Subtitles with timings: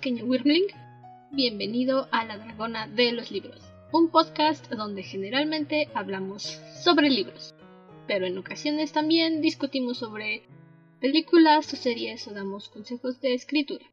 [0.00, 0.64] pequeño Wyrmling.
[1.30, 3.60] Bienvenido a La Dragona de los Libros,
[3.92, 7.54] un podcast donde generalmente hablamos sobre libros,
[8.06, 10.44] pero en ocasiones también discutimos sobre
[11.02, 13.84] películas o series o damos consejos de escritura.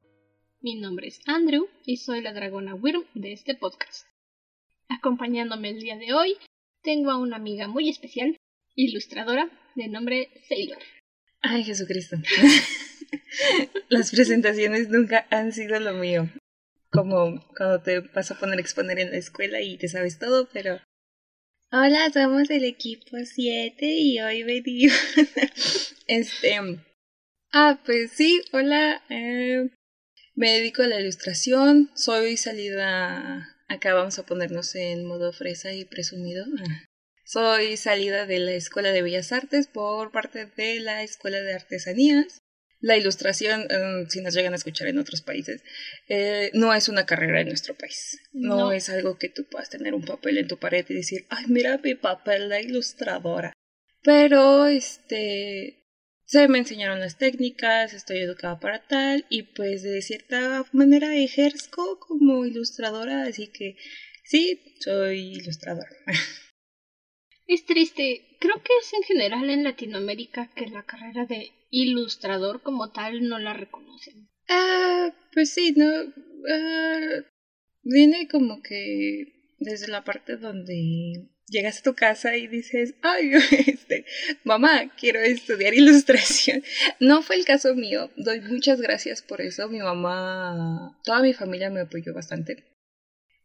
[0.61, 4.07] Mi nombre es Andrew y soy la dragona Wyrm de este podcast.
[4.87, 6.37] Acompañándome el día de hoy,
[6.83, 8.37] tengo a una amiga muy especial,
[8.75, 10.79] ilustradora, de nombre Sailor.
[11.42, 12.15] Ay, Jesucristo.
[13.89, 16.29] Las presentaciones nunca han sido lo mío.
[16.89, 20.50] Como cuando te vas a poner a exponer en la escuela y te sabes todo,
[20.52, 20.79] pero...
[21.71, 24.98] Hola, somos el equipo 7 y hoy venimos...
[26.07, 26.57] este...
[27.51, 29.04] Ah, pues sí, hola.
[29.10, 29.70] Eh,
[30.36, 31.92] me dedico a la ilustración.
[31.96, 33.53] Soy salida...
[33.70, 36.45] Acá vamos a ponernos en modo fresa y presumido.
[37.26, 42.40] Soy salida de la Escuela de Bellas Artes por parte de la Escuela de Artesanías.
[42.80, 45.64] La ilustración, em, si nos llegan a escuchar en otros países,
[46.08, 48.19] eh, no es una carrera en nuestro país.
[48.34, 51.45] No, es algo que tú puedas tener un papel en tu pared y decir, ay,
[51.47, 53.53] mira mi papel de ilustradora.
[54.03, 55.84] Pero, este,
[56.25, 62.00] se me enseñaron las técnicas, estoy educada para tal y pues de cierta manera ejerzo
[62.00, 63.78] como ilustradora, así que
[64.23, 65.89] sí, soy ilustradora.
[67.47, 68.38] Es triste.
[68.41, 73.40] Creo que es en general en Latinoamérica que la carrera de ilustrador como tal no
[73.40, 74.30] la reconocen.
[74.50, 75.86] Ah, pues sí, no.
[76.50, 77.24] Ah,
[77.84, 83.32] viene como que desde la parte donde llegas a tu casa y dices, ay,
[83.68, 84.06] este,
[84.44, 86.64] mamá, quiero estudiar ilustración.
[87.00, 88.12] No fue el caso mío.
[88.18, 89.70] Doy muchas gracias por eso.
[89.70, 92.64] Mi mamá, toda mi familia me apoyó bastante.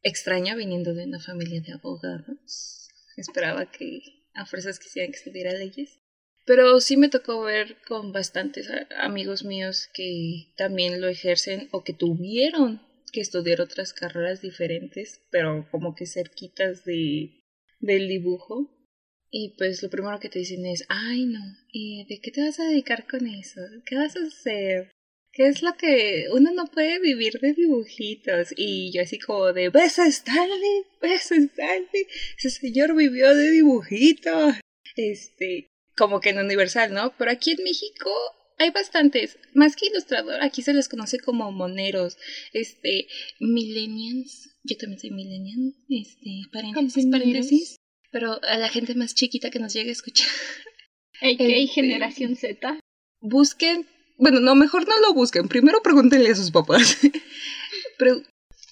[0.02, 2.82] Extraño viniendo de una familia de abogados
[3.16, 4.00] esperaba que
[4.34, 6.00] a fuerzas quisieran que estudiara leyes.
[6.44, 11.92] Pero sí me tocó ver con bastantes amigos míos que también lo ejercen o que
[11.92, 12.80] tuvieron
[13.12, 17.42] que estudiar otras carreras diferentes, pero como que cerquitas de,
[17.78, 18.70] del dibujo.
[19.30, 22.58] Y pues lo primero que te dicen es, ay no, ¿y de qué te vas
[22.60, 23.60] a dedicar con eso?
[23.86, 24.90] ¿Qué vas a hacer?
[25.32, 28.52] ¿Qué es lo que uno no puede vivir de dibujitos?
[28.54, 30.84] Y yo así como de, ¿ves a Stanley?
[31.00, 32.06] ¿Ves a Stanley?
[32.36, 34.56] Ese señor vivió de dibujitos.
[34.94, 37.14] Este, como que en Universal, ¿no?
[37.18, 38.10] Pero aquí en México
[38.58, 39.38] hay bastantes.
[39.54, 42.16] Más que ilustrador, aquí se les conoce como moneros.
[42.52, 43.08] Este,
[43.40, 44.50] millennials.
[44.64, 45.74] Yo también soy millennial.
[45.88, 47.76] Este, paréntesis, paréntesis.
[48.10, 50.28] Pero a la gente más chiquita que nos llegue a escuchar.
[51.20, 52.80] ¿Qué este, generación Z.
[53.20, 53.86] Busquen
[54.22, 55.48] bueno, no, mejor no lo busquen.
[55.48, 56.98] Primero pregúntenle a sus papás.
[57.98, 58.22] Pero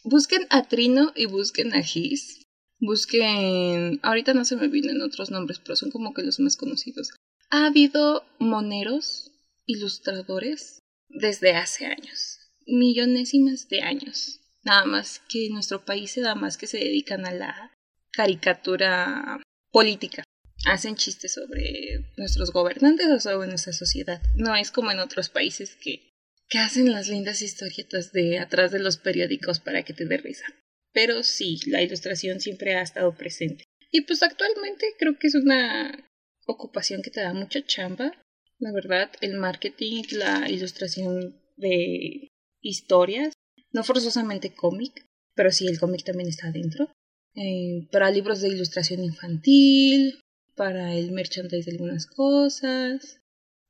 [0.05, 2.40] busquen a Trino y busquen a Gis.
[2.81, 4.01] Busquen.
[4.03, 7.11] Ahorita no se me vienen otros nombres, pero son como que los más conocidos.
[7.51, 9.33] Ha habido moneros,
[9.67, 12.39] ilustradores, desde hace años.
[12.67, 14.41] Millonésimas de años.
[14.63, 17.73] Nada más que en nuestro país se da más que se dedican a la
[18.13, 20.25] caricatura política
[20.67, 24.21] hacen chistes sobre nuestros gobernantes o sobre nuestra sociedad.
[24.35, 26.13] No es como en otros países que,
[26.49, 30.45] que hacen las lindas historietas de atrás de los periódicos para que te dé risa.
[30.93, 33.65] Pero sí, la ilustración siempre ha estado presente.
[33.91, 36.09] Y pues actualmente creo que es una
[36.47, 38.13] ocupación que te da mucha chamba.
[38.59, 42.29] La verdad, el marketing, la ilustración de
[42.61, 43.33] historias,
[43.73, 46.93] no forzosamente cómic, pero sí el cómic también está adentro.
[47.37, 50.21] Eh, para libros de ilustración infantil,
[50.57, 53.21] para el merchandise de algunas cosas.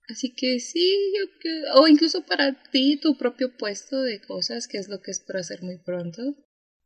[0.09, 1.63] Así que sí, yo que...
[1.75, 5.63] o incluso para ti, tu propio puesto de cosas, que es lo que espero hacer
[5.63, 6.35] muy pronto.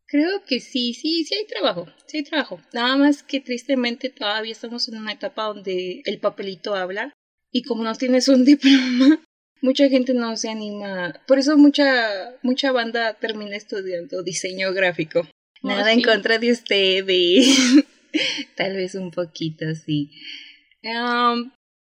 [0.06, 2.60] Creo que sí, sí, sí hay trabajo, sí hay trabajo.
[2.72, 7.12] Nada más que tristemente todavía estamos en una etapa donde el papelito habla
[7.50, 9.20] y como no tienes un diploma,
[9.62, 11.20] mucha gente no se anima.
[11.26, 15.26] Por eso mucha mucha banda termina estudiando diseño gráfico.
[15.62, 17.84] Oh, Nada en contra de ustedes.
[18.56, 20.10] Tal vez un poquito, sí.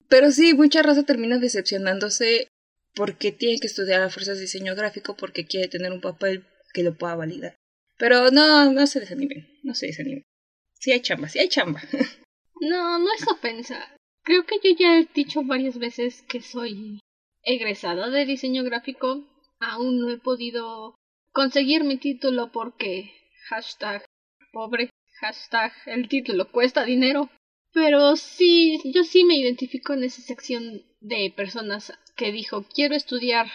[0.09, 2.49] pero sí, mucha raza termina decepcionándose
[2.95, 6.45] porque tiene que estudiar a fuerzas de diseño gráfico porque quiere tener un papel
[6.75, 7.55] que lo pueda validar.
[7.99, 10.25] Pero no, no se desanimen, no se desanimen.
[10.75, 11.81] Sí hay chamba, sí hay chamba.
[12.61, 13.95] No, no es ofensa.
[14.25, 16.99] Creo que yo ya he dicho varias veces que soy
[17.45, 19.25] egresada de diseño gráfico.
[19.61, 20.97] Aún no he podido
[21.31, 23.13] conseguir mi título porque
[23.49, 24.05] hashtag
[24.53, 24.91] pobre
[25.21, 27.31] hashtag el título cuesta dinero.
[27.73, 33.47] Pero sí, yo sí me identifico en esa sección de personas que dijo quiero estudiar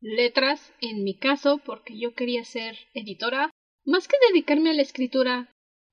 [0.00, 3.50] letras, en mi caso, porque yo quería ser editora,
[3.84, 5.52] más que dedicarme a la escritura,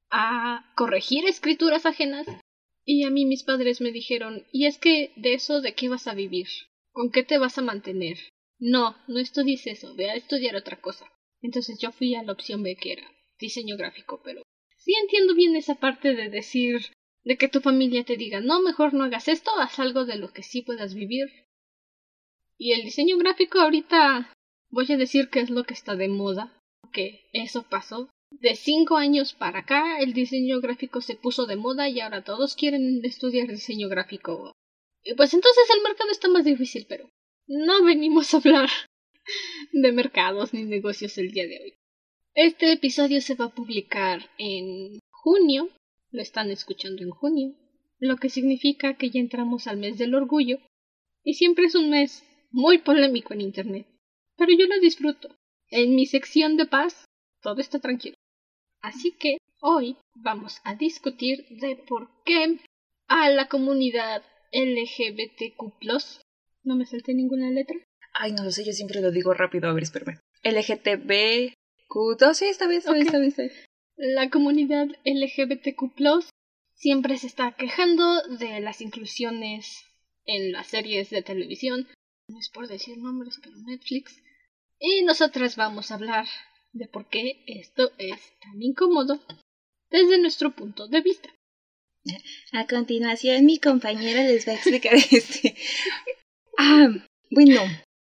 [0.09, 2.27] a corregir escrituras ajenas.
[2.85, 6.07] Y a mí mis padres me dijeron, ¿y es que de eso de qué vas
[6.07, 6.47] a vivir?
[6.91, 8.17] ¿Con qué te vas a mantener?
[8.59, 11.05] No, no estudies eso, ve a estudiar otra cosa.
[11.41, 14.41] Entonces yo fui a la opción B que era diseño gráfico, pero
[14.77, 16.81] sí entiendo bien esa parte de decir
[17.23, 20.31] de que tu familia te diga, no, mejor no hagas esto, haz algo de lo
[20.31, 21.27] que sí puedas vivir.
[22.57, 24.33] Y el diseño gráfico ahorita
[24.69, 26.56] voy a decir que es lo que está de moda,
[26.91, 28.09] que eso pasó.
[28.31, 32.55] De cinco años para acá el diseño gráfico se puso de moda y ahora todos
[32.55, 34.53] quieren estudiar diseño gráfico.
[35.03, 37.09] Y pues entonces el mercado está más difícil, pero
[37.47, 38.69] no venimos a hablar
[39.71, 41.73] de mercados ni negocios el día de hoy.
[42.33, 45.69] Este episodio se va a publicar en junio,
[46.11, 47.55] lo están escuchando en junio,
[47.99, 50.59] lo que significa que ya entramos al mes del orgullo,
[51.23, 53.87] y siempre es un mes muy polémico en Internet,
[54.37, 55.35] pero yo lo disfruto.
[55.69, 57.05] En mi sección de paz,
[57.41, 58.15] todo está tranquilo.
[58.81, 62.59] Así que hoy vamos a discutir de por qué
[63.07, 65.61] a la comunidad LGBTQ
[66.63, 67.77] no me salté ninguna letra.
[68.13, 69.69] Ay, no lo sé, yo siempre lo digo rápido.
[69.69, 70.19] A ver, espérame.
[70.43, 73.65] LGTBQ2, sí, esta vez, esta vez,
[73.95, 76.27] La comunidad LGBTQ
[76.75, 79.85] siempre se está quejando de las inclusiones
[80.25, 81.87] en las series de televisión.
[82.27, 84.21] No es por decir nombres, pero Netflix.
[84.79, 86.27] Y nosotras vamos a hablar
[86.71, 89.19] de por qué esto es tan incómodo
[89.89, 91.29] desde nuestro punto de vista.
[92.53, 95.55] A continuación, mi compañera les va a explicar este.
[96.57, 96.87] Ah,
[97.31, 97.61] bueno,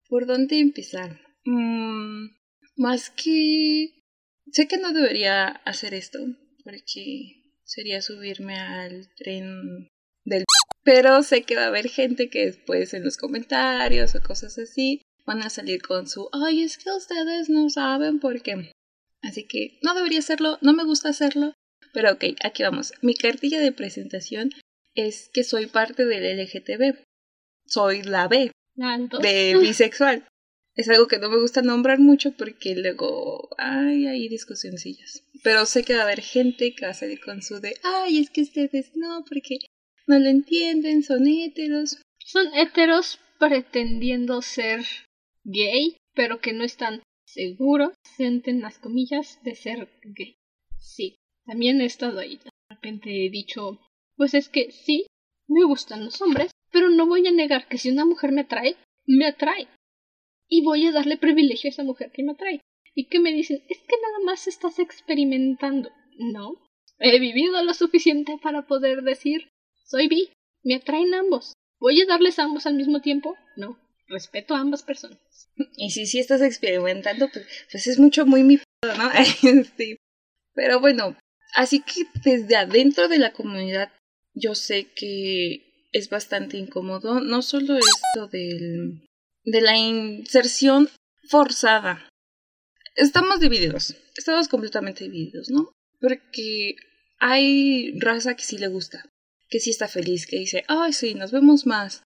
[0.09, 1.19] ¿por dónde empezar?
[1.45, 2.29] Mm,
[2.75, 3.93] más que...
[4.51, 6.19] Sé que no debería hacer esto,
[6.63, 9.87] porque sería subirme al tren
[10.25, 10.43] del...
[10.83, 15.01] Pero sé que va a haber gente que después en los comentarios o cosas así
[15.29, 16.27] van a salir con su...
[16.31, 18.71] Ay, es que ustedes no saben por qué.
[19.21, 21.53] Así que no debería hacerlo, no me gusta hacerlo.
[21.93, 22.93] Pero ok, aquí vamos.
[23.01, 24.51] Mi cartilla de presentación
[24.95, 27.03] es que soy parte del LGTB
[27.69, 28.51] soy la B
[29.21, 30.25] de bisexual.
[30.75, 35.23] Es algo que no me gusta nombrar mucho porque luego ay, hay discusioncillas.
[35.43, 38.19] Pero sé que va a haber gente que va a salir con su de, ay,
[38.19, 39.59] es que ustedes no, porque
[40.07, 42.01] no lo entienden, son héteros.
[42.25, 44.85] Son héteros pretendiendo ser
[45.43, 50.35] gay, pero que no están seguros, sienten las comillas, de ser gay.
[50.79, 51.15] Sí,
[51.45, 52.37] también he estado ahí.
[52.37, 53.79] De repente he dicho,
[54.15, 55.05] pues es que sí,
[55.47, 58.75] me gustan los hombres, pero no voy a negar que si una mujer me atrae,
[59.05, 59.67] me atrae.
[60.47, 62.61] Y voy a darle privilegio a esa mujer que me atrae.
[62.95, 65.91] Y que me dicen, es que nada más estás experimentando.
[66.17, 66.61] No.
[66.99, 69.49] He vivido lo suficiente para poder decir,
[69.85, 70.29] soy bi,
[70.63, 71.53] me atraen ambos.
[71.79, 73.35] ¿Voy a darles ambos al mismo tiempo?
[73.55, 73.79] No.
[74.09, 75.19] Respeto a ambas personas.
[75.77, 78.59] Y si sí estás experimentando, pues, pues es mucho muy mi
[78.97, 79.11] ¿no?
[79.43, 79.97] Este,
[80.53, 81.17] pero bueno,
[81.55, 83.91] así que desde adentro de la comunidad
[84.33, 89.07] yo sé que es bastante incómodo, no solo esto del,
[89.43, 90.89] de la inserción
[91.29, 92.07] forzada.
[92.95, 95.71] Estamos divididos, estamos completamente divididos, ¿no?
[95.99, 96.75] Porque
[97.19, 99.09] hay raza que sí le gusta,
[99.49, 102.03] que sí está feliz, que dice, ay, sí, nos vemos más.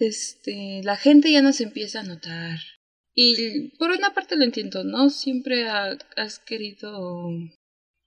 [0.00, 2.58] Este, la gente ya nos empieza a notar.
[3.14, 5.10] Y por una parte lo entiendo, ¿no?
[5.10, 7.28] Siempre has querido,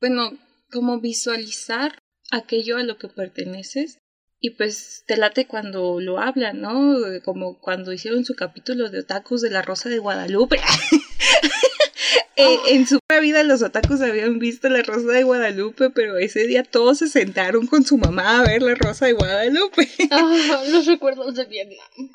[0.01, 0.37] bueno,
[0.71, 1.99] como visualizar
[2.31, 3.99] aquello a lo que perteneces
[4.39, 6.97] y pues te late cuando lo hablan, ¿no?
[7.23, 10.59] Como cuando hicieron su capítulo de otakus de la Rosa de Guadalupe.
[12.35, 16.63] Eh, en su vida los otakus habían visto la Rosa de Guadalupe, pero ese día
[16.63, 19.87] todos se sentaron con su mamá a ver la Rosa de Guadalupe.
[20.11, 22.09] Ah, los recuerdos de Vietnam.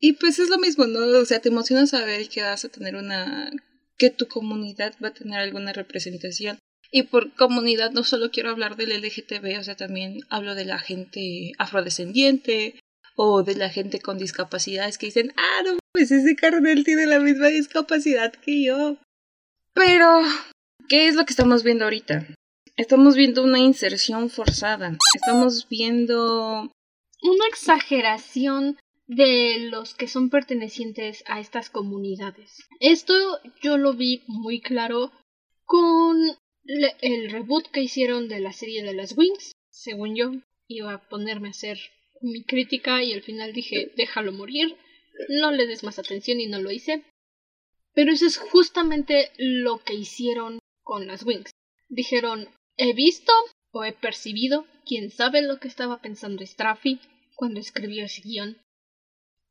[0.00, 0.98] Y pues es lo mismo, ¿no?
[1.18, 3.52] O sea, te emociona saber que vas a tener una...
[3.98, 6.58] que tu comunidad va a tener alguna representación.
[6.90, 10.78] Y por comunidad no solo quiero hablar del LGTB, o sea, también hablo de la
[10.78, 12.80] gente afrodescendiente
[13.16, 17.20] o de la gente con discapacidades que dicen, ah, no, pues ese carnal tiene la
[17.20, 18.98] misma discapacidad que yo.
[19.74, 20.20] Pero,
[20.88, 22.26] ¿qué es lo que estamos viendo ahorita?
[22.76, 24.96] Estamos viendo una inserción forzada.
[25.14, 26.70] Estamos viendo...
[27.22, 32.66] Una exageración de los que son pertenecientes a estas comunidades.
[32.80, 33.14] Esto
[33.62, 35.12] yo lo vi muy claro
[35.64, 36.16] con
[36.64, 40.32] el reboot que hicieron de la serie de las Wings, según yo,
[40.68, 41.78] iba a ponerme a hacer
[42.20, 44.76] mi crítica y al final dije, déjalo morir,
[45.28, 47.04] no le des más atención y no lo hice.
[47.94, 51.50] Pero eso es justamente lo que hicieron con las Wings.
[51.88, 53.32] Dijeron, he visto
[53.70, 57.00] o he percibido, quién sabe lo que estaba pensando Straffy
[57.36, 58.58] cuando escribió ese guion.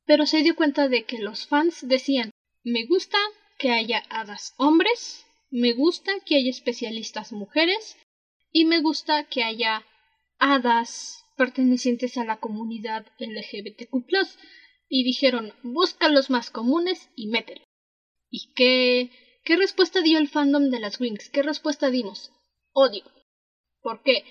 [0.06, 2.32] Pero se dio cuenta de que los fans decían,
[2.64, 3.18] me gusta
[3.58, 7.98] que haya hadas hombres me gusta que haya especialistas mujeres
[8.54, 9.86] y me gusta que haya
[10.40, 14.02] hadas pertenecientes a la comunidad LGBTQ+.
[14.88, 17.64] Y dijeron, busca los más comunes y mételo.
[18.32, 19.12] ¿Y qué
[19.44, 21.30] ¿qué respuesta dio el fandom de las Wings?
[21.30, 22.32] ¿Qué respuesta dimos?
[22.72, 23.04] Odio.
[23.82, 24.24] ¿Por qué?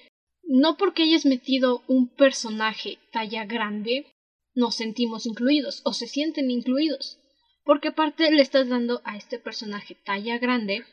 [0.42, 4.06] No porque hayas metido un personaje talla grande,
[4.54, 7.18] nos sentimos incluidos o se sienten incluidos.
[7.62, 10.84] Porque aparte le estás dando a este personaje talla grande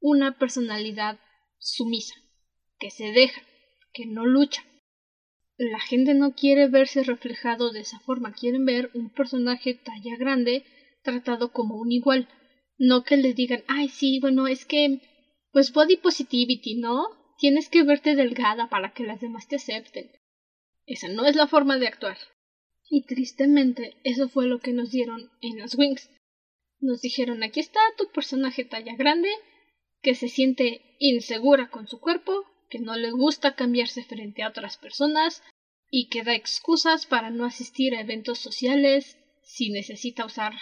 [0.00, 1.20] una personalidad
[1.58, 2.14] sumisa,
[2.80, 3.40] que se deja,
[3.92, 4.64] que no lucha.
[5.56, 10.64] La gente no quiere verse reflejado de esa forma, quieren ver un personaje talla grande
[11.02, 12.28] tratado como un igual,
[12.78, 15.00] no que les digan, ay sí, bueno, es que,
[15.52, 17.08] pues body positivity, ¿no?
[17.38, 20.10] Tienes que verte delgada para que las demás te acepten.
[20.86, 22.16] Esa no es la forma de actuar.
[22.88, 26.08] Y tristemente, eso fue lo que nos dieron en las Wings.
[26.80, 29.28] Nos dijeron, aquí está tu personaje talla grande,
[30.00, 34.76] que se siente insegura con su cuerpo, que no le gusta cambiarse frente a otras
[34.76, 35.42] personas
[35.90, 40.52] y que da excusas para no asistir a eventos sociales si necesita usar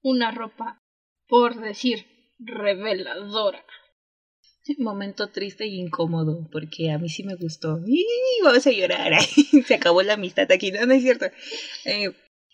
[0.00, 0.80] una ropa,
[1.28, 2.06] por decir,
[2.38, 3.64] reveladora.
[4.76, 7.80] Momento triste y incómodo, porque a mí sí me gustó.
[7.86, 8.04] ¡Y
[8.42, 9.12] vamos a llorar!
[9.66, 11.24] Se acabó la amistad aquí, no, no es cierto.
[11.86, 12.12] Eh,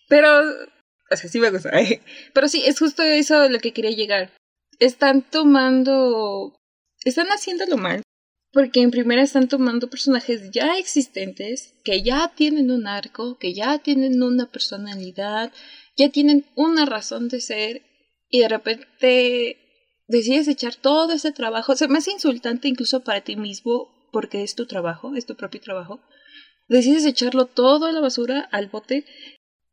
[0.09, 0.29] pero,
[1.11, 1.71] o sea, sí me gustó.
[2.33, 4.31] Pero sí, es justo eso lo que quería llegar
[4.79, 6.57] están tomando,
[7.05, 8.03] están haciéndolo mal,
[8.53, 13.79] porque en primera están tomando personajes ya existentes, que ya tienen un arco, que ya
[13.79, 15.53] tienen una personalidad,
[15.97, 17.83] ya tienen una razón de ser,
[18.29, 19.59] y de repente
[20.07, 21.77] decides echar todo ese trabajo.
[21.77, 25.61] Se me hace insultante incluso para ti mismo, porque es tu trabajo, es tu propio
[25.61, 26.01] trabajo.
[26.69, 29.05] Decides echarlo todo a la basura, al bote,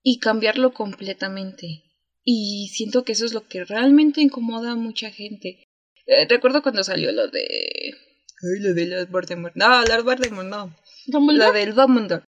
[0.03, 1.83] y cambiarlo completamente.
[2.23, 5.63] Y siento que eso es lo que realmente incomoda a mucha gente.
[6.05, 7.43] Eh, recuerdo cuando salió lo de.
[7.43, 9.55] Ay, lo de Lord Voldemort.
[9.55, 10.75] No, Lord Voldemort no.
[11.07, 12.25] Lo del Dumbledore.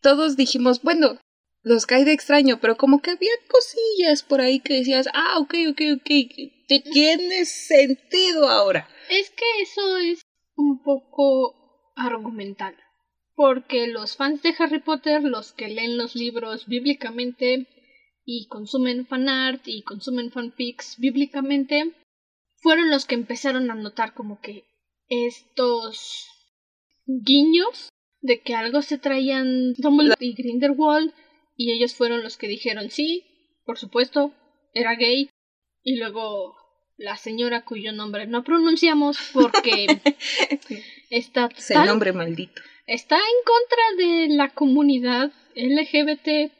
[0.00, 1.18] Todos dijimos, bueno,
[1.64, 5.54] los cae de extraño, pero como que había cosillas por ahí que decías, ah, ok,
[5.70, 6.10] ok, ok,
[6.92, 8.86] tiene sentido ahora.
[9.10, 10.20] Es que eso es
[10.56, 12.76] un poco argumental.
[13.34, 17.66] Porque los fans de Harry Potter, los que leen los libros bíblicamente,
[18.26, 21.94] y consumen fanart y consumen fanfics bíblicamente,
[22.56, 24.64] fueron los que empezaron a notar como que
[25.08, 26.28] estos
[27.06, 27.88] guiños
[28.20, 31.12] de que algo se traían Dumbledore y Grindelwald
[31.56, 33.24] y ellos fueron los que dijeron sí,
[33.64, 34.34] por supuesto,
[34.72, 35.30] era gay
[35.82, 36.56] y luego
[36.96, 39.86] la señora cuyo nombre no pronunciamos porque
[41.10, 46.52] está el nombre maldito está en contra de la comunidad LGBT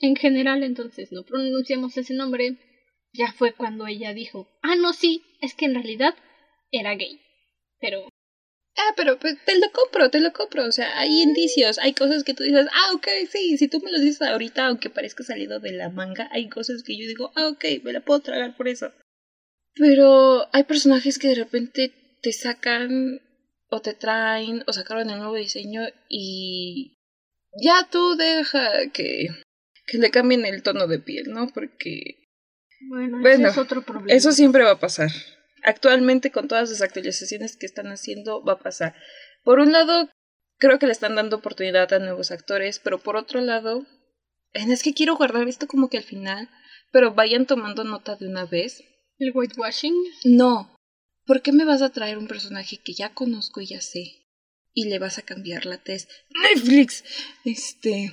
[0.00, 2.56] en general, entonces no pronunciamos ese nombre.
[3.12, 6.14] Ya fue cuando ella dijo, ah, no, sí, es que en realidad
[6.70, 7.20] era gay.
[7.80, 8.08] Pero...
[8.76, 10.64] Ah, pero pues, te lo compro, te lo compro.
[10.64, 13.92] O sea, hay indicios, hay cosas que tú dices, ah, ok, sí, si tú me
[13.92, 17.48] lo dices ahorita, aunque parezca salido de la manga, hay cosas que yo digo, ah,
[17.48, 18.92] ok, me la puedo tragar por eso.
[19.74, 23.20] Pero hay personajes que de repente te sacan
[23.68, 26.98] o te traen o sacaron el nuevo diseño y
[27.62, 29.28] ya tú deja que
[29.86, 31.48] que le cambien el tono de piel, ¿no?
[31.48, 32.18] Porque...
[32.88, 34.12] Bueno, es otro problema.
[34.12, 35.10] Eso siempre va a pasar.
[35.62, 38.94] Actualmente con todas las actualizaciones que están haciendo va a pasar.
[39.44, 40.10] Por un lado,
[40.58, 43.86] creo que le están dando oportunidad a nuevos actores, pero por otro lado,
[44.52, 46.48] es que quiero guardar esto como que al final,
[46.90, 48.82] pero vayan tomando nota de una vez.
[49.18, 49.94] ¿El whitewashing?
[50.24, 50.74] No.
[51.24, 54.26] ¿Por qué me vas a traer un personaje que ya conozco y ya sé?
[54.74, 56.10] Y le vas a cambiar la test.
[56.54, 57.04] Netflix.
[57.44, 58.12] Este.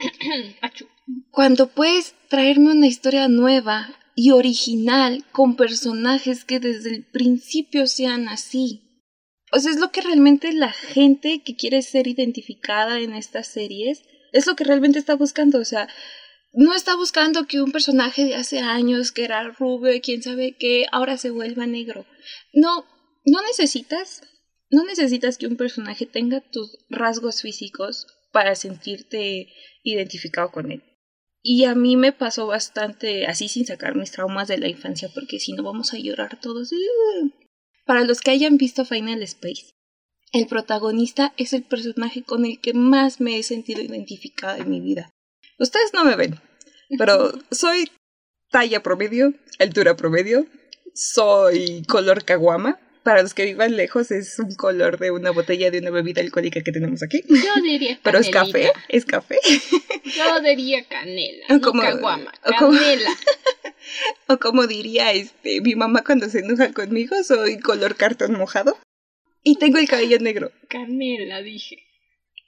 [1.30, 3.88] Cuando puedes traerme una historia nueva
[4.20, 9.06] y original con personajes que desde el principio sean así.
[9.52, 14.02] O sea, es lo que realmente la gente que quiere ser identificada en estas series
[14.32, 15.60] es lo que realmente está buscando.
[15.60, 15.86] O sea,
[16.52, 20.56] no está buscando que un personaje de hace años que era rubio y quién sabe
[20.58, 22.04] qué ahora se vuelva negro.
[22.52, 22.86] No,
[23.24, 24.22] no necesitas,
[24.68, 29.46] no necesitas que un personaje tenga tus rasgos físicos para sentirte
[29.84, 30.82] identificado con él.
[31.42, 35.38] Y a mí me pasó bastante así sin sacar mis traumas de la infancia, porque
[35.38, 36.70] si no vamos a llorar todos.
[37.86, 39.70] Para los que hayan visto Final Space,
[40.32, 44.80] el protagonista es el personaje con el que más me he sentido identificada en mi
[44.80, 45.10] vida.
[45.58, 46.40] Ustedes no me ven,
[46.98, 47.90] pero soy
[48.50, 50.46] talla promedio, altura promedio,
[50.94, 55.78] soy color caguama, para los que vivan lejos es un color de una botella de
[55.78, 57.22] una bebida alcohólica que tenemos aquí.
[57.28, 59.38] Yo diría Pero es café, es café.
[60.04, 63.10] Yo diría canela, o como, caguama, canela.
[64.26, 68.76] O como, diría este mi mamá cuando se enoja conmigo, soy color cartón mojado
[69.42, 70.52] y tengo el cabello negro.
[70.68, 71.84] Canela, dije.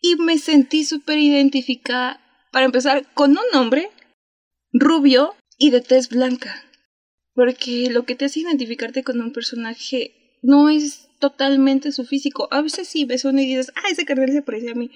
[0.03, 2.21] Y me sentí súper identificada,
[2.53, 3.91] para empezar, con un hombre
[4.73, 6.65] rubio y de tez blanca.
[7.35, 12.49] Porque lo que te hace identificarte con un personaje no es totalmente su físico.
[12.51, 14.91] A veces sí ves uno y dices, ah, ese carnal se parece a mí.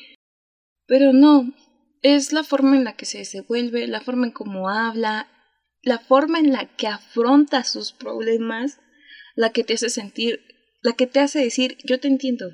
[0.86, 1.52] Pero no,
[2.02, 5.28] es la forma en la que se desenvuelve, la forma en cómo habla,
[5.82, 8.78] la forma en la que afronta sus problemas,
[9.34, 10.40] la que te hace sentir,
[10.82, 12.50] la que te hace decir, yo te entiendo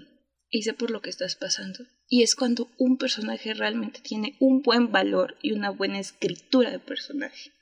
[0.51, 1.85] y sé por lo que estás pasando.
[2.09, 6.81] Y es cuando un personaje realmente tiene un buen valor y una buena escritura de
[6.81, 7.53] personaje.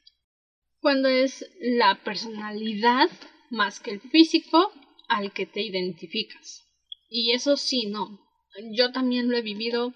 [0.80, 3.11] Cuando es la personalidad
[3.50, 4.73] más que el físico
[5.09, 6.65] al que te identificas.
[7.09, 8.21] Y eso sí, no.
[8.73, 9.95] Yo también lo he vivido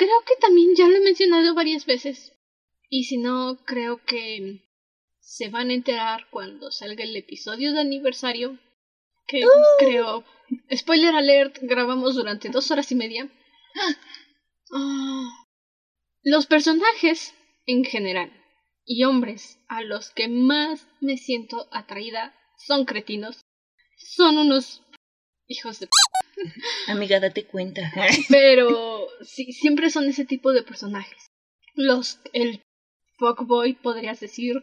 [0.00, 2.32] Creo que también ya lo he mencionado varias veces.
[2.88, 4.62] Y si no, creo que
[5.20, 8.58] se van a enterar cuando salga el episodio de aniversario.
[9.26, 9.50] Que ¡Uh!
[9.78, 10.24] creo.
[10.74, 13.30] Spoiler alert, grabamos durante dos horas y media.
[14.72, 15.28] Ah.
[16.22, 17.34] los personajes,
[17.66, 18.32] en general,
[18.84, 23.40] y hombres a los que más me siento atraída son cretinos.
[24.02, 24.82] Son unos
[25.46, 25.88] hijos de
[26.88, 27.92] Amiga, date cuenta.
[28.28, 31.26] Pero sí, siempre son ese tipo de personajes.
[31.74, 32.62] Los, el
[33.18, 34.62] fuckboy podrías decir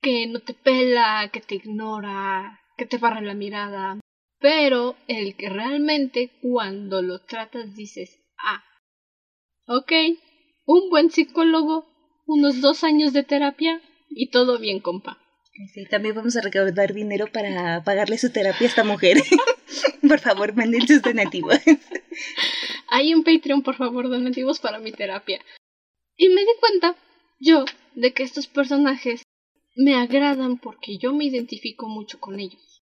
[0.00, 4.00] que no te pela, que te ignora, que te barra la mirada.
[4.40, 8.64] Pero el que realmente cuando lo tratas dices, ah,
[9.66, 9.92] ok,
[10.64, 11.86] un buen psicólogo,
[12.26, 15.21] unos dos años de terapia y todo bien, compa.
[15.52, 19.18] Sí, también vamos a recaudar dinero para pagarle su terapia a esta mujer.
[20.08, 21.58] por favor, manden sus donativos.
[22.88, 25.40] Hay un Patreon, por favor, donativos para mi terapia.
[26.16, 26.96] Y me di cuenta,
[27.38, 29.22] yo, de que estos personajes
[29.76, 32.82] me agradan porque yo me identifico mucho con ellos.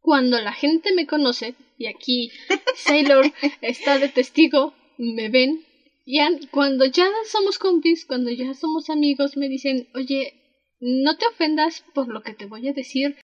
[0.00, 2.30] Cuando la gente me conoce, y aquí
[2.76, 5.64] Sailor está de testigo, me ven,
[6.04, 10.39] y cuando ya somos compis, cuando ya somos amigos, me dicen, oye,
[10.80, 13.16] no te ofendas por lo que te voy a decir,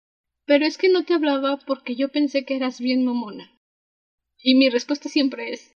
[0.45, 3.51] pero es que no te hablaba porque yo pensé que eras bien mamona.
[4.37, 5.71] Y mi respuesta siempre es...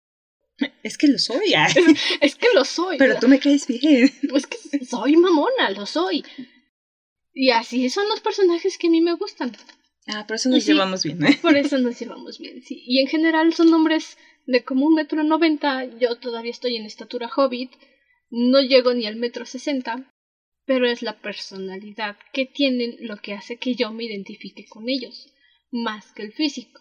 [0.83, 1.53] Es que lo soy.
[1.55, 1.69] Ah.
[2.21, 2.97] es que lo soy.
[2.97, 4.11] Pero tú me caes bien.
[4.31, 6.25] Pues que soy mamona, lo soy.
[7.35, 9.53] Y así son los personajes que a mí me gustan.
[10.07, 11.23] Ah, por eso nos llevamos bien.
[11.27, 11.39] ¿eh?
[11.43, 12.83] Por eso nos llevamos bien, sí.
[12.87, 15.85] Y en general son hombres de como un metro noventa.
[15.85, 17.73] Yo todavía estoy en estatura hobbit.
[18.31, 20.16] No llego ni al metro sesenta
[20.67, 25.33] pero es la personalidad que tienen lo que hace que yo me identifique con ellos,
[25.71, 26.81] más que el físico.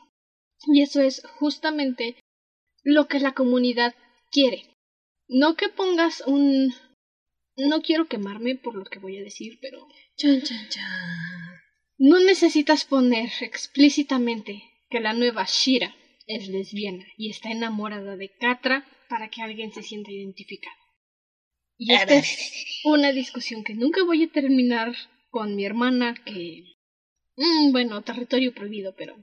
[0.68, 2.16] Y eso es justamente
[2.84, 3.94] lo que la comunidad
[4.32, 4.66] quiere.
[5.28, 6.74] No que pongas un...
[7.58, 9.88] No quiero quemarme por lo que voy a decir, pero...
[10.18, 11.62] Chan, chan, chan.
[11.98, 15.96] No necesitas poner explícitamente que la nueva Shira
[16.28, 20.85] es lesbiana y está enamorada de Katra para que alguien se sienta identificado.
[21.78, 24.96] Y esta es una discusión que nunca voy a terminar
[25.30, 26.64] con mi hermana, que...
[27.36, 29.16] Mm, bueno, territorio prohibido, pero...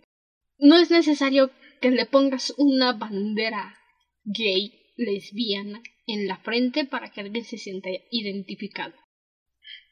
[0.58, 3.78] No es necesario que le pongas una bandera
[4.24, 8.94] gay, lesbiana, en la frente para que alguien se sienta identificado.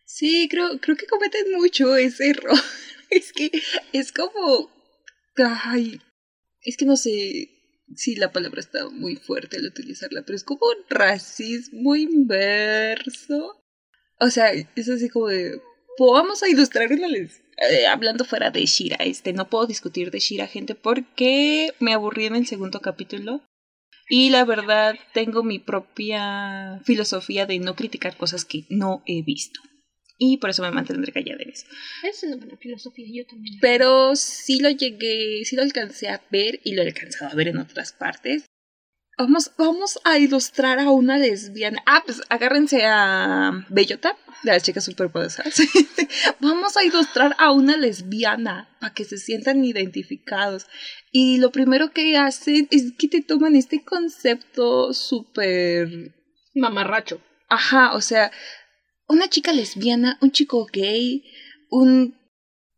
[0.05, 2.59] Sí, creo, creo que cometen mucho ese error.
[3.11, 3.51] es que
[3.93, 4.71] es como...
[5.37, 6.01] Ay,
[6.63, 7.60] es que no sé
[7.97, 13.63] sí, la palabra está muy fuerte al utilizarla, pero es como racismo inverso.
[14.19, 15.61] O sea, es así como de,
[15.99, 20.75] vamos a ilustrar eh, hablando fuera de Shira, este, no puedo discutir de Shira, gente,
[20.75, 23.43] porque me aburrí en el segundo capítulo.
[24.09, 29.61] Y la verdad, tengo mi propia filosofía de no criticar cosas que no he visto
[30.23, 31.65] y por eso me mantendré callada en eso.
[32.03, 33.59] Es una buena filosofía, yo también.
[33.59, 37.49] Pero sí lo llegué, sí lo alcancé a ver y lo he alcanzado a ver
[37.49, 38.45] en otras partes.
[39.17, 41.83] Vamos, vamos a ilustrar a una lesbiana.
[41.87, 45.55] Ah, pues agárrense a Bellota, de las chicas superpoderosas.
[46.41, 50.67] vamos a ilustrar a una lesbiana para que se sientan identificados.
[51.13, 56.15] Y lo primero que hacen es que te toman este concepto súper...
[56.55, 57.23] Mamarracho.
[57.49, 58.31] Ajá, o sea,
[59.11, 61.25] una chica lesbiana, un chico gay,
[61.69, 62.15] un,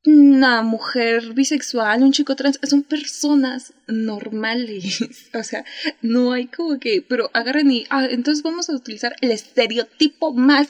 [0.04, 5.00] una mujer bisexual, un chico trans, son personas normales.
[5.34, 5.64] o sea,
[6.00, 10.68] no hay como que, pero agarren y, ah, entonces vamos a utilizar el estereotipo más...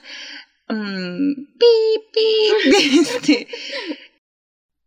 [0.69, 1.49] Um,
[2.65, 3.47] este,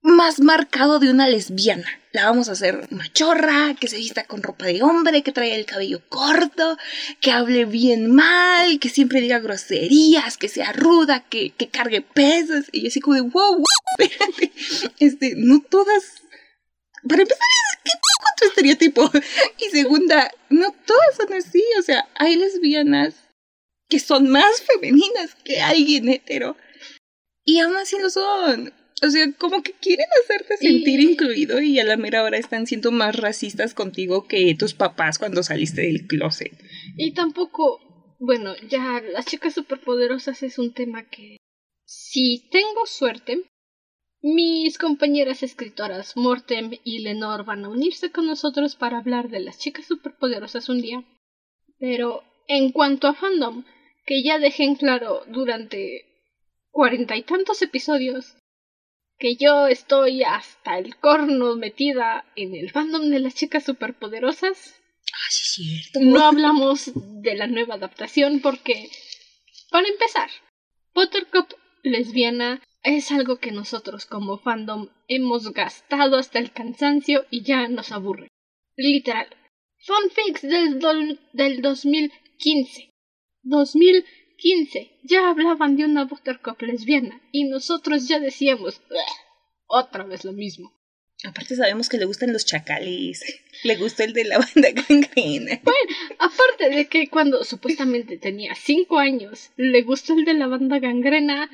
[0.06, 1.88] más marcado de una lesbiana.
[2.12, 5.66] La vamos a hacer machorra, que se vista con ropa de hombre, que traiga el
[5.66, 6.78] cabello corto,
[7.20, 12.66] que hable bien mal, que siempre diga groserías, que sea ruda, que, que cargue pesos.
[12.72, 13.66] Y yo así como de, wow, wow,
[14.00, 14.52] espérate.
[15.00, 16.22] Este, no todas...
[17.08, 17.46] Para empezar,
[17.84, 19.12] ¿qué con tu estereotipo?
[19.60, 21.64] Y segunda, no todas son así.
[21.80, 23.16] O sea, hay lesbianas
[23.90, 26.56] que son más femeninas que alguien hetero.
[27.44, 31.84] Y aún así lo son O sea, como que quieren hacerte sentir incluido y a
[31.84, 36.54] la mera hora están siendo más racistas contigo que tus papás cuando saliste del closet.
[36.98, 41.38] Y tampoco, bueno, ya las chicas superpoderosas es un tema que
[41.84, 43.44] si tengo suerte,
[44.22, 49.60] mis compañeras escritoras Mortem y Lenore van a unirse con nosotros para hablar de las
[49.60, 51.04] chicas superpoderosas un día.
[51.80, 53.66] Pero en cuanto a fandom,
[54.06, 56.06] que ya dejé en claro durante
[56.72, 58.36] cuarenta y tantos episodios,
[59.18, 64.76] que yo estoy hasta el corno metida en el fandom de las chicas superpoderosas.
[65.14, 66.00] Ah, sí, cierto.
[66.02, 68.90] No hablamos de la nueva adaptación porque,
[69.70, 70.30] para empezar,
[70.94, 77.68] Buttercup lesbiana es algo que nosotros como fandom hemos gastado hasta el cansancio y ya
[77.68, 78.28] nos aburre.
[78.76, 79.28] Literal.
[79.80, 82.92] Fanfics del, del 2015.
[83.44, 84.25] 2015.
[85.04, 88.82] Ya hablaban de una Buttercup lesbiana y nosotros ya decíamos,
[89.68, 90.74] otra vez lo mismo.
[91.24, 93.24] Aparte sabemos que le gustan los chacales.
[93.64, 95.62] Le gusta el de la banda gangrena.
[95.64, 100.80] Bueno, aparte de que cuando supuestamente tenía cinco años, le gustó el de la banda
[100.80, 101.50] gangrena,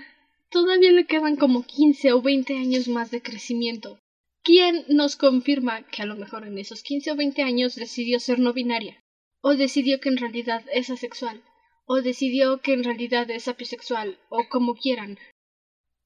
[0.49, 3.99] todavía le quedan como 15 o 20 años más de crecimiento.
[4.43, 8.39] ¿Quién nos confirma que a lo mejor en esos 15 o 20 años decidió ser
[8.39, 9.03] no binaria?
[9.41, 11.43] ¿O decidió que en realidad es asexual?
[11.93, 14.17] ¿O decidió que en realidad es apisexual?
[14.29, 15.19] O como quieran.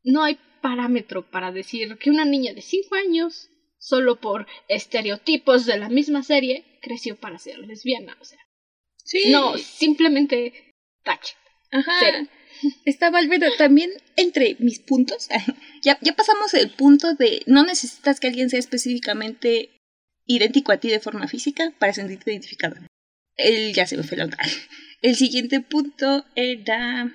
[0.03, 5.77] No hay parámetro para decir que una niña de 5 años, solo por estereotipos de
[5.77, 8.17] la misma serie, creció para ser lesbiana.
[8.19, 8.39] O sea.
[9.03, 9.29] Sí.
[9.29, 11.35] No, simplemente tache.
[11.69, 11.93] Ajá.
[12.85, 15.29] Estaba Albedo también entre mis puntos.
[15.83, 19.69] ya, ya pasamos el punto de no necesitas que alguien sea específicamente
[20.25, 22.75] idéntico a ti de forma física para sentirte identificado.
[23.37, 24.37] Él ya se me fue la onda.
[25.01, 27.11] El siguiente punto era.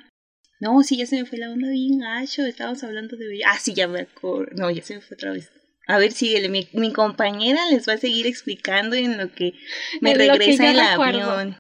[0.61, 2.45] No, sí, ya se me fue la onda bien gacho.
[2.45, 3.41] Estábamos hablando de.
[3.47, 4.53] Ah, sí, ya me acuerdo.
[4.57, 5.51] No, ya se me fue otra vez.
[5.87, 9.55] A ver si mi, mi compañera les va a seguir explicando en lo que
[10.01, 11.59] me regresa el avión.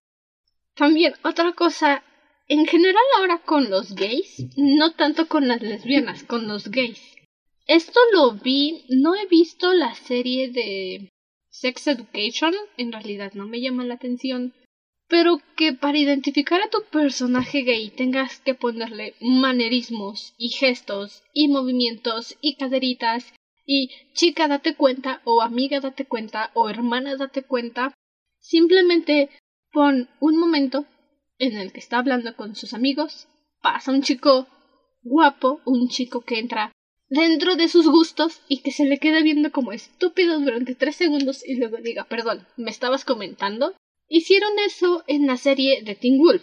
[0.74, 2.04] También, otra cosa
[2.50, 7.00] en general ahora con los gays, no tanto con las lesbianas, con los gays.
[7.66, 11.10] Esto lo vi, no he visto la serie de
[11.48, 14.52] Sex Education, en realidad no me llama la atención,
[15.10, 21.48] pero que para identificar a tu personaje gay tengas que ponerle manerismos y gestos y
[21.48, 23.32] movimientos y caderitas
[23.66, 27.92] y chica date cuenta o amiga date cuenta o hermana date cuenta,
[28.38, 29.30] simplemente
[29.72, 30.86] pon un momento
[31.38, 33.26] en el que está hablando con sus amigos,
[33.62, 34.46] pasa un chico
[35.02, 36.72] guapo, un chico que entra
[37.08, 41.44] dentro de sus gustos y que se le queda viendo como estúpido durante tres segundos
[41.44, 43.74] y luego diga, perdón, ¿me estabas comentando?
[44.12, 46.42] Hicieron eso en la serie de Teen Wolf.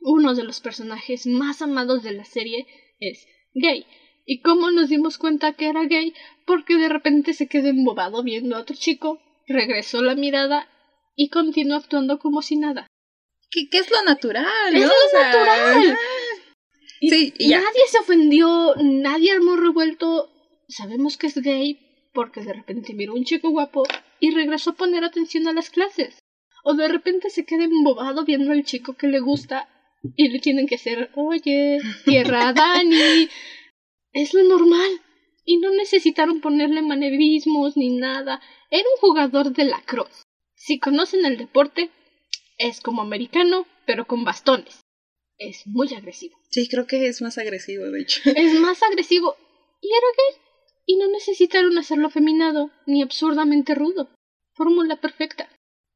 [0.00, 2.66] Uno de los personajes más amados de la serie
[3.00, 3.86] es gay.
[4.24, 6.14] ¿Y cómo nos dimos cuenta que era gay?
[6.46, 10.70] Porque de repente se quedó embobado viendo a otro chico, regresó la mirada
[11.14, 12.86] y continuó actuando como si nada.
[13.50, 14.74] ¿Qué, es lo natural?
[14.74, 15.98] Es lo natural.
[17.02, 17.10] Y,
[17.50, 20.30] nadie se ofendió, nadie armó revuelto.
[20.66, 23.82] Sabemos que es gay porque de repente miró un chico guapo
[24.18, 26.21] y regresó a poner atención a las clases.
[26.62, 29.68] O de repente se queda embobado viendo al chico que le gusta
[30.16, 33.28] y le tienen que hacer, oye, tierra Dani.
[34.12, 34.90] es lo normal.
[35.44, 38.40] Y no necesitaron ponerle manerismos ni nada.
[38.70, 40.22] Era un jugador de lacrosse.
[40.54, 41.90] Si conocen el deporte,
[42.58, 44.80] es como americano, pero con bastones.
[45.38, 46.38] Es muy agresivo.
[46.50, 48.20] Sí, creo que es más agresivo, de hecho.
[48.36, 49.36] Es más agresivo.
[49.80, 50.42] Y era gay.
[50.86, 54.08] Y no necesitaron hacerlo feminado, ni absurdamente rudo.
[54.54, 55.48] Fórmula perfecta.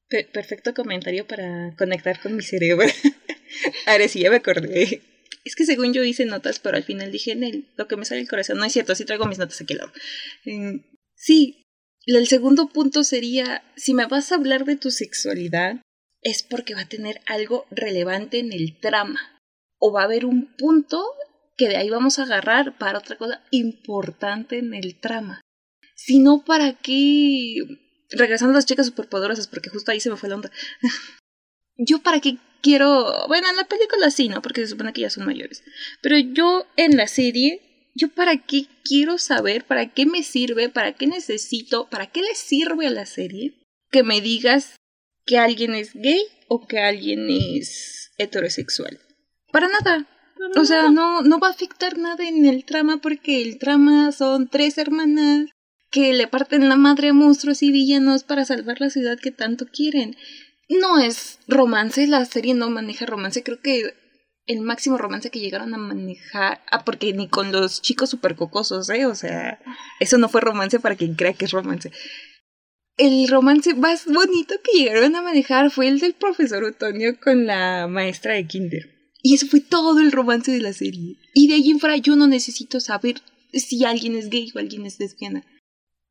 [0.08, 2.86] Perfecto comentario para conectar con mi cerebro.
[3.86, 5.02] Ahora sí, ya me acordé.
[5.44, 8.04] Es que según yo hice notas, pero al final dije, en el, lo que me
[8.04, 8.58] sale el corazón.
[8.58, 10.82] No es cierto, sí traigo mis notas aquí al
[11.14, 11.66] sí,
[12.04, 15.82] el segundo punto sería, si me vas a hablar de tu sexualidad,
[16.22, 19.40] es porque va a tener algo relevante en el trama.
[19.78, 21.04] O va a haber un punto
[21.56, 25.40] que de ahí vamos a agarrar para otra cosa importante en el trama.
[25.94, 27.56] Si no, ¿para qué?
[28.16, 30.50] Regresando a las chicas superpoderosas, porque justo ahí se me fue la onda.
[31.76, 33.26] yo para qué quiero...
[33.28, 34.42] Bueno, en la película sí, ¿no?
[34.42, 35.62] Porque se supone que ya son mayores.
[36.02, 40.92] Pero yo en la serie, yo para qué quiero saber, para qué me sirve, para
[40.92, 43.54] qué necesito, para qué le sirve a la serie
[43.90, 44.76] que me digas
[45.24, 49.00] que alguien es gay o que alguien es heterosexual.
[49.52, 50.06] Para nada.
[50.56, 54.48] o sea, no, no va a afectar nada en el trama porque el trama son
[54.48, 55.50] tres hermanas
[55.96, 59.64] que le parten la madre a monstruos y villanos para salvar la ciudad que tanto
[59.64, 60.14] quieren.
[60.68, 63.94] No es romance, la serie no maneja romance, creo que
[64.44, 66.60] el máximo romance que llegaron a manejar.
[66.70, 69.06] Ah, porque ni con los chicos super cocosos, ¿eh?
[69.06, 69.58] O sea,
[69.98, 71.90] eso no fue romance para quien crea que es romance.
[72.98, 77.86] El romance más bonito que llegaron a manejar fue el del profesor Otonio con la
[77.88, 79.14] maestra de Kinder.
[79.22, 81.16] Y eso fue todo el romance de la serie.
[81.32, 83.22] Y de ahí en fuera yo no necesito saber
[83.54, 85.42] si alguien es gay o alguien es lesbiana.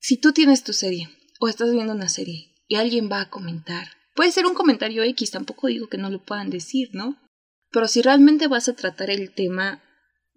[0.07, 3.87] Si tú tienes tu serie o estás viendo una serie y alguien va a comentar,
[4.13, 7.19] puede ser un comentario X, tampoco digo que no lo puedan decir, ¿no?
[7.71, 9.81] Pero si realmente vas a tratar el tema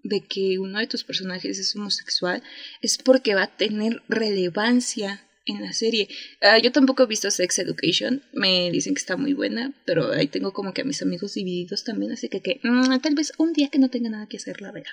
[0.02, 2.42] de que uno de tus personajes es homosexual,
[2.80, 6.08] es porque va a tener relevancia en la serie.
[6.40, 10.28] Ah, yo tampoco he visto Sex Education, me dicen que está muy buena, pero ahí
[10.28, 13.52] tengo como que a mis amigos divididos también, así que, que mm, tal vez un
[13.52, 14.88] día que no tenga nada que hacer la vea.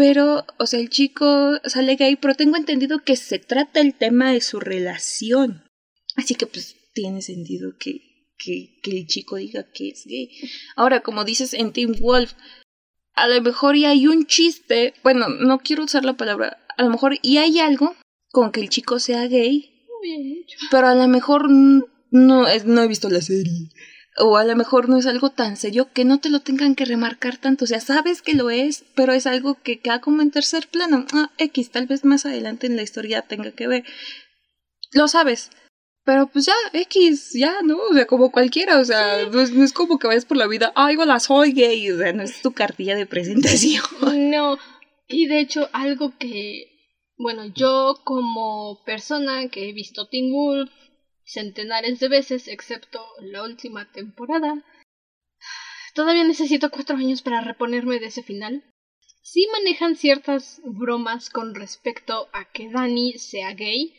[0.00, 4.32] Pero, o sea, el chico sale gay, pero tengo entendido que se trata el tema
[4.32, 5.64] de su relación.
[6.16, 10.30] Así que pues tiene sentido que, que, que el chico diga que es gay.
[10.74, 12.32] Ahora, como dices en Team Wolf,
[13.12, 16.88] a lo mejor ya hay un chiste, bueno, no quiero usar la palabra, a lo
[16.88, 17.94] mejor y hay algo
[18.30, 19.84] con que el chico sea gay,
[20.70, 21.76] pero a lo mejor no,
[22.10, 23.68] no he visto la serie.
[24.16, 26.84] O a lo mejor no es algo tan serio que no te lo tengan que
[26.84, 27.64] remarcar tanto.
[27.64, 31.06] O sea, sabes que lo es, pero es algo que queda como en tercer plano.
[31.12, 33.84] Ah, X, tal vez más adelante en la historia tenga que ver.
[34.92, 35.50] Lo sabes.
[36.04, 37.76] Pero pues ya, X, ya, ¿no?
[37.90, 40.96] O sea, como cualquiera, o sea, no, es, como que vayas por la vida, ay,
[40.96, 43.84] hola, soy gay, o sea, no es tu cartilla de presentación.
[44.30, 44.58] No,
[45.08, 46.70] y de hecho, algo que
[47.20, 50.70] bueno, yo como persona que he visto Teen Wolf
[51.24, 54.64] centenares de veces, excepto la última temporada,
[55.94, 58.64] todavía necesito cuatro años para reponerme de ese final.
[59.22, 63.94] Sí manejan ciertas bromas con respecto a que Dani sea gay,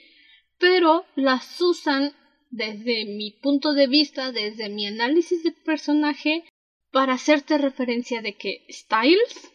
[0.57, 2.13] pero las usan
[2.49, 6.43] desde mi punto de vista, desde mi análisis de personaje,
[6.91, 9.51] para hacerte referencia de que Styles,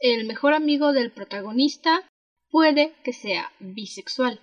[0.00, 2.08] el mejor amigo del protagonista,
[2.50, 4.40] puede que sea bisexual.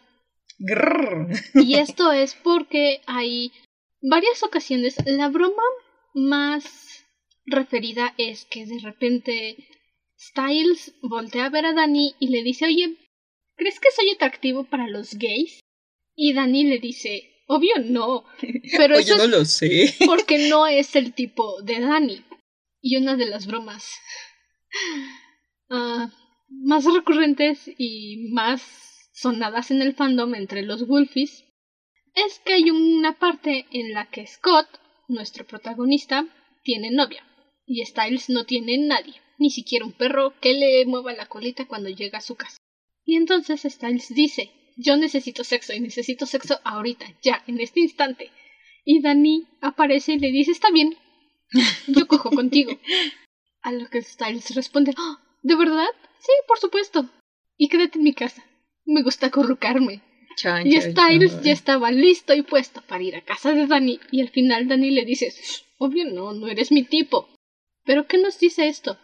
[1.53, 3.51] Y esto es porque hay
[4.01, 4.95] varias ocasiones.
[5.05, 5.63] La broma
[6.13, 7.05] más
[7.45, 9.57] referida es que de repente
[10.19, 12.97] Styles voltea a ver a Dani y le dice, oye,
[13.55, 15.59] ¿crees que soy atractivo para los gays?
[16.15, 18.25] Y Dani le dice, obvio no.
[18.77, 19.95] Pero eso no lo sé.
[20.05, 22.23] Porque no es el tipo de Dani.
[22.81, 23.91] Y una de las bromas
[25.69, 26.07] uh,
[26.49, 28.87] más recurrentes y más
[29.17, 31.43] sonadas en el fandom entre los Wolfies
[32.13, 34.67] es que hay una parte en la que Scott,
[35.08, 36.27] nuestro protagonista,
[36.63, 37.23] tiene novia
[37.65, 41.89] y Styles no tiene nadie, ni siquiera un perro que le mueva la colita cuando
[41.89, 42.58] llega a su casa.
[43.06, 48.32] Y entonces Styles dice, yo necesito sexo y necesito sexo ahorita, ya, en este instante.
[48.86, 50.95] Y Dani aparece y le dice, está bien,
[51.88, 52.71] yo cojo contigo.
[53.62, 55.19] A lo que Styles responde, ¡Ah!
[55.41, 55.89] ¿de verdad?
[56.19, 57.10] Sí, por supuesto.
[57.58, 58.46] Y quédate en mi casa.
[58.88, 60.02] Me gusta acurrucarme.
[60.63, 64.30] y Styles ya estaba listo y puesto para ir a casa de Dani y al
[64.30, 65.34] final Dani le dice,
[65.78, 67.28] obvio no, no eres mi tipo.
[67.84, 68.97] Pero ¿qué nos dice esto?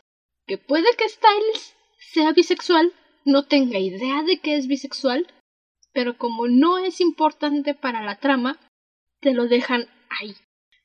[0.48, 2.94] Que puede que Styles sea bisexual,
[3.26, 5.28] no tenga idea de que es bisexual,
[5.92, 8.60] pero como no es importante para la trama,
[9.20, 10.36] te lo dejan ahí,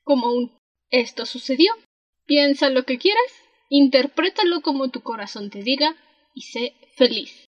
[0.03, 0.59] como un
[0.91, 1.73] esto sucedió.
[2.27, 3.33] Piensa lo que quieras,
[3.69, 5.97] interprétalo como tu corazón te diga,
[6.35, 7.48] y sé feliz.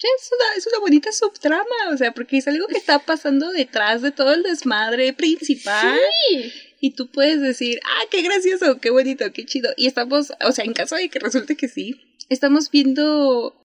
[0.00, 4.00] Es una, es una bonita subtrama, o sea, porque es algo que está pasando detrás
[4.00, 5.98] de todo el desmadre principal.
[6.30, 6.52] Sí.
[6.80, 9.70] Y tú puedes decir, ah, qué gracioso, qué bonito, qué chido.
[9.76, 13.60] Y estamos, o sea, en caso de que resulte que sí, estamos viendo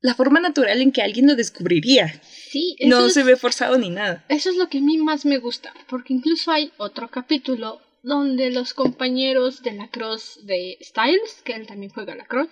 [0.00, 2.20] la forma natural en que alguien lo descubriría.
[2.22, 4.24] Sí, no se ve forzado ni nada.
[4.28, 8.50] Eso es lo que a mí más me gusta, porque incluso hay otro capítulo donde
[8.50, 12.48] los compañeros de la cross de Styles, que él también juega la cross,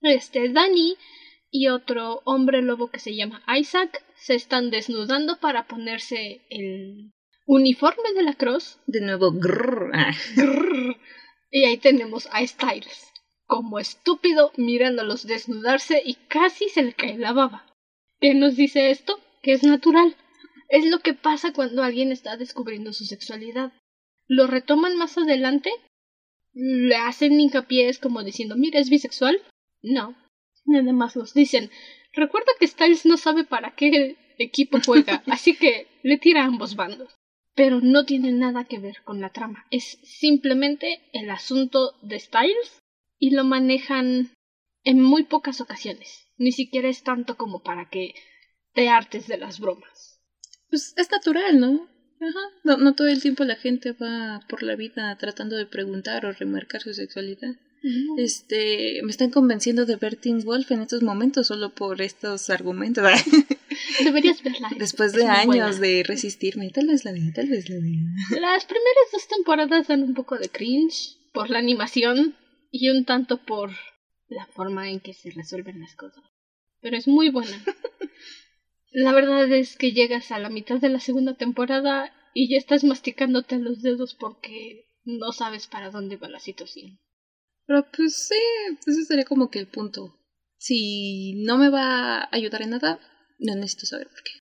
[0.00, 0.96] este Danny
[1.54, 7.12] y otro hombre lobo que se llama Isaac se están desnudando para ponerse el
[7.46, 8.80] uniforme de la Cross.
[8.88, 9.92] De nuevo, grrr.
[9.94, 10.16] Ah.
[11.52, 13.12] Y ahí tenemos a Styles,
[13.46, 17.64] como estúpido, mirándolos desnudarse y casi se le cae la baba.
[18.18, 19.20] ¿Qué nos dice esto?
[19.40, 20.16] Que es natural.
[20.68, 23.72] Es lo que pasa cuando alguien está descubriendo su sexualidad.
[24.26, 25.70] Lo retoman más adelante,
[26.52, 29.40] le hacen hincapié, es como diciendo, mira, es bisexual,
[29.80, 30.16] no,
[30.64, 31.70] nada más nos dicen.
[32.12, 36.76] Recuerda que Styles no sabe para qué equipo juega, así que le tira a ambos
[36.76, 37.14] bandos.
[37.54, 39.66] Pero no tiene nada que ver con la trama.
[39.70, 42.80] Es simplemente el asunto de Styles
[43.18, 44.30] y lo manejan
[44.82, 46.28] en muy pocas ocasiones.
[46.36, 48.14] Ni siquiera es tanto como para que
[48.72, 50.20] te hartes de las bromas.
[50.68, 51.88] Pues es natural, ¿no?
[52.20, 52.40] Ajá.
[52.64, 56.32] No, no todo el tiempo la gente va por la vida tratando de preguntar o
[56.32, 57.54] remarcar su sexualidad.
[58.16, 63.04] Este, me están convenciendo de ver Teen Wolf en estos momentos solo por estos argumentos.
[64.04, 64.70] Deberías verla.
[64.78, 68.40] Después de años de resistirme, tal vez la vea, tal vez la vea.
[68.40, 72.34] Las primeras dos temporadas dan un poco de cringe por la animación
[72.70, 73.70] y un tanto por
[74.28, 76.24] la forma en que se resuelven las cosas.
[76.80, 77.62] Pero es muy buena.
[78.92, 82.82] la verdad es que llegas a la mitad de la segunda temporada y ya estás
[82.82, 86.98] masticándote los dedos porque no sabes para dónde va la situación.
[87.66, 88.34] Pero pues sí,
[88.86, 90.18] ese sería como que el punto.
[90.58, 93.00] Si no me va a ayudar en nada,
[93.38, 94.32] no necesito saber por qué.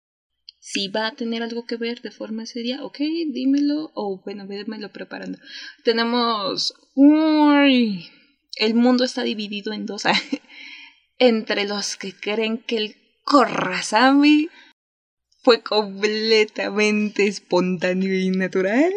[0.60, 2.98] Si va a tener algo que ver de forma seria, ok,
[3.32, 5.38] dímelo, o bueno, vémelo preparando.
[5.84, 6.74] Tenemos...
[6.96, 8.10] Uy,
[8.56, 10.04] el mundo está dividido en dos.
[11.18, 14.50] Entre los que creen que el Korrasami
[15.42, 18.94] fue completamente espontáneo y natural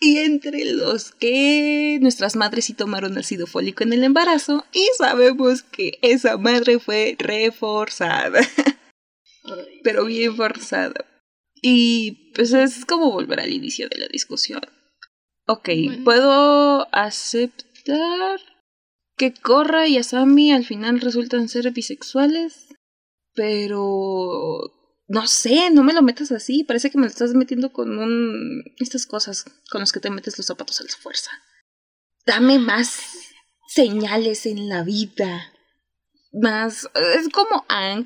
[0.00, 5.62] y entre los que nuestras madres sí tomaron ácido fólico en el embarazo y sabemos
[5.62, 8.40] que esa madre fue reforzada.
[9.82, 11.04] Pero bien forzada.
[11.60, 14.60] Y pues es como volver al inicio de la discusión.
[15.46, 15.70] Ok,
[16.04, 18.40] puedo aceptar
[19.16, 22.68] que Korra y Asami al final resultan ser bisexuales,
[23.34, 24.77] pero
[25.08, 26.64] no sé, no me lo metas así.
[26.64, 28.62] Parece que me lo estás metiendo con un.
[28.78, 31.30] Estas cosas con las que te metes los zapatos a la fuerza.
[32.26, 33.00] Dame más
[33.68, 35.50] señales en la vida.
[36.32, 36.90] Más.
[37.16, 38.04] Es como Ang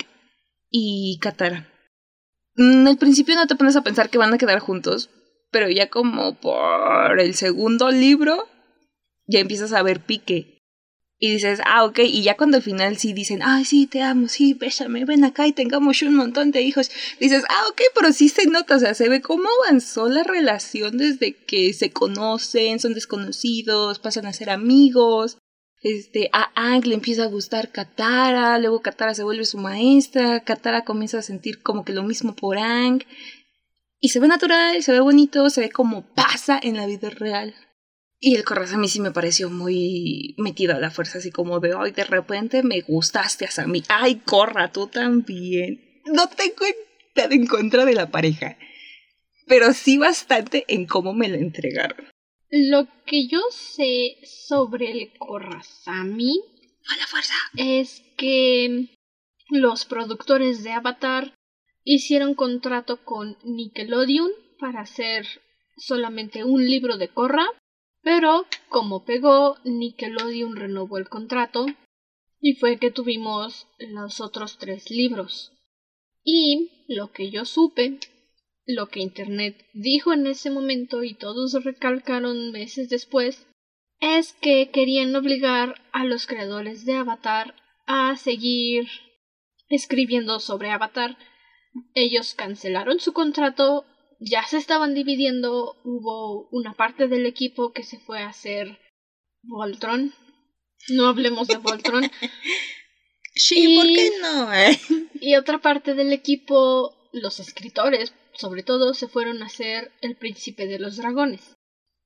[0.70, 1.68] y Katara.
[2.56, 5.10] En el principio no te pones a pensar que van a quedar juntos,
[5.50, 8.48] pero ya como por el segundo libro,
[9.26, 10.61] ya empiezas a ver pique.
[11.24, 14.26] Y dices, ah, ok, y ya cuando al final sí dicen, ay, sí, te amo,
[14.26, 18.28] sí, bésame, ven acá y tengamos un montón de hijos, dices, ah, ok, pero sí
[18.28, 22.94] se nota, o sea, se ve cómo avanzó la relación desde que se conocen, son
[22.94, 25.38] desconocidos, pasan a ser amigos,
[25.82, 30.84] este, a Ang le empieza a gustar Katara, luego Katara se vuelve su maestra, Katara
[30.84, 33.04] comienza a sentir como que lo mismo por Ang,
[34.00, 37.54] y se ve natural, se ve bonito, se ve como pasa en la vida real.
[38.24, 41.58] Y el corazón a mí sí me pareció muy metido a la fuerza, así como
[41.58, 43.82] de, hoy de repente me gustaste a mí.
[43.88, 46.00] Ay, corra, tú también.
[46.04, 46.64] No tengo
[47.16, 48.56] nada en contra de la pareja,
[49.48, 52.06] pero sí bastante en cómo me la entregaron.
[52.48, 56.38] Lo que yo sé sobre el Korrasami
[56.94, 58.86] a la fuerza es que
[59.50, 61.34] los productores de Avatar
[61.82, 64.30] hicieron contrato con Nickelodeon
[64.60, 65.26] para hacer
[65.76, 67.48] solamente un libro de Korra
[68.02, 71.66] pero como pegó, Nickelodeon renovó el contrato
[72.40, 75.52] y fue que tuvimos los otros tres libros.
[76.24, 77.98] Y lo que yo supe,
[78.66, 83.46] lo que Internet dijo en ese momento y todos recalcaron meses después,
[84.00, 87.54] es que querían obligar a los creadores de Avatar
[87.86, 88.88] a seguir
[89.68, 91.16] escribiendo sobre Avatar.
[91.94, 93.84] Ellos cancelaron su contrato
[94.24, 98.78] ya se estaban dividiendo, hubo una parte del equipo que se fue a hacer
[99.42, 100.14] Voltron.
[100.88, 102.04] No hablemos de Voltron.
[103.34, 104.54] sí, ¿por qué no?
[104.54, 104.80] Eh?
[105.20, 110.66] y otra parte del equipo, los escritores, sobre todo, se fueron a hacer El Príncipe
[110.66, 111.56] de los Dragones.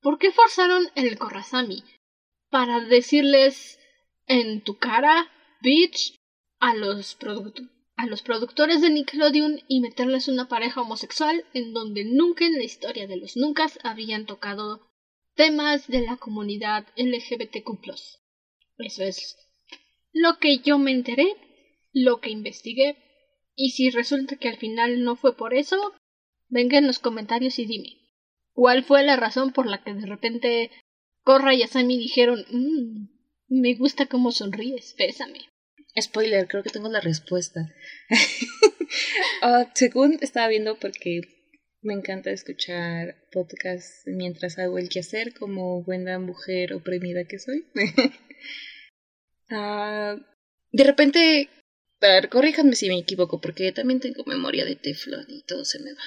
[0.01, 1.83] ¿Por qué forzaron el Korrasami?
[2.49, 3.79] Para decirles
[4.25, 5.29] en tu cara,
[5.61, 6.15] bitch,
[6.59, 12.05] a los productores a los productores de Nickelodeon y meterles una pareja homosexual en donde
[12.05, 14.87] nunca en la historia de los nunca habían tocado
[15.35, 17.69] temas de la comunidad LGBTQ.
[18.77, 19.35] Eso es
[20.13, 21.35] lo que yo me enteré,
[21.91, 22.97] lo que investigué,
[23.55, 25.93] y si resulta que al final no fue por eso,
[26.49, 27.97] venga en los comentarios y dime.
[28.53, 30.71] ¿Cuál fue la razón por la que de repente
[31.23, 33.07] Corra y Asami dijeron, mmm,
[33.47, 35.49] me gusta cómo sonríes, pésame?
[35.99, 37.73] Spoiler, creo que tengo la respuesta.
[39.41, 41.21] Ah, según estaba viendo, porque
[41.81, 47.65] me encanta escuchar podcasts mientras hago el quehacer, como buena mujer oprimida que soy.
[49.49, 50.17] Ah,
[50.71, 51.49] de repente,
[52.01, 55.93] a corríjanme si me equivoco, porque también tengo memoria de teflón y todo se me
[55.93, 56.03] va.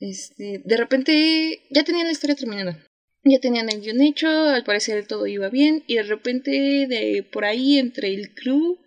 [0.00, 2.85] Este, de repente ya tenían la historia terminada.
[3.28, 6.50] Ya tenían el guion hecho, al parecer todo iba bien, y de repente
[6.88, 8.78] de por ahí entre el crew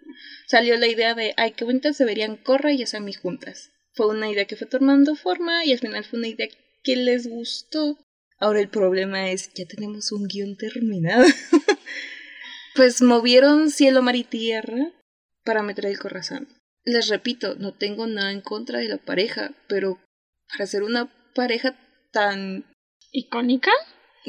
[0.47, 3.71] salió la idea de, ay, qué bonitas se verían Corra y Asami juntas.
[3.91, 6.47] Fue una idea que fue tomando forma y al final fue una idea
[6.83, 7.97] que les gustó.
[8.37, 11.25] Ahora el problema es, ya tenemos un guion terminado.
[12.75, 14.93] pues movieron cielo, mar y tierra
[15.43, 16.47] para meter el corazón.
[16.85, 19.99] Les repito, no tengo nada en contra de la pareja, pero
[20.47, 21.77] para ser una pareja
[22.13, 22.63] tan
[23.11, 23.71] icónica,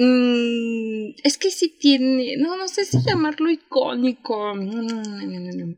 [0.03, 5.75] Mm, es que sí tiene, no, no sé si llamarlo icónico, mm,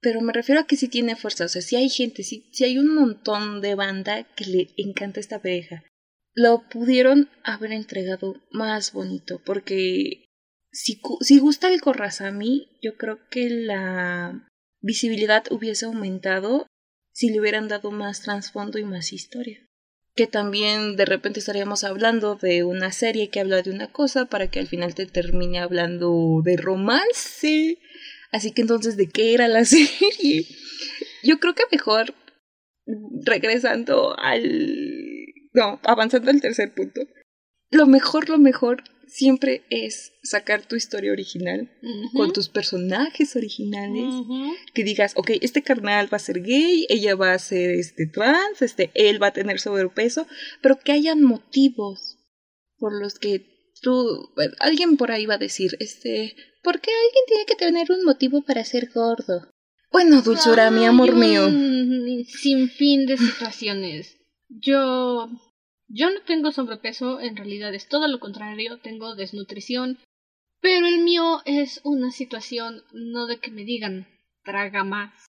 [0.00, 2.64] pero me refiero a que sí tiene fuerza, o sea, si hay gente, sí, si
[2.64, 5.84] hay un montón de banda que le encanta esta pareja.
[6.32, 10.24] Lo pudieron haber entregado más bonito, porque
[10.72, 14.48] si, si gusta el Corrazami, yo creo que la
[14.80, 16.66] visibilidad hubiese aumentado
[17.12, 19.65] si le hubieran dado más trasfondo y más historia
[20.16, 24.48] que también de repente estaríamos hablando de una serie que habla de una cosa para
[24.48, 27.78] que al final te termine hablando de romance.
[28.32, 30.46] Así que entonces, ¿de qué era la serie?
[31.22, 32.14] Yo creo que mejor
[33.24, 35.26] regresando al...
[35.52, 37.02] No, avanzando al tercer punto.
[37.70, 41.70] Lo mejor, lo mejor siempre es sacar tu historia original
[42.14, 44.12] con tus personajes originales.
[44.74, 48.62] Que digas, ok, este carnal va a ser gay, ella va a ser este trans,
[48.62, 50.26] este, él va a tener sobrepeso,
[50.62, 52.18] pero que hayan motivos
[52.78, 57.46] por los que tú, alguien por ahí va a decir, este, ¿por qué alguien tiene
[57.46, 59.48] que tener un motivo para ser gordo?
[59.92, 61.48] Bueno, dulzura, mi amor mío.
[62.28, 64.16] Sin fin de situaciones.
[64.48, 65.28] Yo
[65.88, 69.98] yo no tengo sobrepeso, en realidad es todo lo contrario, tengo desnutrición,
[70.60, 74.08] pero el mío es una situación no de que me digan
[74.42, 75.26] traga más.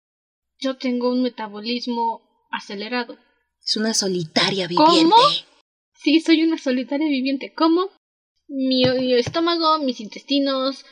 [0.59, 3.17] Yo tengo un metabolismo acelerado.
[3.63, 5.03] Es una solitaria viviente.
[5.03, 5.15] ¿Cómo?
[5.93, 7.53] Sí, soy una solitaria viviente.
[7.53, 7.89] ¿Cómo?
[8.47, 10.85] Mi, mi estómago, mis intestinos,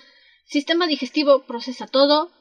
[0.45, 2.31] sistema digestivo procesa todo,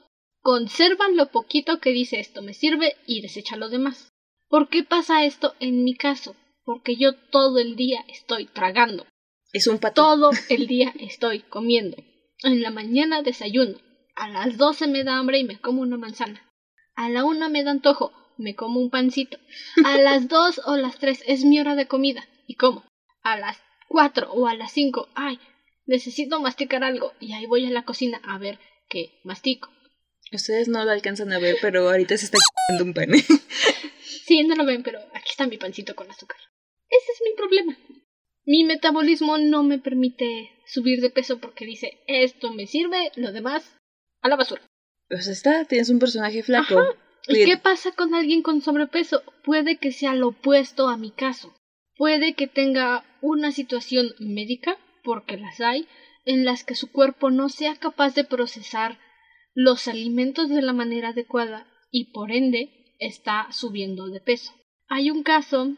[0.41, 4.09] conservan lo poquito que dice esto me sirve y desecha lo demás.
[4.49, 6.35] ¿Por qué pasa esto en mi caso?
[6.71, 9.05] Porque yo todo el día estoy tragando.
[9.53, 10.03] Es un pato.
[10.03, 11.97] Todo el día estoy comiendo.
[12.45, 13.77] En la mañana desayuno.
[14.15, 16.49] A las doce me da hambre y me como una manzana.
[16.95, 19.37] A la una me da antojo, me como un pancito.
[19.85, 22.85] A las dos o las tres es mi hora de comida y como.
[23.25, 25.41] A las cuatro o a las cinco, ay,
[25.87, 29.71] necesito masticar algo y ahí voy a la cocina a ver qué mastico.
[30.31, 33.21] Ustedes no lo alcanzan a ver, pero ahorita se está comiendo un pan.
[34.25, 36.39] sí, no lo ven, pero aquí está mi pancito con azúcar.
[36.91, 37.77] Ese es mi problema.
[38.45, 43.77] Mi metabolismo no me permite subir de peso porque dice, esto me sirve, lo demás,
[44.23, 44.63] a la basura.
[45.09, 46.83] Pues está, tienes un personaje flaco.
[47.29, 49.23] ¿Y qué pasa con alguien con sobrepeso?
[49.45, 51.55] Puede que sea lo opuesto a mi caso.
[51.97, 55.87] Puede que tenga una situación médica, porque las hay,
[56.25, 58.99] en las que su cuerpo no sea capaz de procesar
[59.55, 64.53] los alimentos de la manera adecuada y por ende está subiendo de peso.
[64.89, 65.77] Hay un caso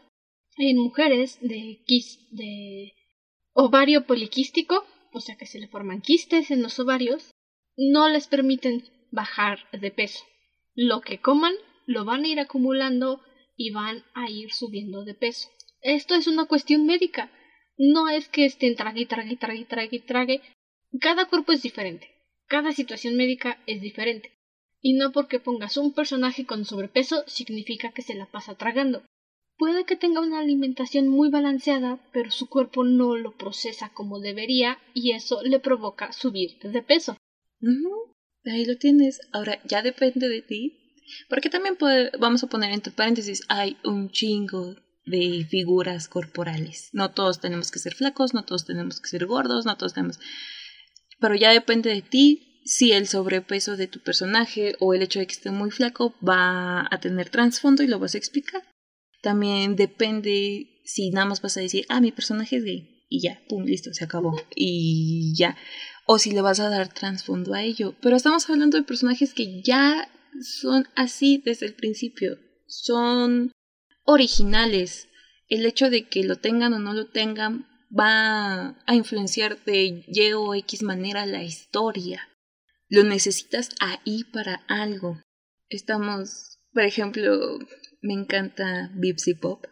[0.57, 1.79] en mujeres de,
[2.31, 2.93] de
[3.53, 7.31] ovario poliquístico, o sea que se le forman quistes en los ovarios,
[7.77, 10.23] no les permiten bajar de peso.
[10.75, 11.53] Lo que coman
[11.85, 13.21] lo van a ir acumulando
[13.55, 15.49] y van a ir subiendo de peso.
[15.81, 17.31] Esto es una cuestión médica.
[17.77, 20.41] No es que estén trague, trague, trague, trague, trague.
[20.99, 22.09] Cada cuerpo es diferente.
[22.47, 24.31] Cada situación médica es diferente.
[24.81, 29.03] Y no porque pongas un personaje con sobrepeso significa que se la pasa tragando.
[29.63, 34.77] Puede que tenga una alimentación muy balanceada, pero su cuerpo no lo procesa como debería
[34.93, 37.15] y eso le provoca subir de peso.
[38.43, 39.21] Ahí lo tienes.
[39.31, 40.99] Ahora ya depende de ti.
[41.29, 46.89] Porque también puede, vamos a poner entre paréntesis, hay un chingo de figuras corporales.
[46.91, 50.19] No todos tenemos que ser flacos, no todos tenemos que ser gordos, no todos tenemos...
[51.21, 55.27] Pero ya depende de ti si el sobrepeso de tu personaje o el hecho de
[55.27, 58.61] que esté muy flaco va a tener trasfondo y lo vas a explicar.
[59.23, 63.05] También depende si nada más vas a decir, ah, mi personaje es gay.
[63.07, 64.35] Y ya, pum, listo, se acabó.
[64.53, 65.55] Y ya.
[66.05, 67.95] O si le vas a dar trasfondo a ello.
[68.01, 70.11] Pero estamos hablando de personajes que ya
[70.41, 72.37] son así desde el principio.
[72.67, 73.53] Son
[74.03, 75.07] originales.
[75.47, 77.65] El hecho de que lo tengan o no lo tengan
[77.97, 82.27] va a influenciar de Y o X manera la historia.
[82.89, 85.21] Lo necesitas ahí para algo.
[85.69, 87.59] Estamos, por ejemplo,
[88.03, 89.65] me encanta Bipsy Pop,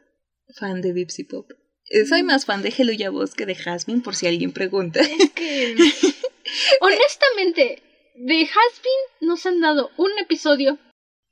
[0.56, 1.52] fan de Bipsy Pop.
[1.90, 5.02] Eh, soy más fan de Hello Voz que de Jasmine, por si alguien pregunta.
[5.02, 5.76] Es que,
[6.82, 7.84] honestamente,
[8.16, 10.80] de Jasmine nos han dado un episodio,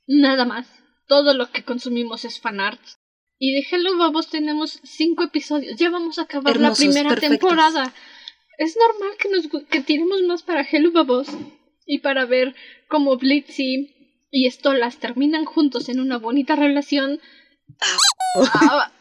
[0.06, 0.68] nada más.
[1.06, 2.80] Todo lo que consumimos es fanart.
[3.38, 5.78] Y de Hello Babos tenemos cinco episodios.
[5.78, 7.94] Ya vamos a acabar la primera temporada.
[8.58, 11.28] Es normal que nos que tiremos más para Hello Babos
[11.86, 12.54] y para ver
[12.88, 13.99] cómo Blitzy
[14.30, 17.20] y esto las terminan juntos en una bonita relación.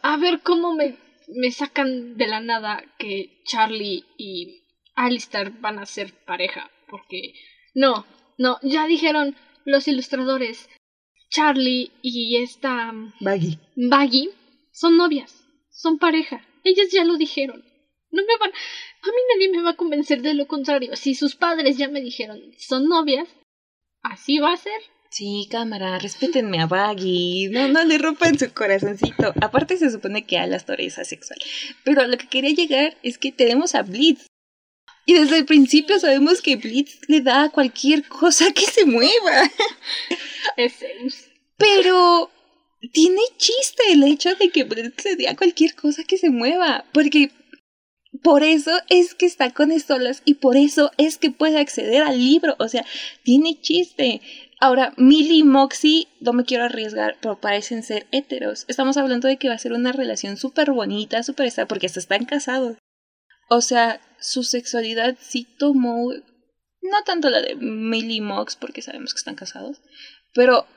[0.02, 4.64] A, ver cómo me, me sacan de la nada que Charlie y
[4.96, 6.70] Alistair van a ser pareja.
[6.88, 7.34] Porque
[7.76, 8.06] no,
[8.38, 10.70] no, ya dijeron los ilustradores.
[11.30, 13.60] Charlie y esta Baggy.
[13.76, 14.32] Baggy
[14.72, 16.44] son novias, son pareja.
[16.64, 17.64] Ellas ya lo dijeron.
[18.12, 18.50] No me van.
[18.50, 20.96] A mí nadie me va a convencer de lo contrario.
[20.96, 23.30] Si sus padres ya me dijeron son novias,
[24.02, 24.82] así va a ser.
[25.10, 27.50] Sí, cámara, respétenme a Baggy.
[27.50, 29.34] No, no le rompan su corazoncito.
[29.42, 31.40] Aparte se supone que Alastor es asexual.
[31.84, 34.28] Pero a lo que quería llegar es que tenemos a Blitz.
[35.08, 39.50] Y desde el principio sabemos que Blitz le da a cualquier cosa que se mueva.
[40.58, 40.76] Es.
[41.58, 42.30] Pero
[42.94, 46.86] tiene chiste el hecho de que Blitz le dé a cualquier cosa que se mueva.
[46.94, 47.32] Porque
[48.22, 52.20] por eso es que está con Estolas y por eso es que puede acceder al
[52.20, 52.56] libro.
[52.60, 52.86] O sea,
[53.24, 54.22] tiene chiste.
[54.62, 58.66] Ahora, Millie y Moxie, no me quiero arriesgar, pero parecen ser héteros.
[58.68, 62.00] Estamos hablando de que va a ser una relación súper bonita, súper esta, porque hasta
[62.00, 62.78] están casados.
[63.50, 66.12] O sea, su sexualidad sí tomó,
[66.82, 69.82] no tanto la de Millie y Mox, porque sabemos que están casados,
[70.34, 70.68] pero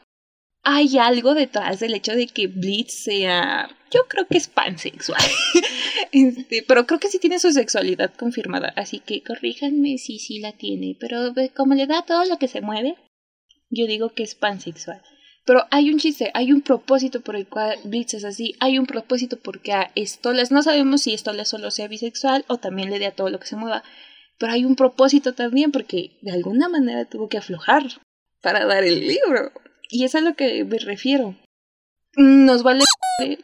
[0.62, 5.20] hay algo detrás del hecho de que Blitz sea, yo creo que es pansexual,
[6.12, 10.52] este, pero creo que sí tiene su sexualidad confirmada, así que corríjanme si sí la
[10.52, 12.96] tiene, pero como le da todo lo que se mueve,
[13.72, 15.02] yo digo que es pansexual.
[15.44, 18.86] Pero hay un chiste, hay un propósito por el cual Blitz es así, hay un
[18.86, 23.06] propósito porque a Stolas, no sabemos si Stolas solo sea bisexual o también le dé
[23.06, 23.82] a todo lo que se mueva,
[24.38, 27.82] pero hay un propósito también porque de alguna manera tuvo que aflojar
[28.40, 29.50] para dar el libro.
[29.90, 31.36] Y es a lo que me refiero.
[32.14, 32.84] Nos vale,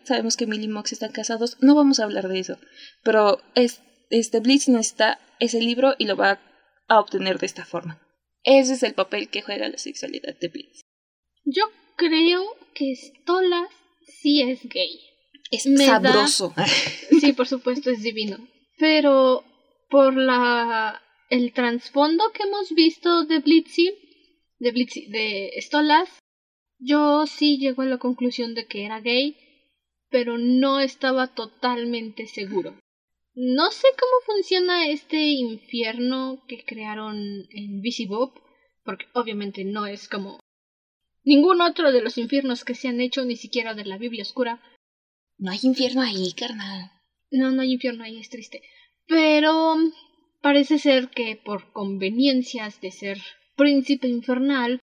[0.05, 2.59] sabemos que Millie y Mox están casados, no vamos a hablar de eso,
[3.03, 6.39] pero es, este Blitz necesita ese libro y lo va
[6.87, 7.99] a obtener de esta forma.
[8.51, 10.81] Ese es el papel que juega la sexualidad de Blitz.
[11.45, 11.65] Yo
[11.97, 12.43] creo
[12.75, 13.69] que Stolas
[14.23, 15.01] sí es gay.
[15.51, 16.55] Es sabroso.
[17.21, 18.39] Sí, por supuesto, es divino.
[18.79, 19.45] Pero
[19.91, 23.93] por la el trasfondo que hemos visto de Blitzy,
[24.59, 26.09] de Blitzy, de Stolas,
[26.79, 29.37] yo sí llego a la conclusión de que era gay,
[30.09, 32.79] pero no estaba totalmente seguro.
[33.41, 38.33] No sé cómo funciona este infierno que crearon en Visibob,
[38.83, 40.41] porque obviamente no es como
[41.23, 44.61] ningún otro de los infiernos que se han hecho, ni siquiera de la Biblia Oscura.
[45.37, 46.91] No hay infierno ahí, carnal.
[47.31, 48.61] No, no hay infierno ahí, es triste.
[49.07, 49.77] Pero
[50.41, 53.19] parece ser que por conveniencias de ser
[53.55, 54.81] príncipe infernal,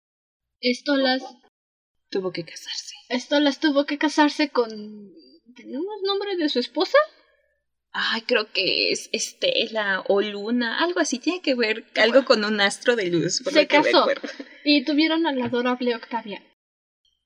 [0.59, 1.23] Estolas
[2.09, 2.95] tuvo que casarse.
[3.07, 5.13] Estolas tuvo que casarse con...
[5.55, 6.97] ¿Tenemos nombre de su esposa?
[7.93, 12.61] Ay, creo que es Estela o Luna, algo así, tiene que ver algo con un
[12.61, 13.41] astro de luz.
[13.51, 14.07] Se casó
[14.63, 16.41] y tuvieron a la adorable Octavia.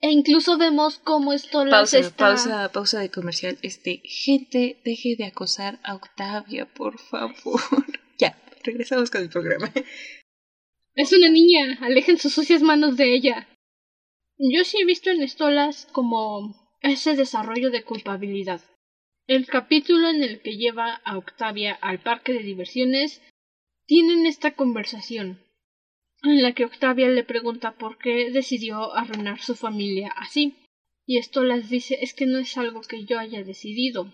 [0.01, 2.28] E incluso vemos cómo esto pausa, está...
[2.28, 3.57] Pausa, pausa de comercial.
[3.61, 7.61] Este, gente, deje de acosar a Octavia, por favor.
[8.20, 9.72] ya, regresamos con el programa.
[10.95, 13.47] Es una niña, alejen sus sucias manos de ella.
[14.38, 18.61] Yo sí he visto en Estolas como ese desarrollo de culpabilidad.
[19.28, 23.23] El capítulo en el que lleva a Octavia al parque de diversiones
[23.88, 25.43] tienen esta conversación,
[26.21, 30.55] en la que Octavia le pregunta por qué decidió arruinar su familia así.
[31.07, 34.13] Y esto las dice es que no es algo que yo haya decidido.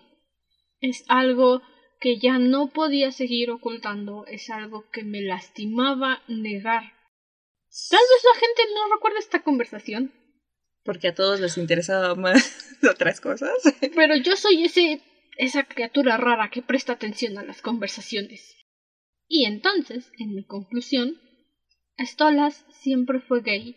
[0.80, 1.60] Es algo
[2.00, 6.84] que ya no podía seguir ocultando, es algo que me lastimaba negar.
[7.90, 10.12] Tal vez la gente no recuerda esta conversación,
[10.84, 13.52] porque a todos les interesaba más otras cosas.
[13.94, 15.02] Pero yo soy ese
[15.36, 18.56] esa criatura rara que presta atención a las conversaciones.
[19.28, 21.18] Y entonces, en mi conclusión,
[21.98, 23.76] Stolas siempre fue gay,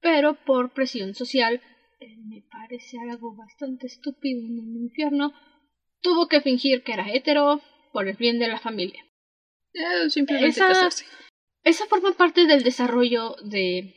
[0.00, 1.60] pero por presión social,
[2.00, 5.32] me parece algo bastante estúpido en el infierno,
[6.00, 7.60] tuvo que fingir que era hetero
[7.92, 9.04] por el bien de la familia.
[9.74, 11.04] Eh, simplemente casarse.
[11.64, 13.94] Esa forma parte del desarrollo de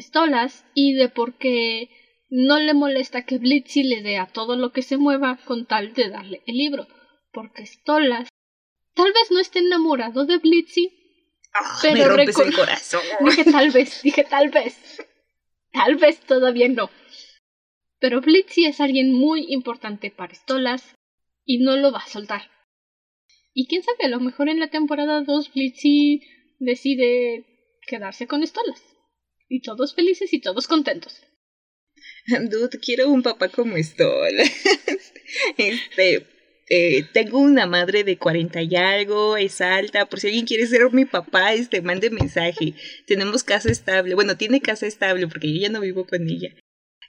[0.00, 1.90] Stolas y de por qué
[2.30, 5.94] no le molesta que Blitzy le dé a todo lo que se mueva con tal
[5.94, 6.86] de darle el libro,
[7.32, 8.28] porque Stolas
[8.94, 10.90] tal vez no esté enamorado de Blitzy,
[11.54, 13.02] ah, pero me rompes el corazón.
[13.24, 14.98] Dije tal vez, dije tal vez.
[15.72, 16.90] Tal vez todavía no.
[18.00, 20.94] Pero Blitzy es alguien muy importante para Stolas
[21.44, 22.50] y no lo va a soltar.
[23.54, 26.22] Y quién sabe, a lo mejor en la temporada 2 Blitzy
[26.58, 27.44] decide
[27.86, 28.82] quedarse con Stolas.
[29.48, 31.22] Y todos felices y todos contentos.
[32.50, 34.36] Dude, quiero un papá como Stoll.
[35.56, 36.26] este,
[36.70, 40.92] eh, tengo una madre de cuarenta y algo, es alta, por si alguien quiere ser
[40.92, 42.74] mi papá, este, mande mensaje.
[43.06, 46.54] Tenemos casa estable, bueno, tiene casa estable porque yo ya no vivo con ella.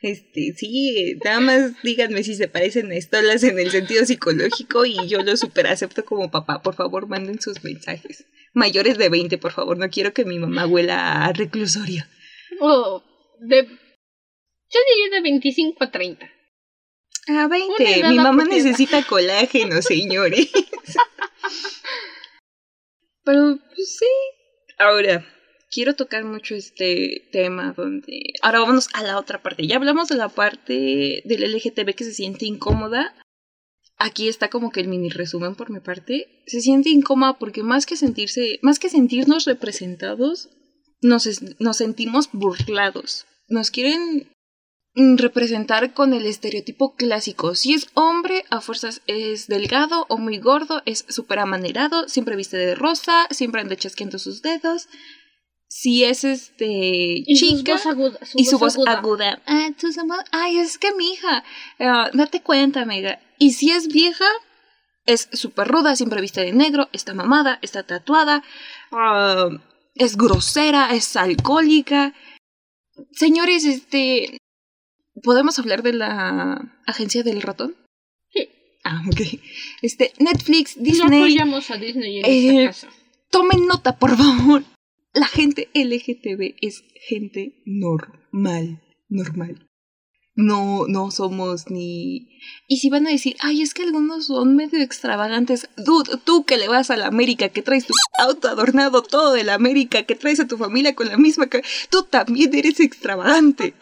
[0.02, 4.96] Este, sí, nada más díganme si se parecen a estolas en el sentido psicológico y
[5.10, 6.62] yo lo super acepto como papá.
[6.62, 8.26] Por favor, manden sus mensajes.
[8.54, 12.06] Mayores de 20, por favor, no quiero que mi mamá huela a reclusorio.
[12.60, 13.02] Oh,
[13.40, 13.68] de
[14.72, 16.32] yo diría de 25 a 30.
[17.28, 18.04] A 20.
[18.10, 20.52] Mi mamá necesita colágeno, señores.
[23.24, 24.06] Pero, pues sí.
[24.78, 25.26] Ahora,
[25.72, 28.34] quiero tocar mucho este tema donde...
[28.42, 29.66] Ahora vámonos a la otra parte.
[29.66, 33.16] Ya hablamos de la parte del LGTB que se siente incómoda.
[33.98, 36.44] Aquí está como que el mini resumen por mi parte.
[36.46, 40.50] Se siente incómoda porque más que sentirse, más que sentirnos representados,
[41.02, 41.28] nos,
[41.60, 43.26] nos sentimos burlados.
[43.48, 44.30] Nos quieren
[44.96, 47.56] representar con el estereotipo clásico.
[47.56, 52.58] Si es hombre, a fuerzas es delgado o muy gordo, es súper amanerado, siempre viste
[52.58, 54.88] de rosa, siempre anda chasqueando sus dedos,
[55.68, 58.20] si es este Y chica su voz aguda.
[58.36, 59.42] y su voz aguda.
[59.46, 59.88] Ah, tú
[60.32, 61.44] Ay, es que mi hija.
[61.80, 63.20] ah, date cuenta, amiga.
[63.38, 64.26] Y si es vieja,
[65.06, 68.44] es súper ruda, siempre viste de negro, está mamada, está tatuada,
[68.92, 69.50] ah,
[70.00, 72.14] es grosera, es alcohólica.
[73.12, 74.38] Señores, este.
[75.22, 77.76] ¿Podemos hablar de la agencia del ratón?
[78.34, 78.50] Sí.
[78.84, 79.22] Ah, ok.
[79.82, 81.20] Este, Netflix, No Disney.
[81.20, 82.98] apoyamos a Disney en Eh, esta casa.
[83.30, 84.64] Tomen nota, por favor.
[85.14, 89.68] La gente LGTB es gente normal, normal.
[90.42, 92.30] No, no somos ni...
[92.70, 95.70] Y si van a decir, ay, es que algunos son medio extravagantes.
[95.76, 99.44] Dude, tú que le vas a la América, que traes tu auto adornado todo de
[99.44, 101.50] la América, que traes a tu familia con la misma...
[101.90, 103.74] Tú también eres extravagante.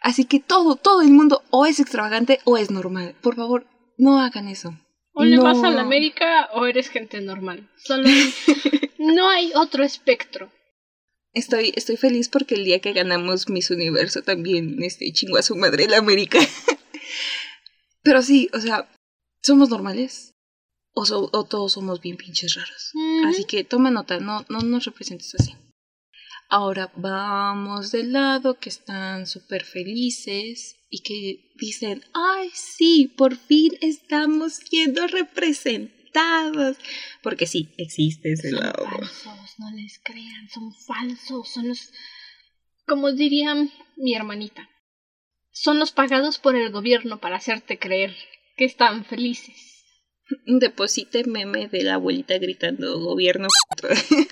[0.00, 3.16] Así que todo, todo el mundo o es extravagante o es normal.
[3.20, 3.66] Por favor,
[3.98, 4.78] no hagan eso.
[5.12, 5.42] O le no.
[5.42, 7.68] vas a la América o eres gente normal.
[7.76, 8.08] Solo
[8.98, 10.52] no hay otro espectro.
[11.32, 15.54] Estoy, estoy feliz porque el día que ganamos Miss Universo también este, chingó a su
[15.56, 16.38] madre la América.
[18.02, 18.90] Pero sí, o sea,
[19.42, 20.34] somos normales.
[20.92, 22.90] O, so- o todos somos bien pinches raros.
[23.26, 25.54] Así que toma nota, no, no nos representes así.
[26.48, 33.72] Ahora vamos del lado que están súper felices y que dicen, ay, sí, por fin
[33.80, 36.76] estamos siendo representados.
[37.22, 38.84] Porque sí, existe ese lado.
[38.84, 41.92] falsos, no les crean, son falsos, son los,
[42.86, 43.54] como diría
[43.96, 44.70] mi hermanita,
[45.52, 48.16] son los pagados por el gobierno para hacerte creer
[48.56, 49.84] que están felices.
[50.46, 53.48] Deposite meme de la abuelita gritando gobierno.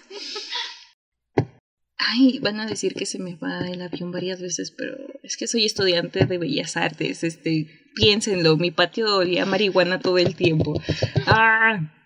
[1.99, 5.47] Ay, van a decir que se me va el avión varias veces, pero es que
[5.47, 7.23] soy estudiante de bellas artes.
[7.23, 7.67] Este,
[7.97, 10.81] piénsenlo, mi patio olía marihuana todo el tiempo.
[11.27, 11.98] Ah,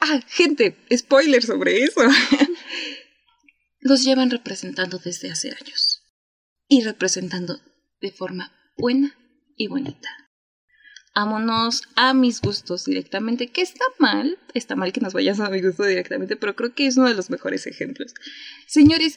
[0.00, 2.00] ah, gente, spoiler sobre eso.
[3.80, 6.02] Los llevan representando desde hace años.
[6.68, 7.60] Y representando
[8.00, 9.16] de forma buena
[9.56, 10.08] y bonita.
[11.14, 15.60] Ámonos a mis gustos directamente, que está mal, está mal que nos vayas a mi
[15.60, 18.14] gusto directamente, pero creo que es uno de los mejores ejemplos.
[18.68, 19.16] Señores,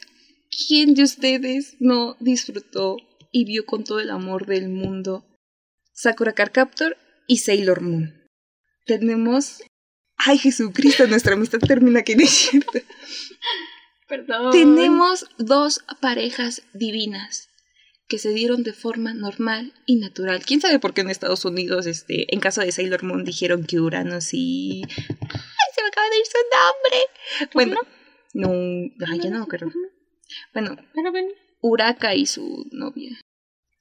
[0.66, 2.96] ¿quién de ustedes no disfrutó
[3.30, 5.24] y vio con todo el amor del mundo
[5.92, 6.96] Sakura Captor
[7.28, 8.26] y Sailor Moon?
[8.84, 9.62] Tenemos...
[10.24, 12.78] Ay, Jesucristo, nuestra amistad termina aquí, ¿no es cierto?
[14.08, 14.52] Perdón.
[14.52, 17.48] Tenemos dos parejas divinas
[18.08, 20.44] que se dieron de forma normal y natural.
[20.44, 23.80] ¿Quién sabe por qué en Estados Unidos, este, en caso de Sailor Moon, dijeron que
[23.80, 24.82] Uranus y...
[24.86, 27.50] ¡Ay, se me acaba de ir su nombre!
[27.54, 27.80] Bueno,
[28.34, 28.50] no,
[29.10, 29.72] ay, ya no me acuerdo.
[30.52, 30.76] Bueno,
[31.62, 33.18] Uraka y su novia.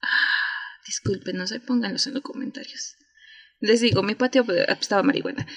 [0.02, 2.96] Ah, disculpen, no sé, pónganlos en los comentarios.
[3.62, 5.48] Les digo, mi patio eh, estaba marihuana.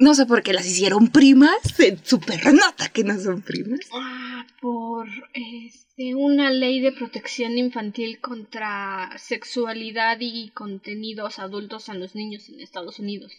[0.00, 1.58] No sé por qué las hicieron primas.
[1.74, 3.80] Se super nota que no son primas.
[3.92, 12.14] ah, por este, una ley de protección infantil contra sexualidad y contenidos adultos a los
[12.14, 13.32] niños en Estados Unidos.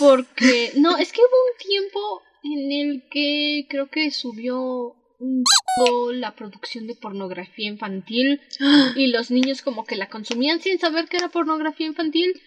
[0.00, 4.96] Porque, no, es que hubo un tiempo en el que creo que subió
[6.14, 8.40] la producción de pornografía infantil
[8.96, 12.40] y los niños como que la consumían sin saber que era pornografía infantil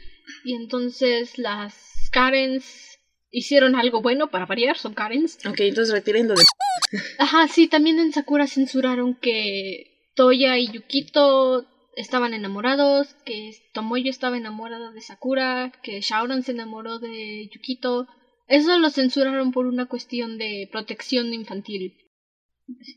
[0.43, 2.99] y entonces las Karens
[3.31, 5.39] hicieron algo bueno para variar, son Karens.
[5.45, 6.43] Ok, entonces retiren lo de...
[7.19, 11.65] Ajá, sí, también en Sakura censuraron que Toya y Yukito
[11.95, 18.07] estaban enamorados, que Tomoyo estaba enamorada de Sakura, que Shaoran se enamoró de Yukito.
[18.47, 21.95] Eso lo censuraron por una cuestión de protección infantil.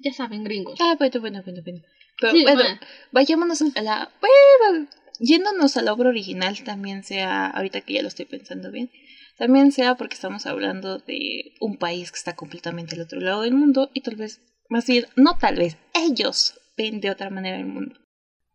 [0.01, 0.79] Ya saben, gringos.
[0.81, 1.83] Ah, bueno, bueno, bueno, bueno.
[2.21, 2.81] Pero Sí, bueno, bueno.
[3.12, 4.11] vayámonos a la...
[4.21, 4.89] Bueno,
[5.19, 8.91] yéndonos a la obra original también sea, ahorita que ya lo estoy pensando bien,
[9.39, 13.55] también sea porque estamos hablando de un país que está completamente al otro lado del
[13.55, 17.67] mundo y tal vez, más bien, no tal vez, ellos ven de otra manera el
[17.67, 17.97] mundo.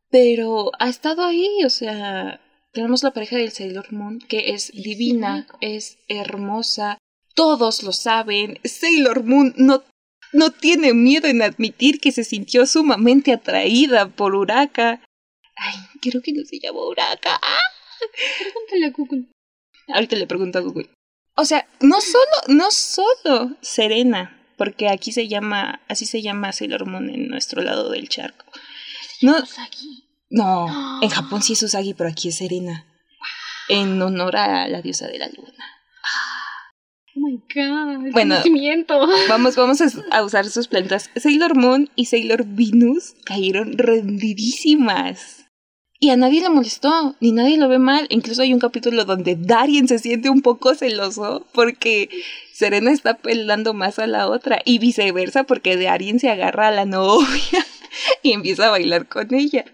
[0.09, 2.41] Pero ha estado ahí, o sea,
[2.73, 6.97] tenemos la pareja del Sailor Moon que es divina, es hermosa,
[7.35, 9.83] todos lo saben, Sailor Moon no
[10.33, 15.03] no tiene miedo en admitir que se sintió sumamente atraída por Uraka.
[15.55, 17.35] Ay, creo que no se llama Uraka.
[17.35, 17.71] ¡Ah!
[18.39, 19.25] Pregúntale a Google.
[19.87, 20.89] Ahorita le pregunto a Google.
[21.35, 26.85] O sea, no solo, no solo Serena, porque aquí se llama, así se llama Sailor
[26.85, 28.45] Moon en nuestro lado del charco.
[29.21, 29.37] No,
[30.29, 32.87] no, en Japón sí es Usagi, pero aquí es Serena.
[33.69, 35.70] En honor a la diosa de la luna.
[37.15, 38.11] Oh my god.
[38.11, 39.07] Bueno, conocimiento.
[39.29, 41.09] Vamos, vamos a, a usar sus plantas.
[41.15, 45.45] Sailor Moon y Sailor Venus cayeron rendidísimas.
[46.03, 48.07] Y a nadie le molestó, ni nadie lo ve mal.
[48.09, 52.09] Incluso hay un capítulo donde Darien se siente un poco celoso porque
[52.51, 56.85] Serena está pelando más a la otra y viceversa porque Darien se agarra a la
[56.85, 57.65] novia
[58.23, 59.65] y empieza a bailar con ella.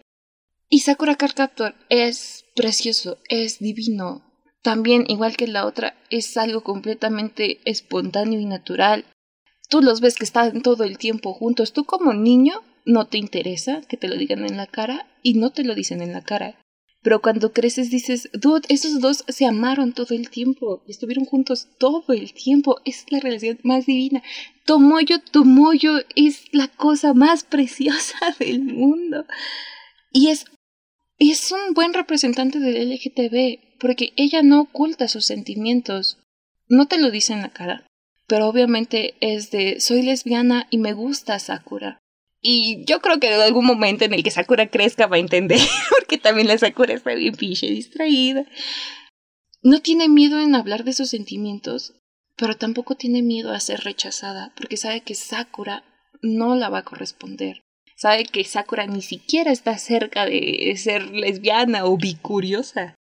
[0.68, 4.27] Y Sakura Card Captor es precioso, es divino.
[4.68, 9.06] También, igual que la otra, es algo completamente espontáneo y natural.
[9.70, 11.72] Tú los ves que están todo el tiempo juntos.
[11.72, 15.52] Tú como niño no te interesa que te lo digan en la cara y no
[15.52, 16.60] te lo dicen en la cara.
[17.02, 22.04] Pero cuando creces dices, dude, esos dos se amaron todo el tiempo, estuvieron juntos todo
[22.10, 24.22] el tiempo, es la relación más divina.
[24.66, 29.26] Tomoyo, Tomoyo es la cosa más preciosa del mundo.
[30.12, 30.44] Y es,
[31.20, 36.20] es un buen representante del LGTB, porque ella no oculta sus sentimientos,
[36.68, 37.88] no te lo dice en la cara,
[38.28, 42.00] pero obviamente es de soy lesbiana y me gusta Sakura.
[42.40, 45.60] Y yo creo que en algún momento en el que Sakura crezca va a entender,
[45.90, 48.46] porque también la Sakura está bien pinche distraída.
[49.64, 51.96] No tiene miedo en hablar de sus sentimientos,
[52.36, 55.84] pero tampoco tiene miedo a ser rechazada, porque sabe que Sakura
[56.22, 57.64] no la va a corresponder.
[57.98, 62.94] Sabe que Sakura ni siquiera está cerca de ser lesbiana o bicuriosa.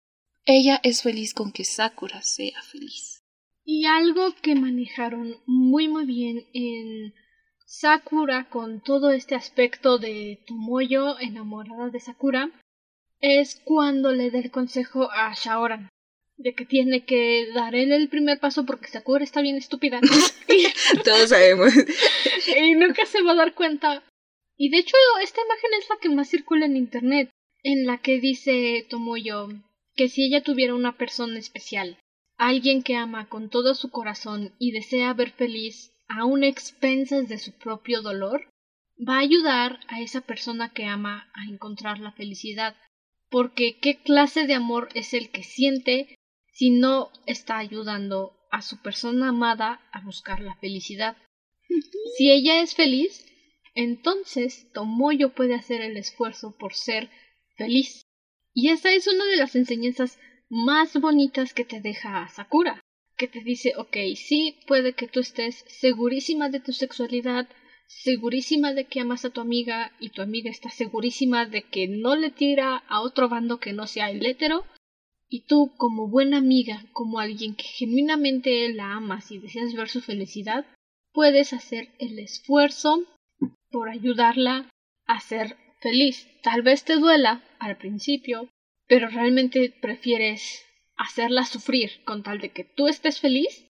[0.47, 3.21] Ella es feliz con que Sakura sea feliz.
[3.63, 7.13] Y algo que manejaron muy muy bien en
[7.67, 12.51] Sakura con todo este aspecto de Tomoyo enamorada de Sakura
[13.21, 15.91] es cuando le da el consejo a Shaoran
[16.39, 20.01] de que tiene que dar él el primer paso porque Sakura está bien estúpida.
[21.05, 21.73] Todos sabemos.
[22.57, 24.03] y nunca se va a dar cuenta.
[24.57, 27.31] Y de hecho esta imagen es la que más circula en internet,
[27.63, 29.49] en la que dice Tomoyo
[29.95, 31.99] que si ella tuviera una persona especial,
[32.37, 37.53] alguien que ama con todo su corazón y desea ver feliz aun expensas de su
[37.53, 38.49] propio dolor,
[38.97, 42.77] va a ayudar a esa persona que ama a encontrar la felicidad.
[43.29, 46.15] Porque ¿qué clase de amor es el que siente
[46.53, 51.17] si no está ayudando a su persona amada a buscar la felicidad?
[52.17, 53.27] Si ella es feliz,
[53.77, 57.11] entonces Tomoyo puede hacer el esfuerzo por ser
[57.57, 58.03] feliz.
[58.53, 60.19] Y esa es una de las enseñanzas
[60.49, 62.81] más bonitas que te deja Sakura
[63.17, 67.49] que te dice, ok, sí, puede que tú estés segurísima de tu sexualidad,
[67.87, 72.15] segurísima de que amas a tu amiga y tu amiga está segurísima de que no
[72.15, 74.65] le tira a otro bando que no sea el hétero,
[75.29, 80.01] y tú como buena amiga, como alguien que genuinamente la amas y deseas ver su
[80.01, 80.67] felicidad,
[81.13, 83.03] puedes hacer el esfuerzo
[83.71, 84.71] por ayudarla
[85.07, 86.27] a ser feliz.
[86.43, 88.49] Tal vez te duela al principio,
[88.87, 90.65] pero realmente prefieres
[90.97, 93.67] hacerla sufrir con tal de que tú estés feliz.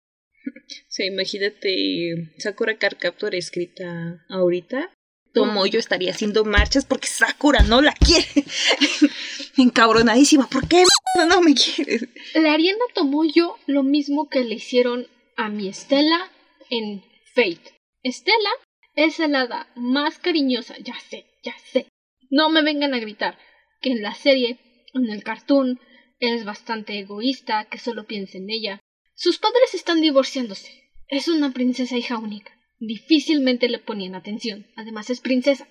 [0.89, 4.91] Sí, imagínate Sakura Card Captor escrita ahorita.
[5.33, 8.29] Tomoyo estaría haciendo marchas porque Sakura no la quiere.
[9.57, 10.49] Encabronadísima.
[10.49, 10.85] ¿Por qué
[11.29, 12.07] no me quieres?
[12.35, 16.31] Le harían a Tomoyo lo mismo que le hicieron a mi Estela
[16.71, 17.03] en
[17.35, 17.75] Fate.
[18.05, 18.51] Estela
[18.95, 21.87] es la hada más cariñosa, ya sé, ya sé.
[22.31, 23.39] No me vengan a gritar
[23.81, 24.59] que en la serie,
[24.95, 25.81] en el cartoon,
[26.21, 28.81] es bastante egoísta, que solo piensa en ella.
[29.15, 30.91] Sus padres están divorciándose.
[31.09, 32.53] Es una princesa hija única.
[32.79, 34.67] Difícilmente le ponían atención.
[34.77, 35.69] Además es princesa.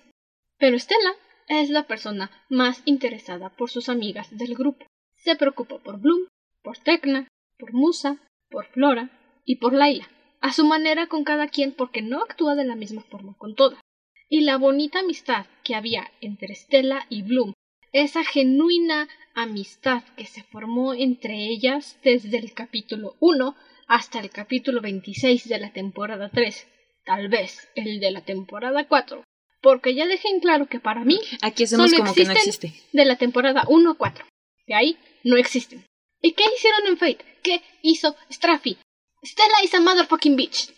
[0.58, 1.14] Pero Stella
[1.48, 4.86] es la persona más interesada por sus amigas del grupo.
[5.16, 6.28] Se preocupa por Bloom,
[6.62, 8.18] por Tecna, por Musa,
[8.50, 9.10] por Flora
[9.44, 10.08] y por Laila.
[10.44, 13.80] A su manera con cada quien porque no actúa de la misma forma con todas.
[14.28, 17.54] Y la bonita amistad que había entre Stella y Bloom
[17.94, 24.82] esa genuina amistad que se formó entre ellas desde el capítulo 1 hasta el capítulo
[24.82, 26.66] 26 de la temporada 3,
[27.06, 29.24] tal vez el de la temporada 4,
[29.62, 32.74] porque ya dejé en claro que para mí aquí hacemos como que no existe.
[32.92, 34.26] De la temporada 1 a 4,
[34.66, 35.86] de ahí no existen.
[36.20, 37.24] ¿Y qué hicieron en Fate?
[37.42, 38.76] ¿Qué hizo Straffy?
[39.24, 40.72] Stella is a motherfucking bitch.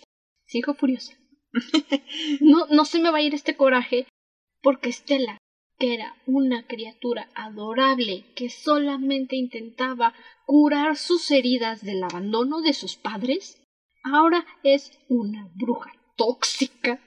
[0.47, 1.14] Sigo furiosa.
[2.40, 4.07] No, no se me va a ir este coraje
[4.62, 5.38] porque Stella
[5.78, 10.14] que era una criatura adorable que solamente intentaba
[10.47, 13.61] curar sus heridas del abandono de sus padres,
[14.03, 17.01] ahora es una bruja tóxica.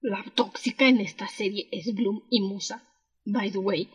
[0.00, 2.86] La tóxica en esta serie es Bloom y Musa,
[3.24, 3.88] by the way.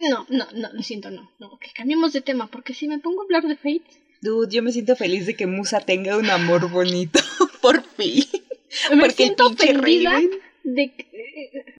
[0.00, 3.20] No, no, no, lo siento, no, no, que cambiemos de tema, porque si me pongo
[3.20, 6.70] a hablar de Fate, Dude, yo me siento feliz de que Musa tenga un amor
[6.70, 7.20] bonito,
[7.60, 8.24] por fin.
[8.90, 10.30] Me Porque siento ofendida Raven-
[10.64, 11.76] de que...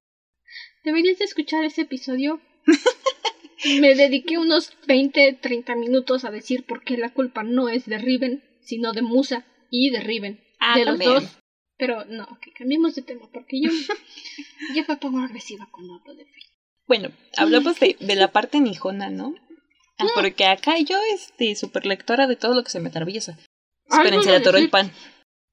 [0.83, 2.39] Deberías de escuchar ese episodio.
[3.81, 7.97] Me dediqué unos 20, 30 minutos a decir por qué la culpa no es de
[7.97, 10.39] Riven, sino de Musa y de Riven.
[10.59, 11.13] Ah, de los también.
[11.23, 11.37] dos.
[11.77, 13.71] Pero no, que cambiemos de tema, porque yo
[14.75, 16.45] ya me pongo agresiva cuando hablo de Faye.
[16.87, 19.33] Bueno, hablamos de, de la parte nijona, ¿no?
[19.97, 23.37] Ah, porque acá yo, este, super lectora de todo lo que se me atraviesa.
[23.89, 24.91] Esperen, se le atoró el pan.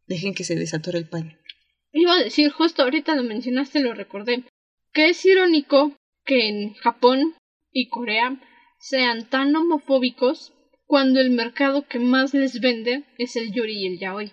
[0.07, 1.39] Dejen que se desatore el pan.
[1.93, 4.45] Iba a decir, justo ahorita lo mencionaste, lo recordé,
[4.93, 7.35] que es irónico que en Japón
[7.71, 8.37] y Corea
[8.79, 10.53] sean tan homofóbicos
[10.87, 14.33] cuando el mercado que más les vende es el yuri y el yaoi.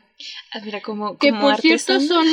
[0.51, 2.25] Ah, mira, como, Que como por cierto son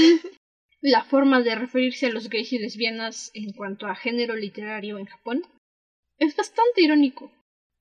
[0.81, 5.07] la forma de referirse a los gays y lesbianas en cuanto a género literario en
[5.07, 5.43] Japón.
[6.19, 7.31] Es bastante irónico.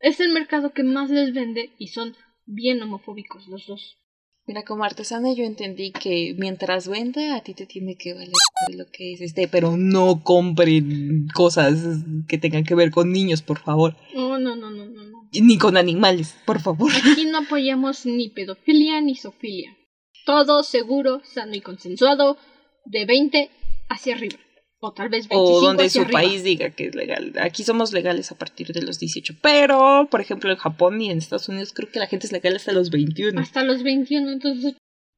[0.06, 3.98] Es el mercado que más les vende y son bien homofóbicos los dos.
[4.46, 8.30] Mira, como artesana yo entendí que mientras venda a ti te tiene que valer
[8.78, 13.58] lo que es este, pero no compren cosas que tengan que ver con niños, por
[13.58, 13.96] favor.
[14.14, 15.30] No, no, no, no, no.
[15.34, 16.92] Ni con animales, por favor.
[16.96, 19.76] Aquí no apoyamos ni pedofilia ni zoofilia.
[20.24, 22.38] Todo seguro, sano y consensuado,
[22.86, 23.50] de 20
[23.90, 24.38] hacia arriba.
[24.86, 26.20] O tal vez 25 O donde hacia su arriba.
[26.20, 27.34] país diga que es legal.
[27.40, 29.34] Aquí somos legales a partir de los 18.
[29.42, 32.56] Pero, por ejemplo, en Japón y en Estados Unidos creo que la gente es legal
[32.56, 33.42] hasta los 21.
[33.42, 34.76] Hasta los 21, entonces,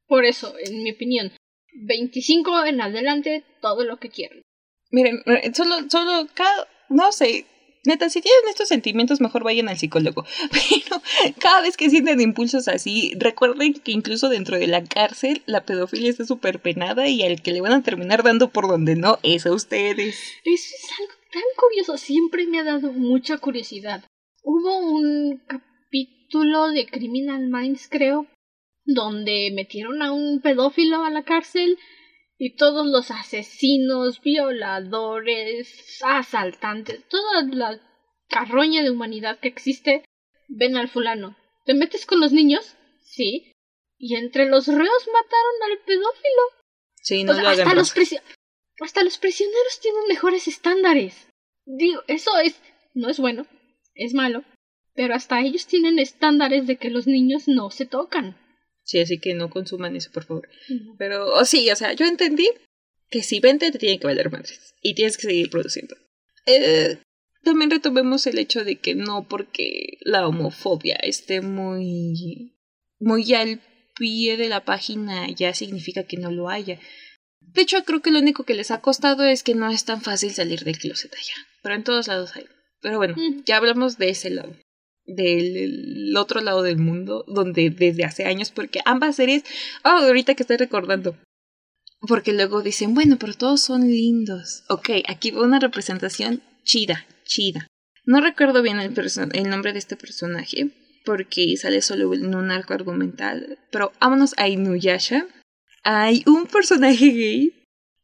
[0.08, 1.34] por eso, en mi opinión,
[1.74, 4.42] 25 en adelante, todo lo que quieran.
[4.90, 7.46] Miren, eh, solo, solo, cada, no sé,
[7.88, 10.26] neta, si tienen estos sentimientos, mejor vayan al psicólogo.
[10.52, 11.02] Pero
[11.40, 16.10] cada vez que sienten impulsos así, recuerden que incluso dentro de la cárcel, la pedofilia
[16.10, 19.46] está súper penada y al que le van a terminar dando por donde no es
[19.46, 20.16] a ustedes.
[20.44, 24.04] Eso es algo tan curioso, siempre me ha dado mucha curiosidad.
[24.44, 28.28] Hubo un capítulo de Criminal Minds, creo,
[28.86, 31.78] donde metieron a un pedófilo a la cárcel
[32.38, 37.80] y todos los asesinos, violadores, asaltantes, toda la
[38.30, 40.06] carroña de humanidad que existe,
[40.48, 41.36] ven al fulano.
[41.66, 42.76] ¿Te metes con los niños?
[43.04, 43.52] Sí.
[43.98, 46.42] Y entre los reos mataron al pedófilo.
[47.02, 47.94] Sí, no O sea, lo hasta, los
[48.80, 51.28] hasta los prisioneros tienen mejores estándares.
[51.66, 52.62] Digo, eso es,
[52.94, 53.48] no es bueno,
[53.96, 54.44] es malo,
[54.94, 58.38] pero hasta ellos tienen estándares de que los niños no se tocan.
[58.88, 60.48] Sí, así que no consuman eso, por favor.
[60.98, 62.48] Pero oh, sí, o sea, yo entendí
[63.10, 65.96] que si vende te tiene que valer madres y tienes que seguir produciendo.
[66.46, 66.98] Eh,
[67.44, 72.54] también retomemos el hecho de que no porque la homofobia esté muy
[73.00, 73.60] muy al
[73.98, 76.80] pie de la página ya significa que no lo haya.
[77.42, 80.02] De hecho, creo que lo único que les ha costado es que no es tan
[80.02, 81.34] fácil salir del closet allá.
[81.62, 82.46] Pero en todos lados hay.
[82.82, 83.44] Pero bueno, Mm.
[83.46, 84.56] ya hablamos de ese lado.
[85.08, 89.44] Del el otro lado del mundo, donde desde hace años, porque ambas series,
[89.84, 91.16] oh, ahorita que estoy recordando,
[92.02, 94.64] porque luego dicen, bueno, pero todos son lindos.
[94.70, 97.68] Ok, aquí va una representación chida, chida.
[98.06, 98.94] No recuerdo bien el,
[99.34, 100.70] el nombre de este personaje,
[101.06, 105.26] porque sale solo en un arco argumental, pero vámonos a Inuyasha.
[105.84, 107.57] Hay un personaje gay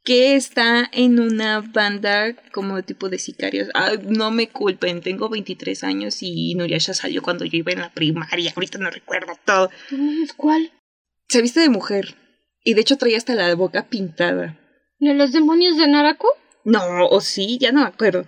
[0.03, 3.69] que está en una banda como tipo de sicarios.
[3.73, 7.93] Ah, no me culpen, tengo 23 años y Inuyasha salió cuando yo iba en la
[7.93, 9.69] primaria, ahorita no recuerdo todo.
[10.35, 10.71] ¿Cuál?
[11.29, 12.15] Se viste de mujer
[12.63, 14.59] y de hecho traía hasta la boca pintada.
[14.99, 16.27] ¿De los demonios de Naraku?
[16.65, 18.25] No, o sí, ya no me acuerdo.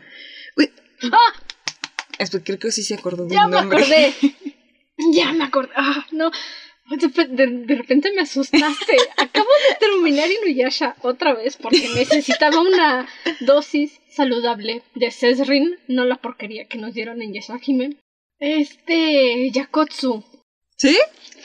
[0.58, 0.72] Uy,
[1.12, 1.34] ¡Ah!
[2.44, 3.78] creo que sí se acordó de Ya un me nombre.
[3.78, 4.14] acordé.
[5.14, 5.72] ya me acordé.
[5.76, 6.32] Ah, no.
[6.90, 8.96] De, de- de repente me asustaste.
[9.18, 13.08] Acabo de terminar Inuyasha otra vez porque necesitaba una
[13.42, 17.98] dosis saludable de Cesrin, no la porquería que nos dieron en Yasuhime.
[18.40, 19.50] Este.
[19.52, 20.24] Yakotsu.
[20.78, 20.98] ¿Sí?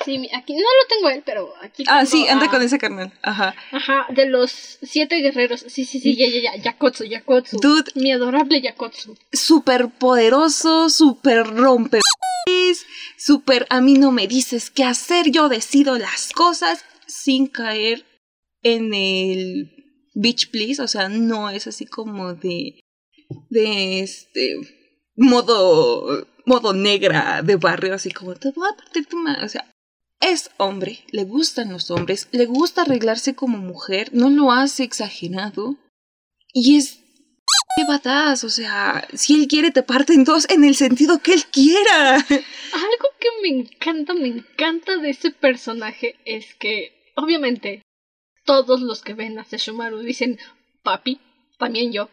[0.04, 1.84] Sí, aquí no lo tengo él, pero aquí.
[1.86, 3.12] Ah, tengo sí, anda a- con ese carnal.
[3.22, 3.54] Ajá.
[3.70, 4.50] Ajá, de los
[4.82, 5.64] siete guerreros.
[5.68, 6.62] Sí, sí, sí, ya, ya, ya.
[6.62, 7.58] Yakotsu, Yakotsu.
[7.60, 9.16] Dude, Mi adorable Yakotsu.
[9.32, 12.00] súper poderoso, súper rompe.
[13.18, 18.04] Súper a mí no me dices qué hacer, yo decido las cosas sin caer
[18.62, 19.70] en el
[20.14, 22.80] bitch please, o sea, no es así como de
[23.50, 24.56] de este
[25.16, 29.70] modo modo negra de barrio, así como te voy a partir tu madre, o sea,
[30.20, 35.76] es hombre, le gustan los hombres, le gusta arreglarse como mujer, no lo hace exagerado
[36.52, 37.00] y es
[37.76, 41.32] qué badass, o sea, si él quiere te parte en dos en el sentido que
[41.32, 42.14] él quiera.
[42.16, 47.82] Algo que me encanta, me encanta de ese personaje es que, obviamente,
[48.44, 50.38] todos los que ven a Sesshomaru dicen,
[50.82, 51.20] papi,
[51.58, 52.08] también yo.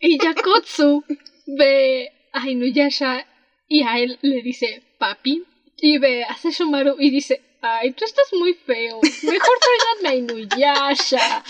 [0.00, 1.04] Y Yakotsu
[1.46, 3.26] ve a Inuyasha
[3.66, 5.44] y a él le dice, papi,
[5.78, 9.56] y ve a Sesshomaru y dice, ay, tú estás muy feo, mejor
[10.02, 11.44] tráiganme a Inuyasha.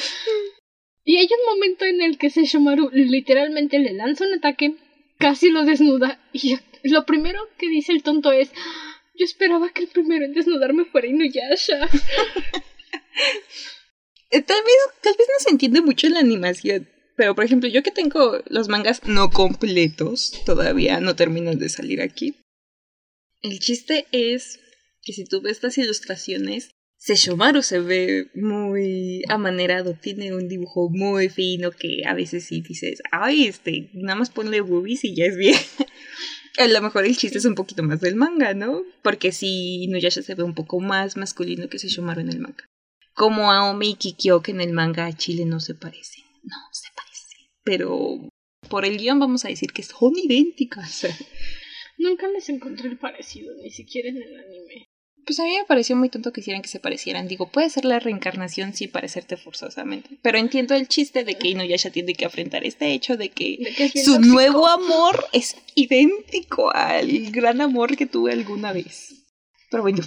[1.05, 4.76] Y hay un momento en el que Sesshomaru literalmente le lanza un ataque,
[5.18, 8.51] casi lo desnuda, y lo primero que dice el tonto es,
[9.16, 11.89] yo esperaba que el primero en desnudarme fuera Inuyasha.
[14.30, 16.89] Eh, tal vez, tal vez no se entiende mucho la animación.
[17.17, 22.01] Pero, por ejemplo, yo que tengo los mangas no completos, todavía no terminan de salir
[22.01, 22.37] aquí.
[23.43, 24.59] El chiste es
[25.03, 31.29] que si tú ves estas ilustraciones, Seshomaru se ve muy amanerado, tiene un dibujo muy
[31.29, 35.37] fino que a veces sí dices, ay, este, nada más ponle boobies y ya es
[35.37, 35.59] bien.
[36.59, 38.83] a lo mejor el chiste es un poquito más del manga, ¿no?
[39.03, 42.65] Porque si Nuyasha se ve un poco más masculino que Seshomaru en el manga.
[43.12, 46.24] Como Aomi y Kikyo que en el manga a Chile no se parecen.
[47.65, 48.29] Pero
[48.69, 51.07] por el guion vamos a decir que son idénticas.
[51.99, 54.89] Nunca les encontré el parecido, ni siquiera en el anime.
[55.27, 57.29] Pues a mí me pareció muy tonto que hicieran que se parecieran.
[57.29, 60.19] Digo, puede ser la reencarnación sin parecerte forzosamente.
[60.23, 63.59] Pero entiendo el chiste de que Inuyasha tiene que afrontar este hecho de que,
[64.05, 69.25] su nuevo amor es idéntico al gran amor que tuve alguna vez.
[69.71, 70.03] Pero bueno,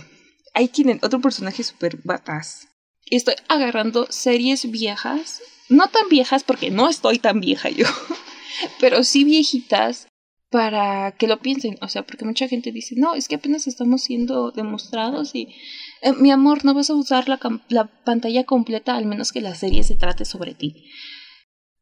[0.53, 2.67] ahí tienen otro personaje súper bataz.
[3.09, 5.41] Estoy agarrando series viejas.
[5.69, 7.85] No tan viejas porque no estoy tan vieja yo.
[8.79, 10.07] Pero sí viejitas
[10.49, 14.01] para que lo piensen, o sea, porque mucha gente dice, no, es que apenas estamos
[14.01, 15.53] siendo demostrados y,
[16.01, 19.55] eh, mi amor, no vas a usar la, la pantalla completa al menos que la
[19.55, 20.85] serie se trate sobre ti.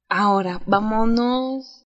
[0.10, 1.84] Ahora, vámonos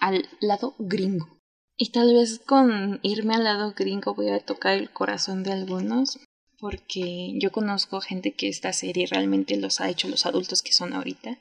[0.00, 1.40] al lado gringo.
[1.76, 6.18] Y tal vez con irme al lado gringo voy a tocar el corazón de algunos,
[6.62, 10.92] porque yo conozco gente que esta serie realmente los ha hecho los adultos que son
[10.92, 11.40] ahorita.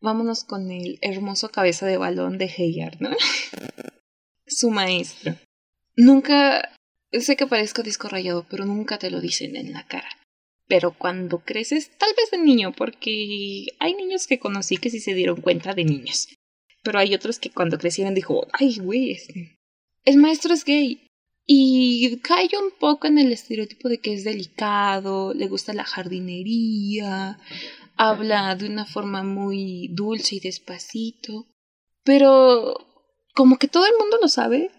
[0.00, 3.10] Vámonos con el hermoso cabeza de balón de Heyar, ¿no?
[4.48, 5.36] Su maestro.
[5.94, 6.72] Nunca.
[7.12, 10.08] Sé que parezco disco rayado, pero nunca te lo dicen en la cara.
[10.66, 15.14] Pero cuando creces, tal vez de niño, porque hay niños que conocí que sí se
[15.14, 16.26] dieron cuenta de niños.
[16.82, 19.60] Pero hay otros que cuando crecieron dijo, ay, güey, este.
[20.04, 21.05] El maestro es gay.
[21.46, 27.38] Y cae un poco en el estereotipo de que es delicado, le gusta la jardinería,
[27.96, 31.46] habla de una forma muy dulce y despacito.
[32.02, 32.74] Pero
[33.34, 34.70] como que todo el mundo lo sabe,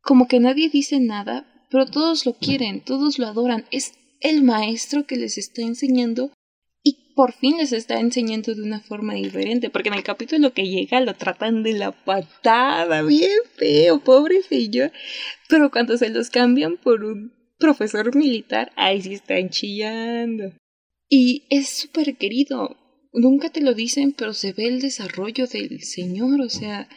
[0.00, 3.66] como que nadie dice nada, pero todos lo quieren, todos lo adoran.
[3.70, 6.32] Es el maestro que les está enseñando
[7.18, 11.00] por fin les está enseñando de una forma diferente, porque en el capítulo que llega
[11.00, 14.92] lo tratan de la patada, bien feo, pobre señor,
[15.48, 20.52] pero cuando se los cambian por un profesor militar, ahí sí están chillando.
[21.08, 22.76] Y es súper querido.
[23.12, 26.40] Nunca te lo dicen, pero se ve el desarrollo del señor.
[26.40, 26.88] O sea,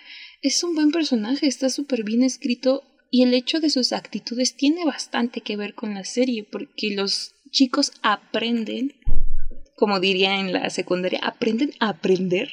[0.43, 2.84] es un buen personaje, está súper bien escrito.
[3.09, 7.34] Y el hecho de sus actitudes tiene bastante que ver con la serie, porque los
[7.49, 8.93] chicos aprenden,
[9.76, 12.49] como diría en la secundaria, aprenden a aprender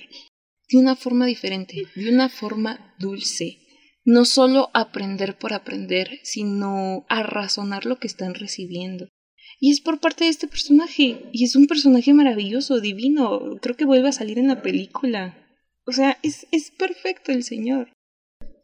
[0.71, 3.59] de una forma diferente, de una forma dulce.
[4.05, 9.09] No solo aprender por aprender, sino a razonar lo que están recibiendo.
[9.61, 11.29] Y es por parte de este personaje.
[11.33, 13.57] Y es un personaje maravilloso, divino.
[13.61, 15.37] Creo que vuelve a salir en la película.
[15.85, 17.93] O sea, es, es perfecto el señor.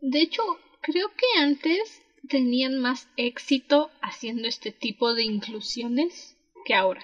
[0.01, 0.43] De hecho,
[0.83, 7.03] creo que antes tenían más éxito haciendo este tipo de inclusiones que ahora.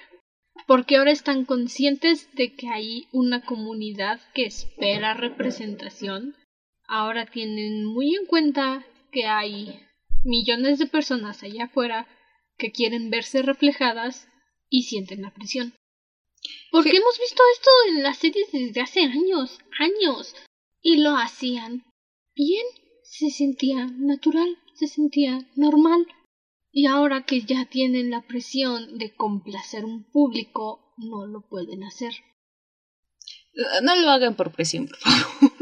[0.67, 6.35] Porque ahora están conscientes de que hay una comunidad que espera representación.
[6.87, 9.79] Ahora tienen muy en cuenta que hay
[10.23, 12.07] millones de personas allá afuera
[12.57, 14.27] que quieren verse reflejadas
[14.69, 15.73] y sienten la presión.
[16.71, 20.35] Porque hemos visto esto en las series desde hace años, años,
[20.81, 21.83] y lo hacían
[22.35, 22.65] bien,
[23.03, 26.07] se sentía natural, se sentía normal.
[26.71, 32.13] Y ahora que ya tienen la presión de complacer un público, no lo pueden hacer.
[33.83, 35.51] No lo hagan por presión, por favor.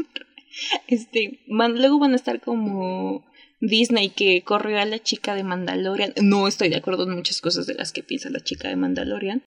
[0.88, 3.24] Este, luego van a estar como
[3.60, 6.12] Disney que corrió a la chica de Mandalorian.
[6.20, 9.44] No estoy de acuerdo en muchas cosas de las que piensa la chica de Mandalorian.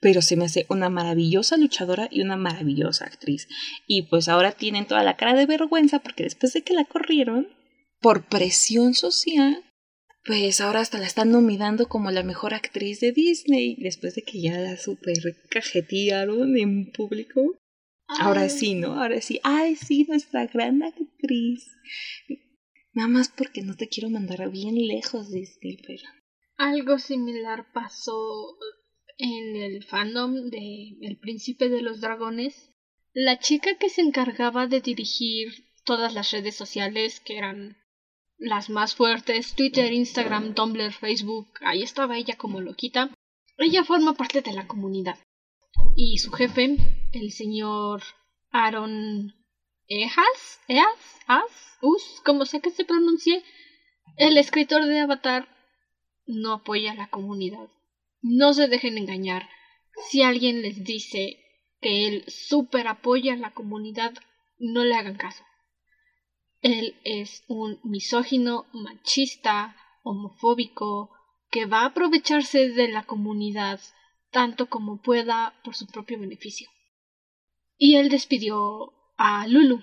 [0.00, 3.48] Pero se me hace una maravillosa luchadora y una maravillosa actriz.
[3.86, 7.48] Y pues ahora tienen toda la cara de vergüenza porque después de que la corrieron,
[8.00, 9.64] por presión social,
[10.26, 13.76] pues ahora hasta la están nominando como la mejor actriz de Disney.
[13.78, 15.16] Después de que ya la super
[15.48, 17.56] cajetearon en público.
[18.08, 19.00] Ahora sí, ¿no?
[19.00, 19.40] Ahora sí.
[19.44, 21.66] Ay, sí, nuestra gran actriz.
[22.92, 26.02] Nada más porque no te quiero mandar bien lejos, Disney, pero...
[26.56, 28.56] Algo similar pasó
[29.18, 32.72] en el fandom de El Príncipe de los Dragones.
[33.12, 35.48] La chica que se encargaba de dirigir
[35.84, 37.76] todas las redes sociales, que eran
[38.38, 43.10] las más fuertes, Twitter, Instagram, Tumblr, Facebook, ahí estaba ella como loquita.
[43.58, 45.18] Ella forma parte de la comunidad.
[45.96, 46.76] Y su jefe,
[47.12, 48.02] el señor
[48.50, 49.34] Aaron
[49.88, 53.42] Ejas, Eas, As, Us, como sea que se pronuncie,
[54.16, 55.48] el escritor de Avatar
[56.26, 57.68] no apoya a la comunidad.
[58.20, 59.48] No se dejen engañar.
[60.08, 61.38] Si alguien les dice
[61.80, 64.12] que él super apoya a la comunidad,
[64.58, 65.44] no le hagan caso.
[66.62, 71.10] Él es un misógino, machista, homofóbico,
[71.50, 73.80] que va a aprovecharse de la comunidad
[74.30, 76.68] tanto como pueda por su propio beneficio.
[77.78, 79.82] Y él despidió a Lulu.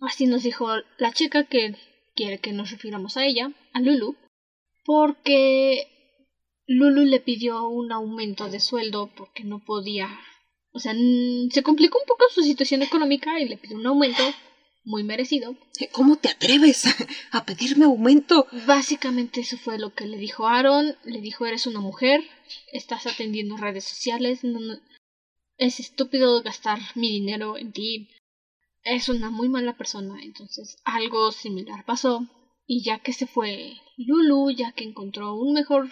[0.00, 1.76] Así nos dijo la chica que
[2.14, 4.16] quiere que nos refiramos a ella, a Lulu,
[4.84, 5.88] porque
[6.66, 10.08] Lulu le pidió un aumento de sueldo porque no podía.
[10.72, 14.22] O sea, se complicó un poco su situación económica y le pidió un aumento
[14.84, 15.56] muy merecido.
[15.92, 16.84] ¿Cómo te atreves
[17.32, 18.46] a pedirme aumento?
[18.66, 20.96] Básicamente eso fue lo que le dijo Aaron.
[21.04, 22.22] Le dijo, eres una mujer,
[22.72, 24.40] estás atendiendo redes sociales,
[25.56, 28.08] es estúpido gastar mi dinero en ti.
[28.82, 30.22] Es una muy mala persona.
[30.22, 32.28] Entonces algo similar pasó.
[32.66, 35.90] Y ya que se fue Lulu, ya que encontró un mejor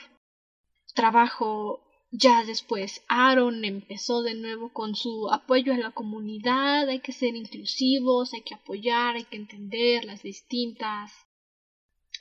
[0.95, 1.81] trabajo
[2.13, 7.35] ya después Aaron empezó de nuevo con su apoyo a la comunidad, hay que ser
[7.35, 11.11] inclusivos, hay que apoyar, hay que entender las distintas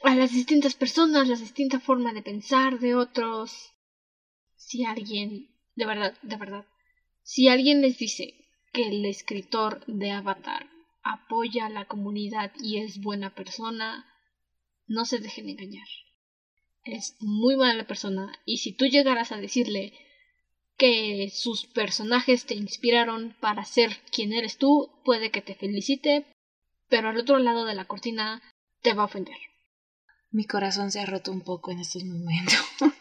[0.03, 3.73] a las distintas personas, las distintas formas de pensar de otros.
[4.55, 6.65] Si alguien, de verdad, de verdad,
[7.21, 8.33] si alguien les dice
[8.71, 10.67] que el escritor de Avatar
[11.03, 14.07] apoya a la comunidad y es buena persona,
[14.87, 15.87] no se dejen engañar
[16.83, 19.93] es muy mala persona y si tú llegaras a decirle
[20.77, 26.25] que sus personajes te inspiraron para ser quien eres tú, puede que te felicite,
[26.89, 28.41] pero al otro lado de la cortina
[28.81, 29.37] te va a ofender.
[30.31, 32.55] Mi corazón se ha roto un poco en estos momentos.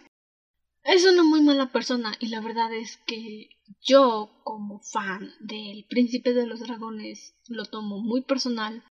[0.85, 3.49] es una muy mala persona y la verdad es que
[3.81, 8.85] yo como fan del príncipe de los dragones lo tomo muy personal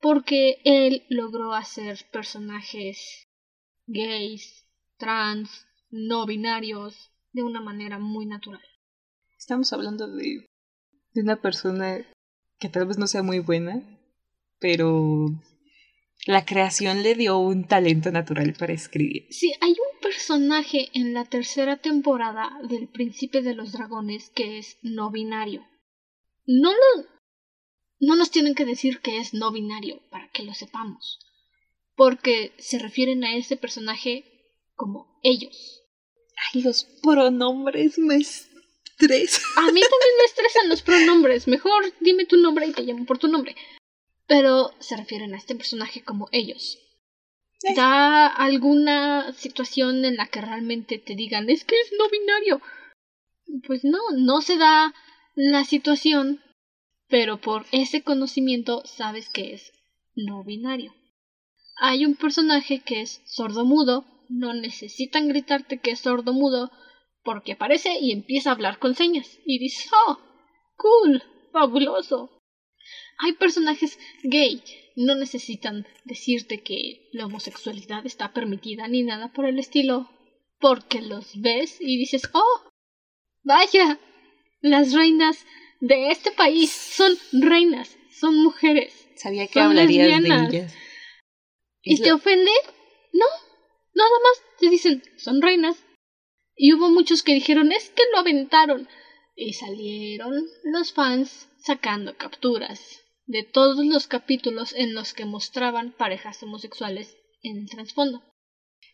[0.00, 3.25] porque él logró hacer personajes
[3.86, 4.66] gays,
[4.98, 8.62] trans, no binarios, de una manera muy natural.
[9.38, 10.46] Estamos hablando de,
[11.12, 11.98] de una persona
[12.58, 13.82] que tal vez no sea muy buena,
[14.58, 15.26] pero
[16.26, 19.26] la creación le dio un talento natural para escribir.
[19.30, 24.78] Sí, hay un personaje en la tercera temporada del Príncipe de los Dragones que es
[24.82, 25.66] no binario.
[26.46, 27.04] No lo,
[28.00, 31.25] no nos tienen que decir que es no binario para que lo sepamos
[31.96, 34.24] porque se refieren a ese personaje
[34.74, 35.82] como ellos.
[36.52, 39.42] Ay, los pronombres me estresan.
[39.56, 41.48] A mí también me estresan los pronombres.
[41.48, 43.56] Mejor dime tu nombre y te llamo por tu nombre.
[44.26, 46.78] Pero se refieren a este personaje como ellos.
[47.74, 52.60] ¿Da alguna situación en la que realmente te digan es que es no binario?
[53.66, 54.94] Pues no, no se da
[55.34, 56.42] la situación,
[57.08, 59.72] pero por ese conocimiento sabes que es
[60.14, 60.94] no binario.
[61.76, 66.70] Hay un personaje que es sordomudo, no necesitan gritarte que es sordomudo
[67.22, 70.18] porque aparece y empieza a hablar con señas y dices, oh,
[70.76, 71.22] cool,
[71.52, 72.30] fabuloso.
[73.18, 74.62] Hay personajes gay,
[74.94, 80.10] no necesitan decirte que la homosexualidad está permitida ni nada por el estilo,
[80.58, 82.70] porque los ves y dices, oh,
[83.42, 83.98] vaya,
[84.60, 85.44] las reinas
[85.80, 89.08] de este país son reinas, son mujeres.
[89.16, 90.74] Sabía que hablarías de ellas.
[91.88, 92.50] ¿Y te ofende?
[93.12, 93.26] No,
[93.94, 95.76] nada más te dicen, son reinas.
[96.56, 98.88] Y hubo muchos que dijeron, es que lo aventaron.
[99.36, 106.42] Y salieron los fans sacando capturas de todos los capítulos en los que mostraban parejas
[106.42, 108.20] homosexuales en el trasfondo.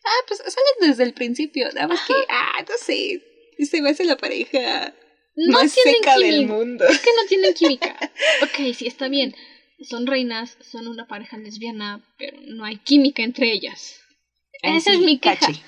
[0.05, 3.23] Ah, pues salen desde el principio, nada más que, ah, no sé,
[3.65, 4.95] se me hace la pareja
[5.37, 6.85] no más seca del mundo.
[6.87, 7.97] Es que no tienen química.
[8.43, 9.35] ok, sí, está bien
[9.83, 14.01] son reinas, son una pareja lesbiana, pero no hay química entre ellas.
[14.63, 15.47] Esa es mi queja.
[15.47, 15.63] Tache.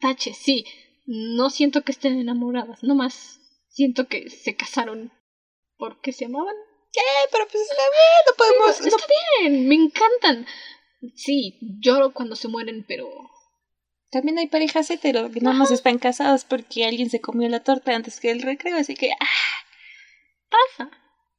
[0.00, 0.64] tache, sí.
[1.06, 3.40] No siento que estén enamoradas, no más
[3.78, 5.12] siento que se casaron
[5.76, 6.54] porque se amaban.
[6.54, 8.80] Eh, pero pues está bien, no podemos.
[8.80, 9.06] está
[9.40, 10.46] bien, me encantan.
[11.14, 13.08] Sí, lloro cuando se mueren, pero.
[14.10, 17.94] También hay parejas hetero que nada más están casadas porque alguien se comió la torta
[17.94, 19.10] antes que el recreo, así que.
[19.12, 19.58] ¡ah!
[20.50, 20.90] Pasa.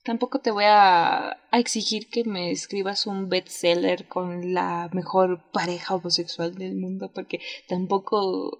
[0.03, 6.55] Tampoco te voy a, exigir que me escribas un bestseller con la mejor pareja homosexual
[6.55, 8.59] del mundo, porque tampoco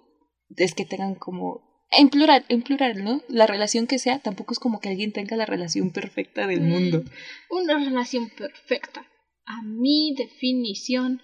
[0.56, 3.20] es que tengan como en plural, en plural, ¿no?
[3.28, 6.68] La relación que sea, tampoco es como que alguien tenga la relación perfecta del mm,
[6.68, 7.04] mundo.
[7.50, 9.06] Una relación perfecta.
[9.44, 11.20] A mi definición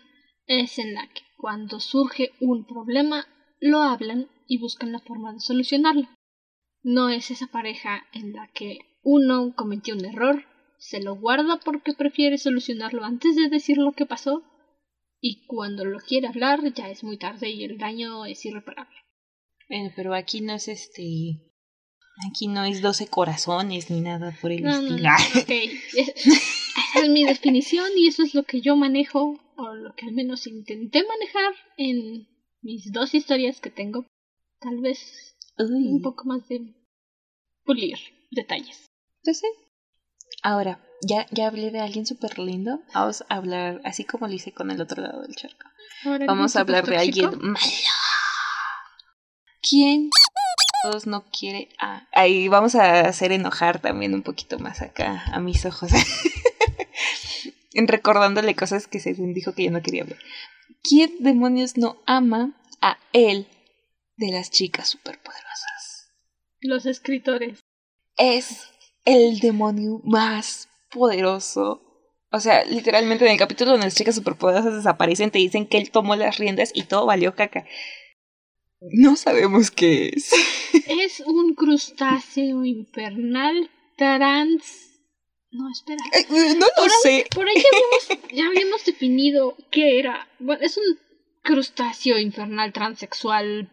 [0.46, 3.26] es en la que cuando surge un problema
[3.60, 6.08] lo hablan y buscan la forma de solucionarlo.
[6.82, 10.44] No es esa pareja en la que uno cometió un error,
[10.78, 14.42] se lo guarda porque prefiere solucionarlo antes de decir lo que pasó
[15.20, 18.96] y cuando lo quiere hablar ya es muy tarde y el daño es irreparable.
[19.68, 21.40] Bueno, pero aquí no es este
[22.30, 25.08] Aquí no es 12 corazones ni nada por el estilo.
[25.46, 30.12] Esa es mi definición y eso es lo que yo manejo, o lo que al
[30.12, 32.26] menos intenté manejar en
[32.62, 34.06] mis dos historias que tengo.
[34.60, 36.74] Tal vez un poco más de
[37.64, 37.98] pulir
[38.30, 38.86] detalles.
[39.26, 39.50] Entonces,
[40.44, 42.80] ahora, ya, ya hablé de alguien súper lindo.
[42.94, 45.66] Vamos a hablar, así como lo hice con el otro lado del charco.
[46.28, 47.58] Vamos a hablar de alguien malo.
[49.68, 50.10] ¿Quién
[51.06, 51.70] no quiere.
[51.80, 55.90] Ah, ahí vamos a hacer enojar también un poquito más acá a mis ojos.
[57.74, 60.20] Recordándole cosas que según dijo que yo no quería ver.
[60.88, 63.48] ¿Quién demonios no ama a él
[64.16, 66.12] de las chicas superpoderosas?
[66.60, 67.58] Los escritores.
[68.16, 68.68] Es
[69.06, 71.82] el demonio más poderoso.
[72.30, 75.90] O sea, literalmente en el capítulo donde las chicas superpoderosas desaparecen, te dicen que él
[75.90, 77.64] tomó las riendas y todo valió caca.
[78.80, 80.30] No sabemos qué es.
[80.86, 85.00] Es un crustáceo infernal trans.
[85.50, 86.02] No, espera.
[86.12, 87.26] Eh, eh, no lo sé.
[87.34, 87.54] por ahí
[88.32, 90.28] ya habíamos, definido qué era.
[90.38, 90.84] Bueno, es un
[91.42, 93.72] crustáceo infernal transexual,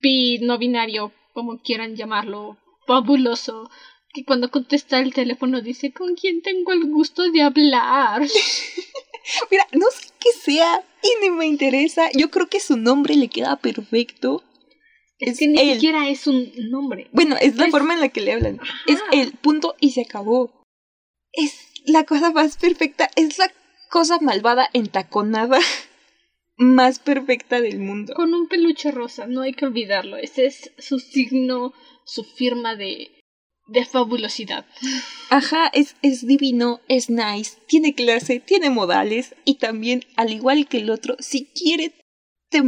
[0.00, 2.56] pi, no binario, como quieran llamarlo,
[2.86, 3.68] fabuloso,
[4.12, 8.22] que cuando contesta el teléfono dice con quién tengo el gusto de hablar.
[9.50, 12.10] Mira, no sé qué sea y ni me interesa.
[12.12, 14.42] Yo creo que su nombre le queda perfecto.
[15.18, 17.08] Es, que ni siquiera es un nombre.
[17.12, 18.58] Bueno, es la forma en la que le hablan.
[18.86, 20.64] Es el punto y se acabó.
[21.32, 23.10] Es la cosa más perfecta.
[23.16, 23.52] Es la
[23.90, 25.58] cosa malvada entaconada
[26.56, 28.14] más perfecta del mundo.
[28.14, 30.16] Con un peluche rosa, no hay que olvidarlo.
[30.16, 31.74] Ese es su signo,
[32.06, 33.19] su firma de
[33.70, 34.66] de fabulosidad.
[35.30, 40.78] Ajá, es, es divino, es nice, tiene clase, tiene modales y también, al igual que
[40.78, 41.92] el otro, si quiere,
[42.50, 42.62] te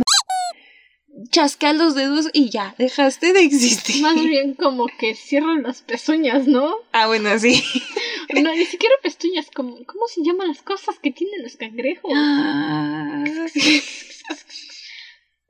[1.30, 4.02] chasca los dedos y ya, dejaste de existir.
[4.02, 6.76] Más bien como que cierran las pezuñas, ¿no?
[6.92, 7.62] Ah, bueno, sí.
[8.32, 12.10] No, ni siquiera pezuñas, como, ¿cómo se llaman las cosas que tienen los cangrejos?
[12.14, 13.24] Ah.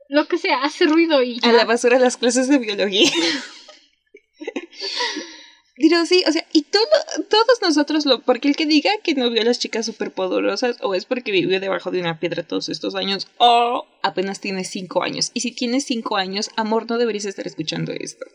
[0.09, 1.39] Lo que sea, hace ruido y...
[1.43, 3.09] A la basura las clases de biología.
[5.75, 6.83] Pero sí, o sea, y todo,
[7.29, 10.93] todos nosotros lo, porque el que diga que no vio a las chicas superpoderosas, o
[10.93, 15.31] es porque vivió debajo de una piedra todos estos años, o apenas tiene cinco años.
[15.33, 18.25] Y si tienes cinco años, amor, no deberías estar escuchando esto.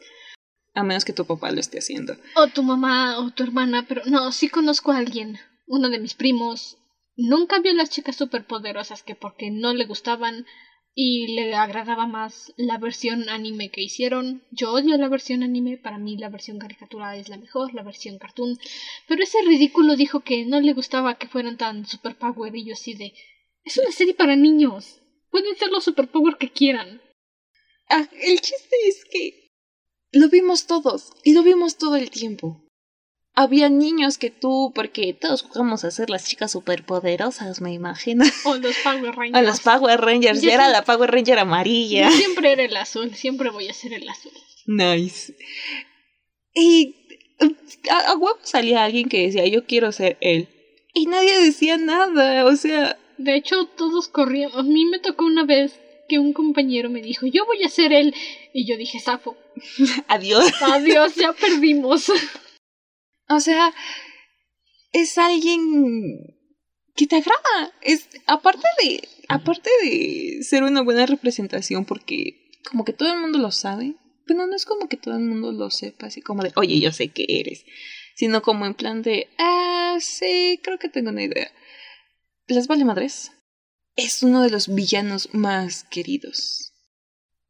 [0.75, 2.17] A menos que tu papá lo esté haciendo.
[2.35, 6.15] O tu mamá o tu hermana, pero no, sí conozco a alguien, uno de mis
[6.15, 6.79] primos.
[7.17, 10.45] Nunca vio las chicas superpoderosas que porque no le gustaban
[10.95, 14.43] y le agradaba más la versión anime que hicieron.
[14.51, 18.19] Yo odio la versión anime, para mí la versión caricatura es la mejor, la versión
[18.19, 18.59] cartoon.
[19.07, 22.95] Pero ese ridículo dijo que no le gustaba que fueran tan superpower y yo así
[22.95, 23.15] de...
[23.65, 25.01] Es una serie para niños.
[25.31, 27.01] Pueden ser los superpower que quieran.
[27.89, 29.51] Ah, el chiste es que
[30.13, 32.68] lo vimos todos y lo vimos todo el tiempo
[33.39, 38.25] había niños que tú, porque todos jugamos a ser las chicas superpoderosas, me imagino.
[38.45, 39.39] O los Power Rangers.
[39.39, 42.11] O los Power Rangers, yo era la Power Ranger amarilla.
[42.11, 44.33] siempre era el azul, siempre voy a ser el azul.
[44.67, 45.37] Nice.
[46.53, 46.97] Y
[47.89, 50.49] a, huevo salía alguien que decía, yo quiero ser él.
[50.93, 52.99] Y nadie decía nada, o sea...
[53.19, 54.51] De hecho, todos corrían.
[54.55, 55.79] A mí me tocó una vez
[56.09, 58.13] que un compañero me dijo, yo voy a ser él.
[58.53, 59.37] Y yo dije, Safo.
[60.09, 60.53] Adiós.
[60.61, 62.11] Adiós, ya perdimos.
[63.29, 63.73] O sea,
[64.93, 66.37] es alguien
[66.95, 67.73] que te agrada.
[67.83, 73.39] Es aparte de aparte de ser una buena representación porque como que todo el mundo
[73.39, 73.95] lo sabe,
[74.27, 76.93] pero no es como que todo el mundo lo sepa, así como de, "Oye, yo
[76.93, 77.65] sé que eres",
[78.15, 81.51] sino como en plan de, "Ah, sí, creo que tengo una idea."
[82.47, 83.33] ¿Les vale madres?
[83.97, 86.73] Es uno de los villanos más queridos.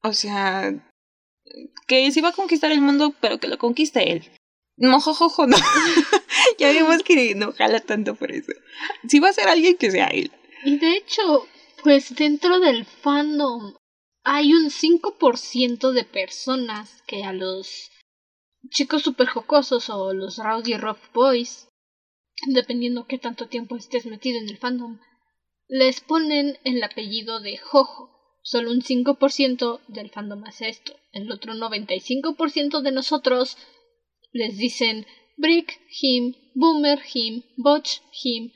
[0.02, 0.72] O sea,
[1.86, 4.30] que sí va a conquistar el mundo, pero que lo conquiste él.
[4.78, 5.56] No, jojojo, no.
[6.58, 8.52] ya vimos que no jala tanto por eso.
[9.08, 10.30] Si va a ser alguien que sea él.
[10.64, 11.46] Y de hecho,
[11.82, 13.74] pues dentro del fandom
[14.22, 17.90] hay un 5% de personas que a los
[18.70, 21.68] chicos super jocosos o los rowdy rough boys,
[22.46, 25.00] dependiendo qué tanto tiempo estés metido en el fandom,
[25.66, 28.14] les ponen el apellido de Jojo.
[28.42, 30.94] Solo un 5% del fandom hace esto.
[31.12, 33.58] El otro 95% de nosotros
[34.32, 35.06] les dicen
[35.36, 38.52] Brick him, Boomer him, Botch him.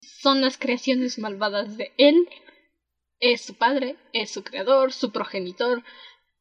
[0.00, 2.28] Son las creaciones malvadas de él
[3.20, 5.82] Es su padre, es su creador, su progenitor.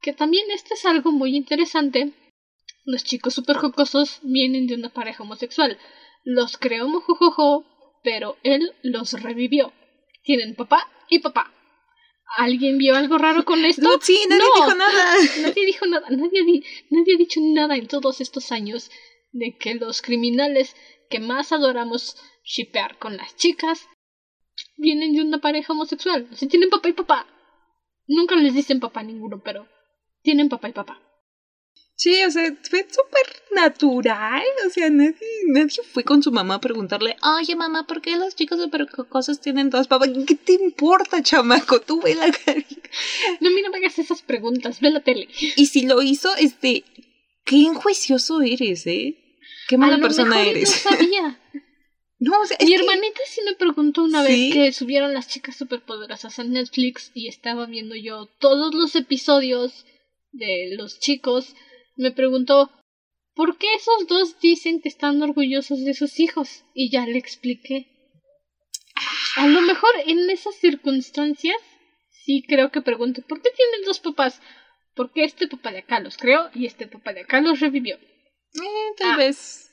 [0.01, 2.13] Que también este es algo muy interesante.
[2.85, 5.77] Los chicos super jocosos vienen de una pareja homosexual.
[6.23, 7.65] Los creó Mojojojo,
[8.03, 9.73] pero él los revivió.
[10.23, 11.51] Tienen papá y papá.
[12.35, 13.81] ¿Alguien vio algo raro con esto?
[13.81, 15.15] No, sí, nadie dijo nada.
[15.41, 16.07] Nadie dijo nada.
[16.09, 18.91] Nadie, nadie ha dicho nada en todos estos años
[19.31, 20.75] de que los criminales
[21.09, 23.87] que más adoramos shipear con las chicas
[24.75, 26.27] vienen de una pareja homosexual.
[26.31, 27.27] O sea, tienen papá y papá.
[28.07, 29.67] Nunca les dicen papá a ninguno, pero
[30.21, 31.01] tienen papá y papá.
[31.97, 34.43] Sí, o sea, fue súper natural.
[34.67, 35.15] O sea, nadie,
[35.47, 39.41] nadie fue con su mamá a preguntarle, oye mamá, ¿por qué los chicos de cosas
[39.41, 40.09] tienen dos papás?
[40.27, 41.81] ¿Qué te importa, chamaco?
[41.81, 42.27] Tú ve la.
[43.39, 45.27] No, mira, me hagas esas preguntas, ve la tele.
[45.55, 46.83] Y si lo hizo, este,
[47.43, 49.17] qué enjuicioso eres, ¿eh?
[49.67, 50.85] Qué mala persona eres.
[50.85, 51.41] No sabía.
[52.19, 56.37] no, o sea, Mi hermanita sí me preguntó una vez que subieron las chicas superpoderosas
[56.37, 59.87] a Netflix y estaba viendo yo todos los episodios
[60.31, 61.55] de los chicos
[61.97, 62.71] me preguntó
[63.33, 66.63] ¿por qué esos dos dicen que están orgullosos de sus hijos?
[66.73, 67.87] Y ya le expliqué.
[69.35, 71.57] A lo mejor en esas circunstancias
[72.09, 74.41] sí creo que pregunto ¿por qué tienen dos papás?
[74.95, 77.97] Porque este papá de acá los creó y este papá de acá los revivió.
[77.97, 79.17] Eh, tal ah.
[79.17, 79.71] vez.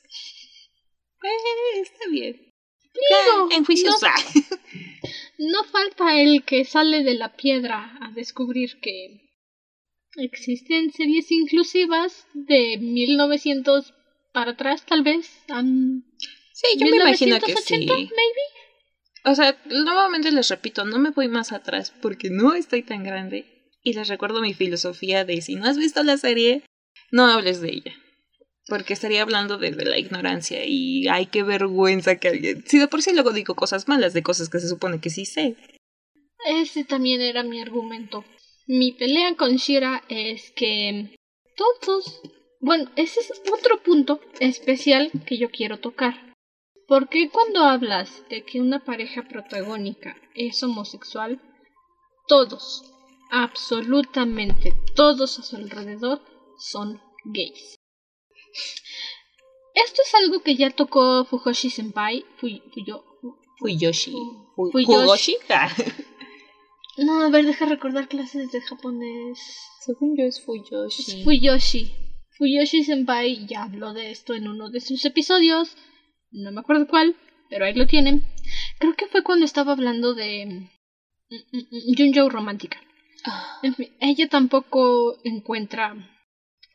[1.22, 2.52] Eh, está bien.
[2.94, 3.48] Digo,
[5.38, 9.23] no falta el que sale de la piedra a descubrir que
[10.16, 13.94] Existen series inclusivas de 1900
[14.32, 15.26] para atrás, tal vez.
[16.52, 17.88] sí, yo me imagino que sí.
[19.24, 23.46] O sea, nuevamente les repito, no me voy más atrás porque no estoy tan grande.
[23.82, 26.62] Y les recuerdo mi filosofía de si no has visto la serie,
[27.10, 27.92] no hables de ella.
[28.66, 32.64] Porque estaría hablando desde la ignorancia y ay, qué vergüenza que alguien...
[32.66, 35.26] Si de por sí luego digo cosas malas de cosas que se supone que sí
[35.26, 35.56] sé.
[36.46, 38.24] Ese también era mi argumento.
[38.66, 41.18] Mi pelea con Shira es que
[41.56, 42.22] todos,
[42.60, 46.34] bueno, ese es otro punto especial que yo quiero tocar.
[46.86, 51.40] Porque cuando hablas de que una pareja protagónica es homosexual,
[52.26, 52.84] todos,
[53.30, 56.22] absolutamente todos a su alrededor
[56.58, 57.76] son gays.
[59.74, 63.04] Esto es algo que ya tocó Fujoshi Senpai, Fui, Fuyo,
[63.58, 64.14] Fuyoshi,
[64.54, 65.36] Fuyoshi.
[66.96, 69.38] No, a ver, deja recordar clases de japonés.
[69.80, 71.02] Según yo es Fuyoshi.
[71.02, 71.92] Es Fuyoshi.
[72.38, 75.76] Fuyoshi Senpai ya habló de esto en uno de sus episodios.
[76.30, 77.16] No me acuerdo cuál,
[77.50, 78.24] pero ahí lo tienen.
[78.78, 82.80] Creo que fue cuando estaba hablando de mm, mm, mm, Junjo romántica.
[83.24, 83.58] Ah.
[83.62, 85.96] En fin, ella tampoco encuentra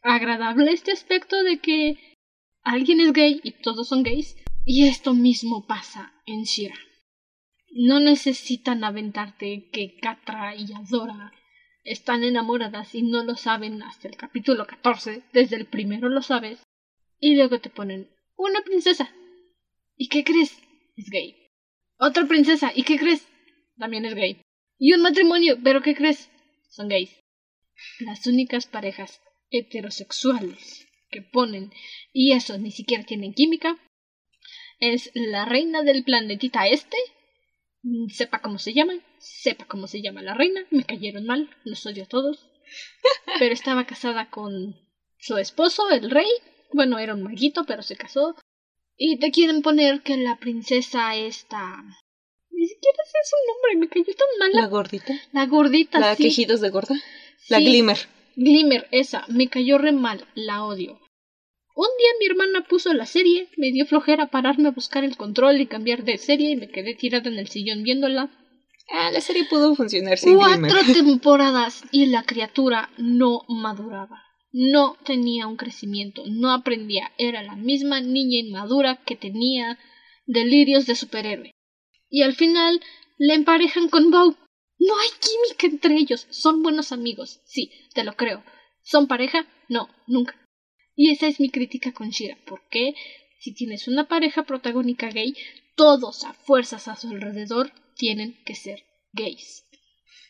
[0.01, 1.97] agradable este aspecto de que
[2.63, 4.35] alguien es gay y todos son gays.
[4.65, 6.75] Y esto mismo pasa en Shira.
[7.71, 11.31] No necesitan aventarte que Catra y Adora
[11.83, 15.23] están enamoradas y no lo saben hasta el capítulo 14.
[15.33, 16.61] Desde el primero lo sabes.
[17.19, 19.13] Y luego te ponen una princesa.
[19.95, 20.57] ¿Y qué crees?
[20.95, 21.35] Es gay.
[21.97, 22.71] Otra princesa.
[22.73, 23.27] ¿Y qué crees?
[23.77, 24.41] También es gay.
[24.77, 25.57] Y un matrimonio.
[25.63, 26.29] ¿Pero qué crees?
[26.69, 27.19] Son gays.
[27.99, 29.21] Las únicas parejas
[29.51, 31.71] heterosexuales que ponen,
[32.13, 33.77] y eso ni siquiera tienen química,
[34.79, 36.97] es la reina del planetita este
[38.09, 42.03] sepa cómo se llama, sepa cómo se llama la reina, me cayeron mal, los odio
[42.03, 42.49] a todos.
[43.39, 44.75] Pero estaba casada con
[45.17, 46.29] su esposo, el rey.
[46.71, 48.35] Bueno, era un maguito, pero se casó.
[48.95, 51.83] Y te quieren poner que la princesa esta.
[52.51, 54.51] Ni siquiera sé su nombre, me cayó tan mal.
[54.53, 55.13] ¿La gordita?
[55.31, 56.95] La gordita, ¿La quejitos de gorda?
[57.47, 57.97] La Glimmer.
[58.35, 60.99] Glimmer, esa, me cayó re mal, la odio.
[61.79, 65.61] Un día mi hermana puso la serie, me dio flojera pararme a buscar el control
[65.61, 68.29] y cambiar de serie y me quedé tirada en el sillón viéndola.
[68.89, 74.21] Ah, la serie pudo funcionar sin Cuatro temporadas y la criatura no maduraba.
[74.51, 77.13] No tenía un crecimiento, no aprendía.
[77.17, 79.79] Era la misma niña inmadura que tenía
[80.25, 81.51] delirios de superhéroe.
[82.09, 82.81] Y al final
[83.17, 84.35] le emparejan con Bow.
[84.79, 86.27] No hay química entre ellos.
[86.29, 87.39] Son buenos amigos.
[87.45, 88.43] Sí, te lo creo.
[88.81, 89.47] ¿Son pareja?
[89.69, 90.35] No, nunca.
[91.01, 92.37] Y esa es mi crítica con Shira.
[92.45, 92.93] ¿Por qué?
[93.39, 95.33] Si tienes una pareja protagónica gay,
[95.77, 99.63] todos a fuerzas a su alrededor tienen que ser gays.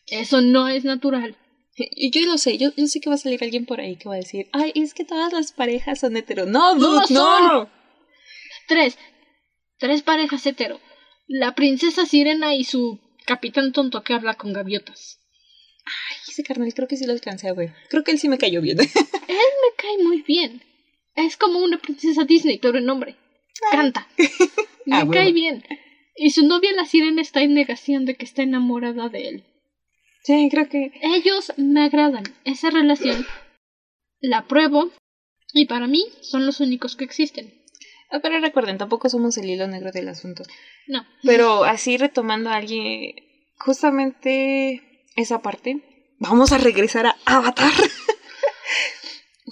[0.06, 1.36] Eso no es natural.
[1.76, 4.18] Yo lo sé, yo, sé que va a salir alguien por ahí que va a
[4.18, 6.46] decir, ay, es que todas las parejas son hetero.
[6.46, 7.68] No, no, no.
[8.68, 8.96] Tres.
[9.80, 10.80] Tres parejas hetero.
[11.26, 15.18] La princesa Sirena y su capitán tonto que habla con gaviotas.
[15.84, 17.74] Ay, ese carnal creo que sí lo alcancé a ver.
[17.88, 18.78] Creo que él sí me cayó bien.
[18.80, 18.86] él
[19.80, 20.62] cae muy bien.
[21.14, 23.16] Es como una princesa Disney, pero en nombre.
[23.70, 24.08] Canta.
[24.86, 25.64] Me ah, cae bien.
[26.16, 29.44] Y su novia la sirena está en negación de que está enamorada de él.
[30.22, 30.92] Sí, creo que.
[31.02, 32.24] Ellos me agradan.
[32.44, 33.26] Esa relación
[34.20, 34.90] la pruebo
[35.52, 37.54] y para mí son los únicos que existen.
[38.10, 40.42] Ah, pero recuerden, tampoco somos el hilo negro del asunto.
[40.86, 41.06] No.
[41.22, 43.14] Pero así retomando a alguien,
[43.56, 45.80] justamente esa parte,
[46.18, 47.72] vamos a regresar a Avatar.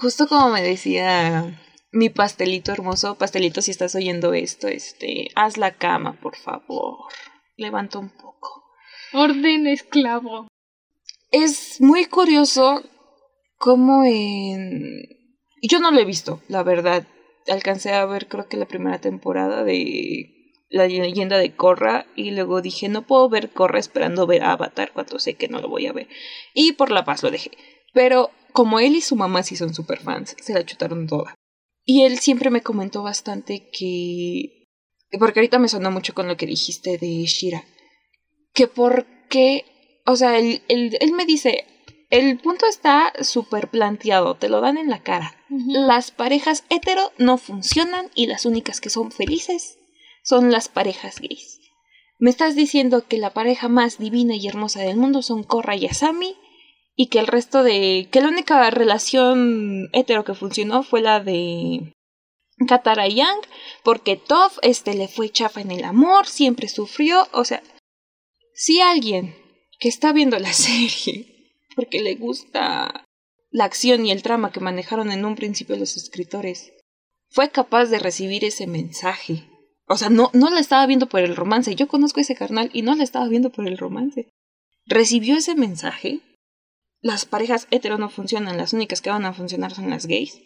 [0.00, 1.58] Justo como me decía
[1.90, 6.98] mi pastelito hermoso, pastelito, si estás oyendo esto, este, haz la cama, por favor.
[7.56, 8.64] Levanta un poco.
[9.12, 10.48] Orden esclavo.
[11.30, 12.82] Es muy curioso
[13.58, 15.02] cómo en...
[15.62, 17.06] Yo no lo he visto, la verdad.
[17.48, 20.34] Alcancé a ver creo que la primera temporada de
[20.70, 25.18] la leyenda de Korra y luego dije no puedo ver Korra esperando ver Avatar cuando
[25.18, 26.08] sé que no lo voy a ver.
[26.54, 27.50] Y por la paz lo dejé.
[27.92, 31.34] Pero como él y su mamá sí son super fans, se la chutaron toda.
[31.84, 34.66] Y él siempre me comentó bastante que...
[35.18, 37.64] Porque ahorita me sonó mucho con lo que dijiste de Shira.
[38.52, 39.64] Que por qué...
[40.04, 41.64] O sea, él, él, me dice,
[42.10, 45.36] el punto está súper planteado, te lo dan en la cara.
[45.48, 49.78] Las parejas hetero no funcionan y las únicas que son felices
[50.22, 51.60] son las parejas gays.
[52.18, 55.86] Me estás diciendo que la pareja más divina y hermosa del mundo son Korra y
[55.86, 56.36] Asami
[57.00, 58.08] y que el resto de...
[58.10, 61.92] que la única relación hetero que funcionó fue la de
[62.66, 63.38] Katara y Yang,
[63.84, 67.62] porque Toph este, le fue chafa en el amor, siempre sufrió, o sea,
[68.52, 69.36] si alguien
[69.78, 73.04] que está viendo la serie porque le gusta
[73.52, 76.72] la acción y el trama que manejaron en un principio los escritores,
[77.30, 79.44] fue capaz de recibir ese mensaje.
[79.86, 81.76] O sea, no, no la estaba viendo por el romance.
[81.76, 84.28] Yo conozco ese carnal y no la estaba viendo por el romance.
[84.84, 86.22] Recibió ese mensaje
[87.00, 90.40] las parejas hetero no funcionan, las únicas que van a funcionar son las gays.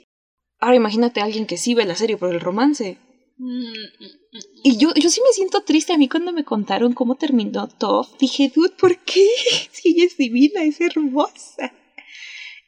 [0.59, 2.99] Ahora imagínate a alguien que sí ve la serie por el romance.
[4.63, 5.93] Y yo, yo sí me siento triste.
[5.93, 9.27] A mí cuando me contaron cómo terminó Toph, dije, dude, ¿por qué?
[9.73, 11.73] Si ella es divina, es hermosa.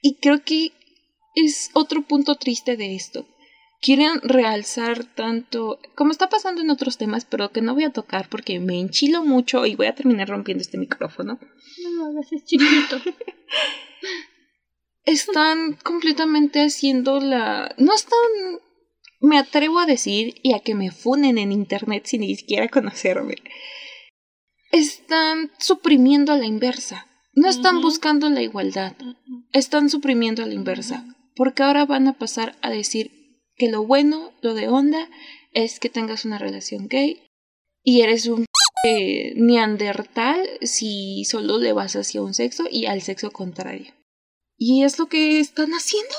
[0.02, 0.72] Y creo que
[1.34, 3.26] es otro punto triste de esto.
[3.84, 8.30] Quieren realzar tanto, como está pasando en otros temas, pero que no voy a tocar
[8.30, 11.38] porque me enchilo mucho y voy a terminar rompiendo este micrófono.
[11.82, 12.96] No, no, es chiquito.
[15.04, 17.74] están completamente haciendo la...
[17.76, 18.18] No están...
[19.20, 23.34] Me atrevo a decir y a que me funen en internet sin ni siquiera conocerme.
[24.72, 27.06] Están suprimiendo a la inversa.
[27.34, 28.96] No están buscando la igualdad.
[29.52, 31.04] Están suprimiendo a la inversa.
[31.36, 33.23] Porque ahora van a pasar a decir
[33.56, 35.08] que lo bueno, lo de onda,
[35.52, 37.26] es que tengas una relación gay
[37.82, 38.46] y eres un
[39.36, 43.92] neandertal si solo le vas hacia un sexo y al sexo contrario.
[44.56, 46.14] Y es lo que están haciendo.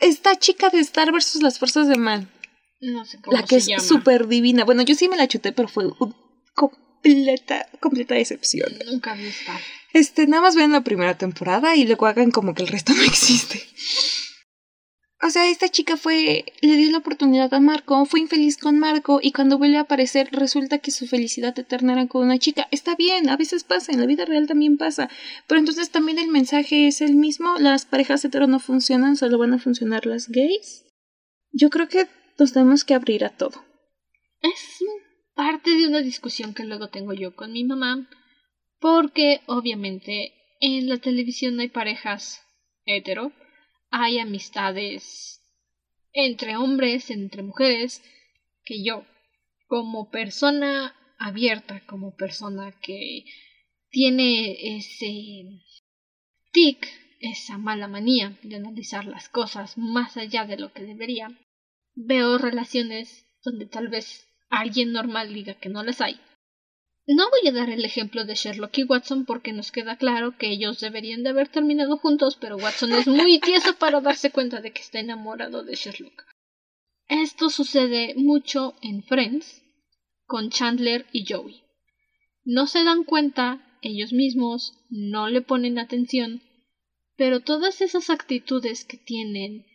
[0.00, 2.28] Esta chica de Star versus las fuerzas de mal.
[2.80, 4.64] No sé cómo La que es súper divina.
[4.64, 6.16] Bueno, yo sí me la chuté, pero fue una
[6.54, 8.72] completa, completa decepción.
[8.86, 9.60] Nunca vi Star.
[9.92, 13.02] Este, nada más vean la primera temporada y luego hagan como que el resto no
[13.02, 13.62] existe.
[15.22, 19.20] O sea, esta chica fue, le dio la oportunidad a Marco, fue infeliz con Marco
[19.22, 22.68] y cuando vuelve a aparecer resulta que su felicidad eterna era con una chica.
[22.70, 25.10] Está bien, a veces pasa, en la vida real también pasa.
[25.46, 29.52] Pero entonces también el mensaje es el mismo, las parejas hetero no funcionan, solo van
[29.52, 30.86] a funcionar las gays.
[31.52, 32.06] Yo creo que
[32.38, 33.62] nos tenemos que abrir a todo.
[34.40, 34.78] Es
[35.34, 38.08] parte de una discusión que luego tengo yo con mi mamá,
[38.78, 42.40] porque obviamente en la televisión hay parejas
[42.86, 43.32] hetero
[43.90, 45.40] hay amistades
[46.12, 48.02] entre hombres, entre mujeres,
[48.64, 49.04] que yo,
[49.66, 53.24] como persona abierta, como persona que
[53.90, 55.62] tiene ese
[56.52, 56.88] tic,
[57.20, 61.28] esa mala manía de analizar las cosas más allá de lo que debería,
[61.94, 66.18] veo relaciones donde tal vez alguien normal diga que no las hay,
[67.06, 70.50] no voy a dar el ejemplo de Sherlock y Watson porque nos queda claro que
[70.50, 74.72] ellos deberían de haber terminado juntos, pero Watson es muy tieso para darse cuenta de
[74.72, 76.24] que está enamorado de Sherlock.
[77.08, 79.64] Esto sucede mucho en Friends
[80.26, 81.62] con Chandler y Joey.
[82.44, 86.42] No se dan cuenta ellos mismos, no le ponen atención,
[87.16, 89.66] pero todas esas actitudes que tienen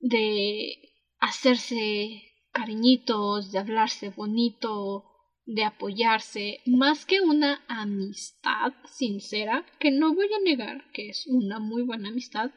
[0.00, 0.76] de
[1.20, 5.11] hacerse cariñitos, de hablarse bonito,
[5.54, 11.58] de apoyarse más que una amistad sincera, que no voy a negar que es una
[11.58, 12.50] muy buena amistad,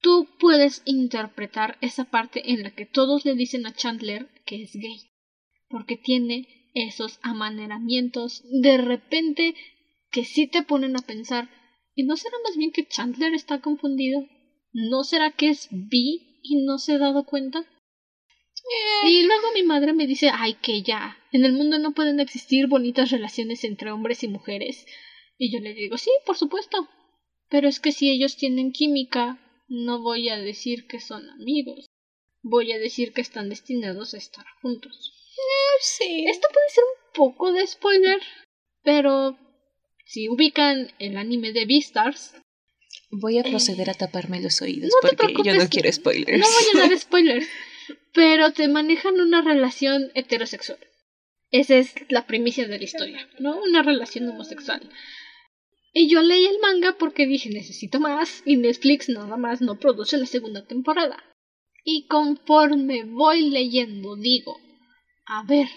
[0.00, 4.72] tú puedes interpretar esa parte en la que todos le dicen a Chandler que es
[4.74, 5.00] gay,
[5.68, 9.54] porque tiene esos amaneramientos de repente
[10.10, 11.50] que sí te ponen a pensar,
[11.94, 14.26] ¿y no será más bien que Chandler está confundido?
[14.72, 17.64] ¿No será que es bi y no se ha dado cuenta?
[19.04, 22.66] Y luego mi madre me dice, ay, que ya, en el mundo no pueden existir
[22.66, 24.86] bonitas relaciones entre hombres y mujeres.
[25.38, 26.88] Y yo le digo, sí, por supuesto.
[27.48, 29.38] Pero es que si ellos tienen química,
[29.68, 31.86] no voy a decir que son amigos.
[32.42, 35.12] Voy a decir que están destinados a estar juntos.
[35.80, 36.26] sí.
[36.28, 38.20] Esto puede ser un poco de spoiler,
[38.82, 39.38] pero
[40.04, 42.34] si ubican el anime de Beastars,
[43.10, 46.40] Voy a proceder a taparme los oídos no porque yo no quiero spoilers.
[46.40, 47.46] no voy a dar spoilers,
[48.18, 50.80] pero te manejan una relación heterosexual.
[51.52, 53.62] Esa es la primicia de la historia, ¿no?
[53.62, 54.80] Una relación homosexual.
[55.92, 60.18] Y yo leí el manga porque dije necesito más y Netflix nada más no produce
[60.18, 61.22] la segunda temporada.
[61.84, 64.58] Y conforme voy leyendo digo,
[65.24, 65.68] a ver,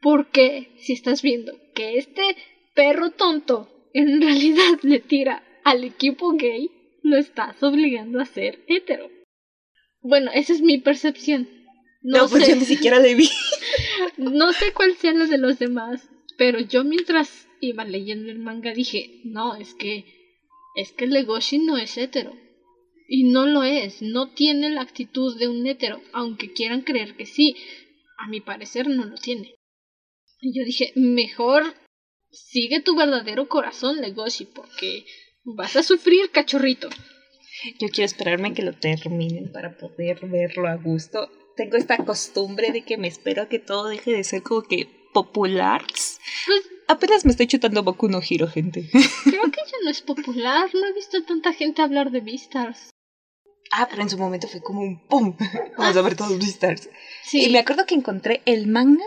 [0.00, 2.34] porque si estás viendo que este
[2.74, 6.70] perro tonto en realidad le tira al equipo gay,
[7.02, 9.10] lo estás obligando a ser hetero.
[10.00, 11.57] Bueno, esa es mi percepción.
[12.08, 12.50] No, No, pues sé.
[12.52, 13.28] yo ni siquiera le vi.
[14.16, 18.72] No sé cuál sea la de los demás, pero yo mientras iba leyendo el manga
[18.72, 20.04] dije, no, es que
[20.74, 22.32] es que Legoshi no es hetero.
[23.08, 27.26] Y no lo es, no tiene la actitud de un hetero, aunque quieran creer que
[27.26, 27.56] sí.
[28.18, 29.54] A mi parecer no lo tiene.
[30.40, 31.74] Y yo dije, mejor
[32.30, 35.04] sigue tu verdadero corazón, Legoshi, porque
[35.44, 36.88] vas a sufrir, cachorrito.
[37.80, 41.28] Yo quiero esperarme que lo terminen para poder verlo a gusto.
[41.58, 44.88] Tengo esta costumbre de que me espero a que todo deje de ser como que
[45.12, 45.84] popular.
[46.46, 48.88] Pues Apenas me estoy chutando Boku no Hero, gente.
[49.24, 52.90] creo que ya no es popular, no he visto tanta gente hablar de Beastars.
[53.72, 55.36] Ah, pero en su momento fue como un ¡pum!
[55.76, 56.88] Vamos a ver todos Beastars.
[57.24, 57.46] Sí.
[57.46, 59.04] Y me acuerdo que encontré el manga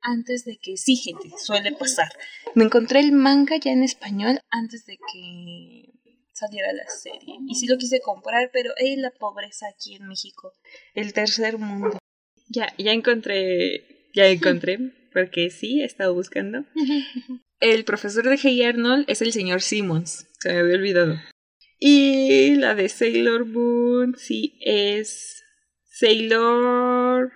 [0.00, 0.76] antes de que...
[0.76, 2.12] Sí, gente, suele pasar.
[2.54, 5.97] Me encontré el manga ya en español antes de que
[6.38, 7.36] saliera la serie.
[7.48, 10.52] Y sí lo quise comprar, pero ¡eh, la pobreza aquí en México!
[10.94, 11.98] El tercer mundo.
[12.48, 14.10] Ya, ya encontré...
[14.14, 14.78] Ya encontré,
[15.12, 16.64] porque sí, he estado buscando.
[17.60, 20.28] El profesor de Hey Arnold es el señor Simmons.
[20.38, 21.16] Se me había olvidado.
[21.80, 25.42] Y la de Sailor Moon sí es
[25.90, 27.32] Sailor...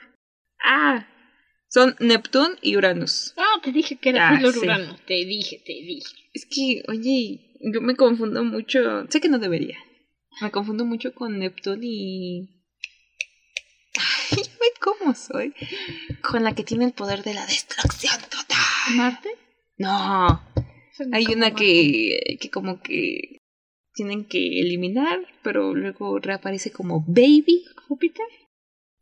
[0.65, 1.09] Ah,
[1.69, 3.33] son Neptune y Uranus.
[3.37, 4.61] Ah, te dije que era Ah, Sailor sí.
[4.61, 4.97] Urano.
[5.07, 6.15] Te dije, te dije.
[6.35, 9.07] Es que, oye, yo me confundo mucho.
[9.09, 9.79] Sé que no debería.
[10.41, 12.49] Me confundo mucho con Neptune y.
[13.97, 14.43] Ay,
[14.81, 15.55] cómo soy.
[16.23, 18.97] Con la que tiene el poder de la destrucción total.
[18.97, 19.31] ¿Marte?
[19.79, 20.43] No,
[21.13, 23.39] hay una que, que como que
[23.95, 27.65] tienen que eliminar, pero luego reaparece como Baby.
[27.89, 28.27] ¿Júpiter?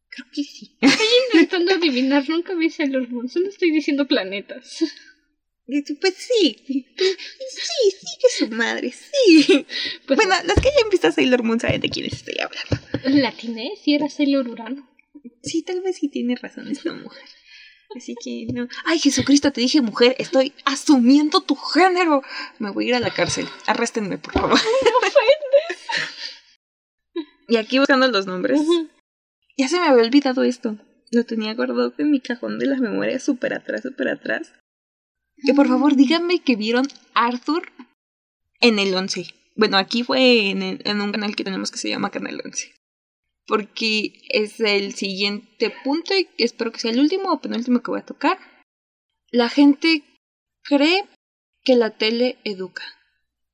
[0.09, 0.77] Creo que sí.
[0.81, 3.28] Estoy intentando adivinar, nunca vi Sailor Moon.
[3.28, 4.85] Solo estoy diciendo planetas.
[6.01, 6.62] Pues sí.
[6.66, 9.66] Sí, sí, que su madre, sí.
[10.06, 13.20] Pues bueno, los que hayan visto Sailor Moon saben de quién estoy hablando.
[13.20, 14.88] latiné si era Sailor Urano.
[15.42, 17.24] Sí, tal vez sí tiene razón esta mujer.
[17.97, 18.68] Así que no.
[18.84, 22.22] Ay, Jesucristo, te dije mujer, estoy asumiendo tu género.
[22.59, 23.47] Me voy a ir a la cárcel.
[23.66, 24.59] Arréstenme, por favor.
[27.48, 28.60] Y aquí buscando los nombres.
[29.59, 30.78] Ya se me había olvidado esto.
[31.10, 34.52] Lo tenía guardado en mi cajón de las memorias súper atrás, súper atrás.
[35.45, 37.73] Que por favor díganme que vieron Arthur
[38.61, 39.27] en el 11.
[39.57, 42.73] Bueno, aquí fue en, un canal que tenemos que se llama Canal 11.
[43.47, 48.01] Porque es el siguiente punto y espero que sea el último o penúltimo que voy
[48.01, 48.39] a tocar.
[49.31, 50.05] La gente
[50.62, 51.05] cree
[51.62, 52.83] que la tele educa,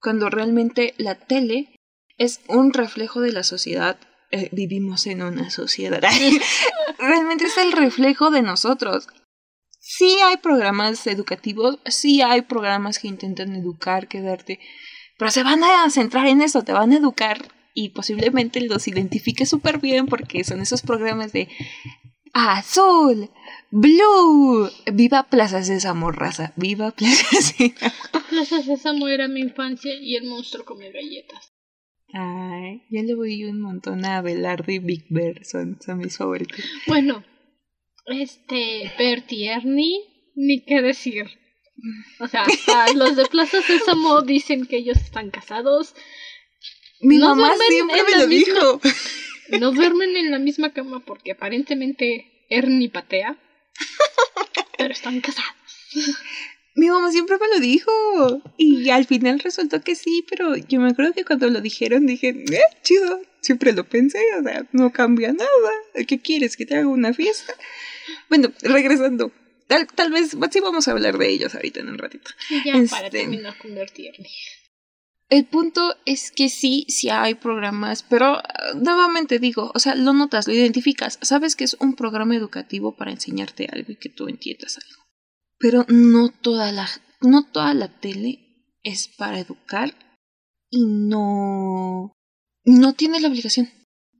[0.01, 1.75] cuando realmente la tele
[2.19, 3.99] es un reflejo de la sociedad.
[4.31, 6.03] Eh, vivimos en una sociedad.
[6.99, 9.09] realmente es el reflejo de nosotros.
[9.89, 14.59] Sí hay programas educativos, sí hay programas que intentan educar, que darte,
[15.17, 17.39] pero se van a centrar en eso, te van a educar
[17.73, 21.47] y posiblemente los identifique súper bien porque son esos programas de
[22.33, 23.31] azul,
[23.71, 27.95] blue, viva Plaza Sésamo, raza, viva Plaza Sésamo.
[28.29, 31.53] Plaza Sésamo era mi infancia y el monstruo comía galletas.
[32.13, 36.59] Ay, yo le voy un montón a Abelardo y Big Bear, son, son mis favoritos.
[36.89, 37.23] Bueno,
[38.07, 40.01] este, Bert y Ernie,
[40.35, 41.27] ni qué decir.
[42.20, 45.95] O sea, hasta los de Plaza Sésamo dicen que ellos están casados.
[47.01, 48.81] Mi No mamá siempre me la lo misma- dijo.
[49.61, 53.37] No duermen en la misma cama porque aparentemente Ernie patea.
[54.78, 55.53] Pero están casados.
[56.77, 58.43] Mi mamá siempre me lo dijo.
[58.59, 62.28] Y al final resultó que sí, pero yo me acuerdo que cuando lo dijeron dije,
[62.28, 65.70] eh, chido, siempre lo pensé, o sea, no cambia nada.
[66.07, 66.57] ¿Qué quieres?
[66.57, 67.55] ¿Que te haga una fiesta?
[68.28, 69.32] Bueno, regresando.
[69.66, 72.31] Tal, tal vez sí vamos a hablar de ellos ahorita en un ratito.
[72.51, 73.73] Y ya para Este- terminar con.
[75.28, 78.44] El punto es que sí, sí hay programas, pero ah,
[78.77, 83.11] nuevamente digo, o sea, lo notas, lo identificas, sabes que es un programa educativo para
[83.11, 85.06] enseñarte algo y que tú entiendas algo.
[85.59, 86.89] Pero no toda la,
[87.20, 88.41] no toda la tele
[88.83, 89.95] es para educar
[90.70, 92.12] y no
[92.66, 93.70] no tiene la obligación.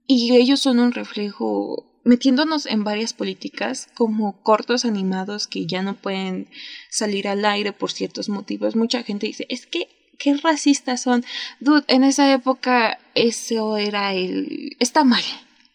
[0.07, 5.95] Y ellos son un reflejo metiéndonos en varias políticas como cortos animados que ya no
[5.95, 6.49] pueden
[6.89, 8.77] salir al aire por ciertos motivos.
[8.77, 9.89] Mucha gente dice, es que
[10.19, 11.25] qué racistas son.
[11.59, 14.77] Dude, en esa época eso era el...
[14.79, 15.25] está mal.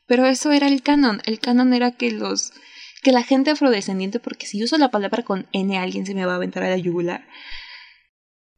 [0.07, 1.21] Pero eso era el canon.
[1.25, 2.53] El canon era que los...
[3.01, 6.33] que la gente afrodescendiente, porque si uso la palabra con N alguien se me va
[6.33, 7.27] a aventar a la yugular.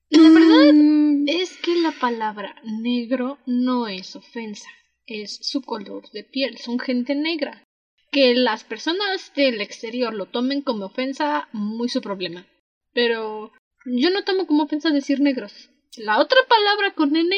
[0.10, 1.26] La verdad mm.
[1.28, 4.68] es que la palabra negro no es ofensa,
[5.08, 7.64] es su color de piel, son gente negra.
[8.12, 12.46] Que las personas del exterior lo tomen como ofensa, muy su problema.
[12.94, 13.52] Pero
[13.86, 15.72] yo no tomo como ofensa decir negros.
[15.98, 17.36] La otra palabra con N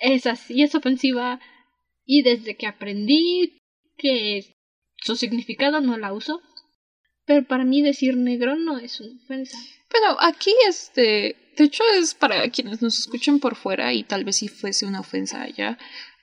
[0.00, 1.40] es así, es ofensiva.
[2.06, 3.60] Y desde que aprendí
[3.98, 4.51] que
[5.02, 6.40] su significado no la uso.
[7.24, 9.56] Pero para mí decir negro no es una ofensa.
[9.88, 14.36] Pero aquí, este, de hecho es para quienes nos escuchen por fuera y tal vez
[14.36, 15.78] si fuese una ofensa allá.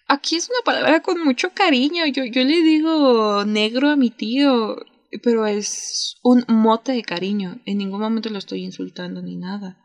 [0.08, 2.06] Aquí es una palabra con mucho cariño.
[2.08, 4.76] Yo, yo le digo negro a mi tío,
[5.24, 7.62] pero es un mote de cariño.
[7.66, 9.78] En ningún momento lo estoy insultando ni nada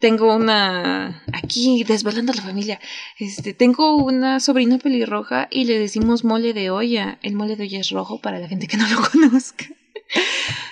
[0.00, 2.80] tengo una aquí desvelando a la familia.
[3.18, 7.18] Este, tengo una sobrina pelirroja y le decimos mole de olla.
[7.22, 9.66] El mole de olla es rojo para la gente que no lo conozca.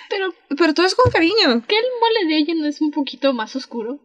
[0.09, 1.63] Pero pero todo es con cariño.
[1.67, 3.99] ¿Qué el mole de olla no es un poquito más oscuro?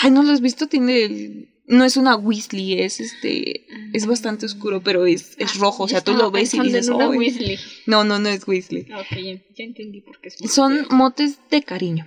[0.00, 4.82] Ay, no lo has visto, tiene no es una Weasley, es este es bastante oscuro,
[4.82, 7.58] pero es, es ah, rojo, o sea, tú lo ves y dices, una Weasley.
[7.86, 8.86] No, no, no es Weasley.
[8.92, 9.16] Ok,
[9.54, 12.06] ya, entendí por qué es Son motes de cariño.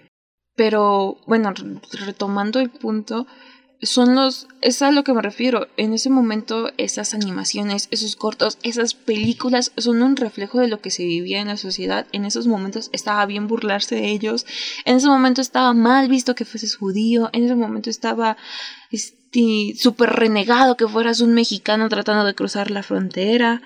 [0.61, 1.55] Pero bueno,
[2.05, 3.25] retomando el punto,
[3.81, 5.67] son los, es a lo que me refiero.
[5.75, 10.91] En ese momento, esas animaciones, esos cortos, esas películas son un reflejo de lo que
[10.91, 12.05] se vivía en la sociedad.
[12.11, 14.45] En esos momentos estaba bien burlarse de ellos.
[14.85, 17.31] En ese momento estaba mal visto que fueses judío.
[17.33, 18.37] En ese momento estaba
[18.91, 23.63] este súper renegado que fueras un mexicano tratando de cruzar la frontera.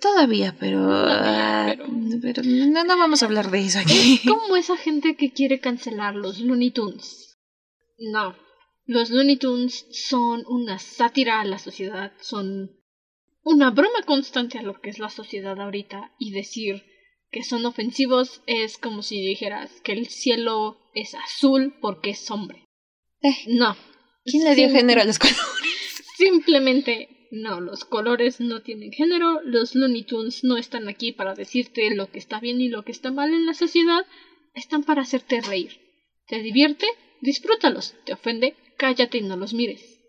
[0.00, 1.74] Todavía, pero, ah,
[2.20, 2.42] pero...
[2.42, 4.14] no, vamos a hablar de eso aquí.
[4.14, 7.38] Es como esa gente que quiere cancelar los Looney Tunes.
[7.98, 8.36] No,
[8.86, 12.70] los Looney Tunes son una sátira a la sociedad, son
[13.42, 16.84] una broma constante a lo que es la sociedad ahorita y decir
[17.30, 22.66] que son ofensivos es como si dijeras que el cielo es azul porque es hombre.
[23.22, 23.76] Eh, no.
[24.24, 25.40] ¿Quién le dio género a los colores?
[26.16, 31.94] Simplemente no, los colores no tienen género, los Looney Tunes no están aquí para decirte
[31.94, 34.04] lo que está bien y lo que está mal en la sociedad,
[34.54, 35.80] están para hacerte reír.
[36.26, 36.86] ¿Te divierte?
[37.22, 37.94] Disfrútalos.
[38.04, 38.54] ¿Te ofende?
[38.76, 40.00] Cállate y no los mires.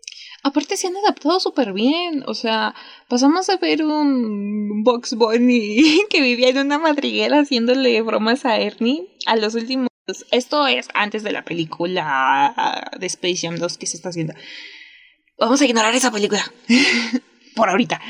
[0.42, 2.74] Aparte se han adaptado súper bien, o sea,
[3.08, 9.08] pasamos a ver un Box Bunny que vivía en una madriguera haciéndole bromas a Ernie
[9.24, 9.88] a los últimos...
[10.30, 14.34] Esto es antes de la película de Space Jam 2 que se está haciendo.
[15.38, 16.44] Vamos a ignorar esa película.
[17.56, 18.00] Por ahorita.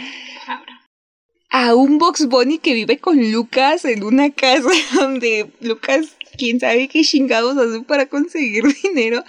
[1.51, 6.89] A un Box Bunny que vive con Lucas en una casa donde Lucas, quién sabe
[6.89, 9.25] qué chingados hace para conseguir dinero.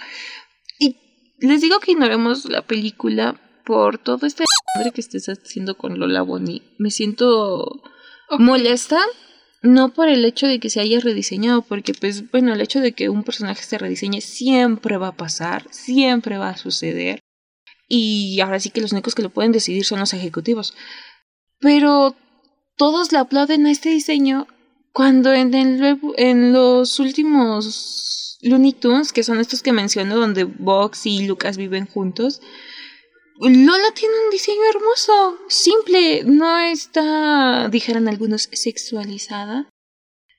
[0.78, 0.96] Y
[1.38, 4.44] les digo que ignoremos la película por todo este
[4.76, 6.62] madre que estés haciendo con Lola Bonnie.
[6.78, 7.82] Me siento
[8.38, 9.00] molesta.
[9.62, 12.92] No por el hecho de que se haya rediseñado, porque pues bueno, el hecho de
[12.92, 17.25] que un personaje se rediseñe siempre va a pasar, siempre va a suceder
[17.88, 20.74] y ahora sí que los únicos que lo pueden decidir son los ejecutivos.
[21.60, 22.16] Pero
[22.76, 24.46] todos le aplauden a este diseño
[24.92, 31.06] cuando en, el, en los últimos Looney Tunes, que son estos que menciono, donde Box
[31.06, 32.40] y Lucas viven juntos,
[33.38, 39.68] Lola tiene un diseño hermoso, simple, no está, dijeran algunos, sexualizada.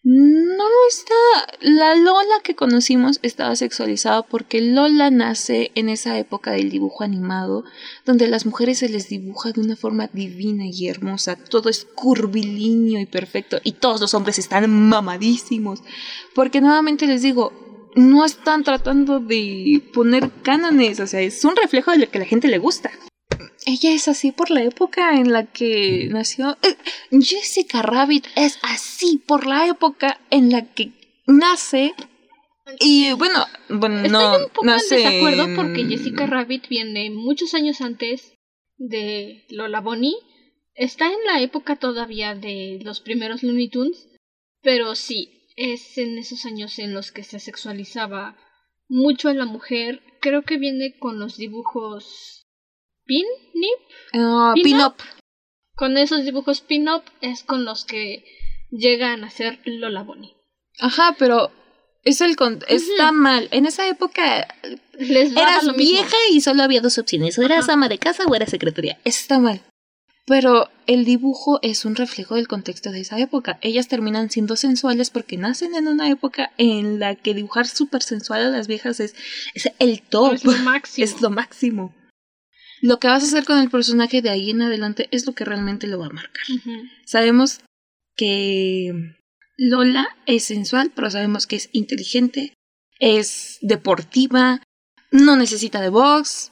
[0.10, 1.58] No está.
[1.60, 7.66] La Lola que conocimos estaba sexualizada porque Lola nace en esa época del dibujo animado,
[8.06, 11.36] donde a las mujeres se les dibuja de una forma divina y hermosa.
[11.36, 13.60] Todo es curvilíneo y perfecto.
[13.66, 15.84] Y todos los hombres están mamadísimos.
[16.34, 21.02] Porque nuevamente les digo, no están tratando de poner cánones.
[21.02, 22.92] O sea, es un reflejo de lo que a la gente le gusta
[23.66, 26.58] ella es así por la época en la que nació.
[26.62, 26.78] Eh,
[27.22, 30.92] Jessica Rabbit es así por la época en la que
[31.26, 31.94] nace.
[32.80, 34.98] Y bueno, bueno, Estoy no un poco nace.
[34.98, 38.34] En desacuerdo porque Jessica Rabbit viene muchos años antes
[38.78, 40.16] de Lola Bonnie.
[40.74, 44.08] Está en la época todavía de los primeros Looney Tunes,
[44.62, 48.38] pero sí, es en esos años en los que se sexualizaba
[48.88, 50.02] mucho a la mujer.
[50.22, 52.37] Creo que viene con los dibujos
[53.08, 53.80] pin-nip.
[54.14, 54.96] Ah, pin-up.
[55.76, 58.24] con esos dibujos pin-up es con los que
[58.72, 60.36] llegan a ser Lola Bonnie.
[60.80, 61.52] Ajá, pero
[62.04, 63.48] Es el con está mal.
[63.52, 64.48] En esa época
[65.00, 65.94] Les eras lo mismo.
[65.98, 67.74] vieja y solo había dos opciones, o eras Ajá.
[67.74, 68.98] ama de casa o eras secretaria.
[69.04, 69.62] Está mal.
[70.26, 73.60] Pero el dibujo es un reflejo del contexto de esa época.
[73.62, 78.42] Ellas terminan siendo sensuales porque nacen en una época en la que dibujar súper sensual
[78.46, 79.16] a las viejas es,
[79.54, 80.34] es el top.
[80.36, 81.06] Es lo máximo.
[81.06, 81.94] Es lo máximo.
[82.82, 85.46] Lo que vas a hacer con el personaje de ahí en adelante es lo que
[85.46, 86.44] realmente lo va a marcar.
[87.06, 87.60] Sabemos
[88.16, 88.92] que
[89.58, 92.54] Lola es sensual, pero sabemos que es inteligente,
[93.00, 94.62] es deportiva,
[95.12, 96.52] no necesita de box.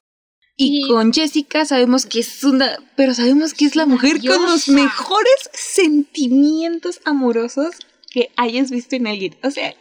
[0.57, 4.41] Y, Y- con Jessica sabemos que es una, pero sabemos que es la mujer con
[4.43, 7.75] los mejores sentimientos amorosos
[8.15, 9.35] que hayas visto en alguien.
[9.43, 9.75] O sea,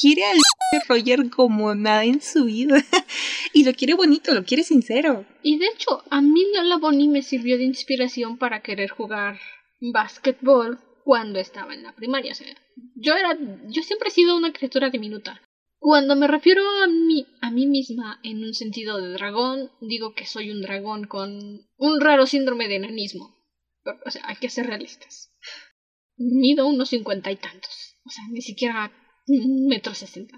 [0.00, 0.38] quiere al
[0.88, 2.76] Roger como nada en su vida.
[3.52, 5.26] y lo quiere bonito, lo quiere sincero.
[5.42, 9.40] Y de hecho, a mí Lola Bonnie me sirvió de inspiración para querer jugar
[9.80, 12.30] básquetbol cuando estaba en la primaria.
[12.30, 12.46] O sea,
[12.94, 13.36] yo era,
[13.66, 15.42] yo siempre he sido una criatura diminuta.
[15.80, 20.26] Cuando me refiero a mí, a mí misma en un sentido de dragón, digo que
[20.26, 23.34] soy un dragón con un raro síndrome de enanismo.
[24.06, 25.32] O sea, hay que ser realistas.
[26.20, 27.96] Mido unos cincuenta y tantos.
[28.04, 28.92] O sea, ni siquiera
[29.26, 30.36] un metro sesenta.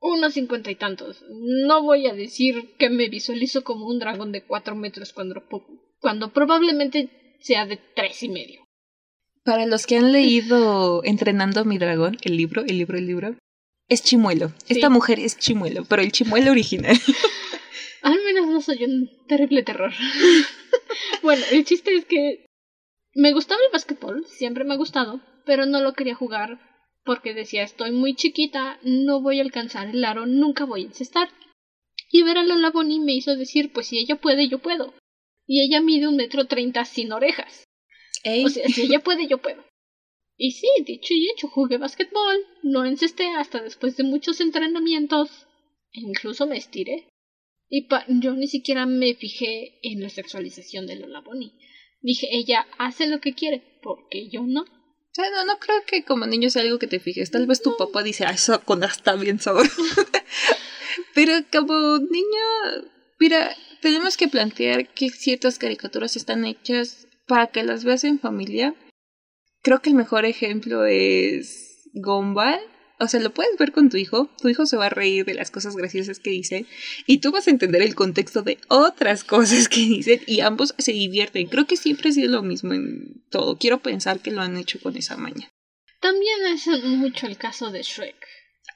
[0.00, 1.24] Unos cincuenta y tantos.
[1.28, 5.42] No voy a decir que me visualizo como un dragón de cuatro metros cuando,
[6.00, 8.64] cuando probablemente sea de tres y medio.
[9.44, 13.36] Para los que han leído Entrenando a mi dragón, el libro, el libro, el libro,
[13.88, 14.50] es chimuelo.
[14.64, 14.74] Sí.
[14.74, 16.96] Esta mujer es chimuelo, pero el chimuelo original.
[18.02, 19.92] Al menos no soy un terrible terror.
[21.22, 22.46] bueno, el chiste es que
[23.14, 26.58] me gustaba el básquetbol, siempre me ha gustado, pero no lo quería jugar
[27.04, 31.28] porque decía estoy muy chiquita, no voy a alcanzar el aro, nunca voy a encestar.
[32.10, 34.94] Y ver a Lola Bonnie me hizo decir, pues si ella puede, yo puedo.
[35.46, 37.64] Y ella mide un metro treinta sin orejas.
[38.22, 39.64] Ey, O sea, si ella puede, yo puedo.
[40.36, 45.46] Y sí, dicho y hecho, jugué básquetbol, no encesté hasta después de muchos entrenamientos,
[45.92, 47.08] e incluso me estiré.
[47.68, 51.52] Y pa- yo ni siquiera me fijé en la sexualización de Lola Bonnie.
[52.02, 54.62] Dije, ella hace lo que quiere, porque yo no.
[54.62, 57.30] o sea, no, no creo que como niño sea algo que te fijes.
[57.30, 59.82] Tal vez tu papá dice, ah, eso con está bien sabroso.
[61.14, 67.84] pero como niño, mira, tenemos que plantear que ciertas caricaturas están hechas para que las
[67.84, 68.74] veas en familia.
[69.62, 72.60] Creo que el mejor ejemplo es Gumball.
[73.02, 74.30] O sea, lo puedes ver con tu hijo.
[74.40, 76.66] Tu hijo se va a reír de las cosas graciosas que dicen.
[77.06, 80.20] Y tú vas a entender el contexto de otras cosas que dicen.
[80.26, 81.48] Y ambos se divierten.
[81.48, 83.58] Creo que siempre ha sido lo mismo en todo.
[83.58, 85.50] Quiero pensar que lo han hecho con esa maña.
[86.00, 88.16] También es mucho el caso de Shrek.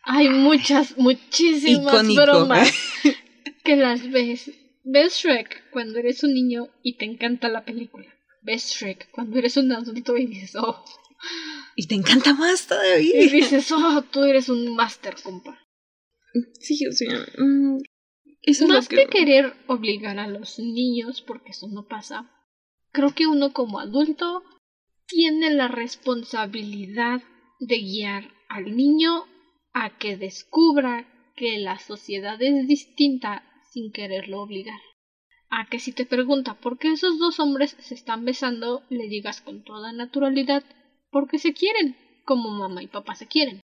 [0.02, 2.22] Hay muchas, muchísimas Icónico.
[2.22, 2.72] bromas
[3.64, 4.50] que las ves.
[4.84, 8.06] Ves Shrek cuando eres un niño y te encanta la película.
[8.42, 10.84] Ves Shrek cuando eres un adulto y dices, oh,
[11.78, 13.30] Y te encanta más y todavía.
[13.30, 15.60] dices, oh, tú eres un máster, compa.
[16.58, 17.14] Sí, o sea.
[17.38, 17.78] mm,
[18.42, 19.04] eso es Más lo que...
[19.04, 22.30] que querer obligar a los niños, porque eso no pasa,
[22.92, 24.42] creo que uno como adulto
[25.06, 27.22] tiene la responsabilidad
[27.60, 29.24] de guiar al niño
[29.72, 34.80] a que descubra que la sociedad es distinta sin quererlo obligar.
[35.50, 39.42] A que si te pregunta por qué esos dos hombres se están besando, le digas
[39.42, 40.64] con toda naturalidad
[41.16, 43.62] porque se quieren, como mamá y papá se quieren.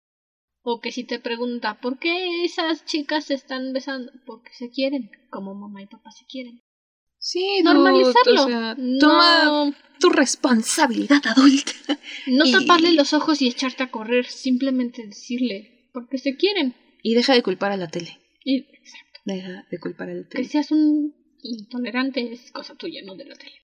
[0.62, 5.10] O que si te pregunta por qué esas chicas se están besando, porque se quieren,
[5.28, 6.62] como mamá y papá se quieren.
[7.18, 8.14] Sí, Normalizarlo.
[8.24, 11.72] dude, o sea, toma no, tu responsabilidad adulta.
[12.26, 16.74] no y- taparle los ojos y echarte a correr, simplemente decirle, porque se quieren.
[17.02, 18.18] Y deja de culpar a la tele.
[18.44, 19.20] Y, exacto.
[19.26, 20.48] Deja de culpar a la Que tele.
[20.48, 23.60] seas un intolerante es cosa tuya, no de la tele.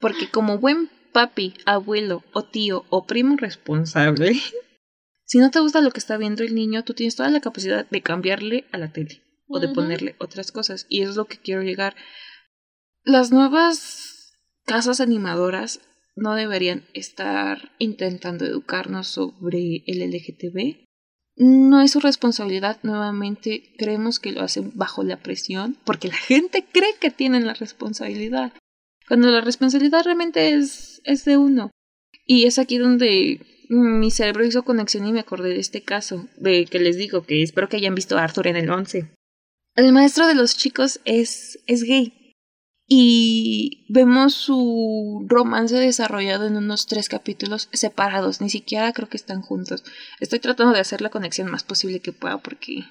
[0.00, 4.40] Porque como buen papi, abuelo o tío o primo responsable,
[5.24, 7.88] si no te gusta lo que está viendo el niño, tú tienes toda la capacidad
[7.88, 10.86] de cambiarle a la tele o de ponerle otras cosas.
[10.88, 11.96] Y eso es lo que quiero llegar.
[13.02, 15.80] Las nuevas casas animadoras
[16.14, 20.86] no deberían estar intentando educarnos sobre el LGTB.
[21.36, 26.66] No es su responsabilidad, nuevamente creemos que lo hacen bajo la presión, porque la gente
[26.70, 28.52] cree que tienen la responsabilidad,
[29.08, 31.70] cuando la responsabilidad realmente es, es de uno.
[32.26, 33.40] Y es aquí donde
[33.70, 37.42] mi cerebro hizo conexión y me acordé de este caso, de que les digo que
[37.42, 39.10] espero que hayan visto a Arthur en el 11.
[39.74, 42.34] El maestro de los chicos es, es gay.
[42.90, 49.42] Y vemos su romance desarrollado en unos tres capítulos separados, ni siquiera creo que están
[49.42, 49.84] juntos.
[50.20, 52.84] Estoy tratando de hacer la conexión más posible que pueda porque...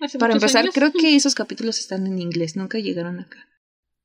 [0.00, 0.74] Hace Para empezar, años.
[0.74, 3.48] creo que esos capítulos están en inglés, nunca llegaron acá.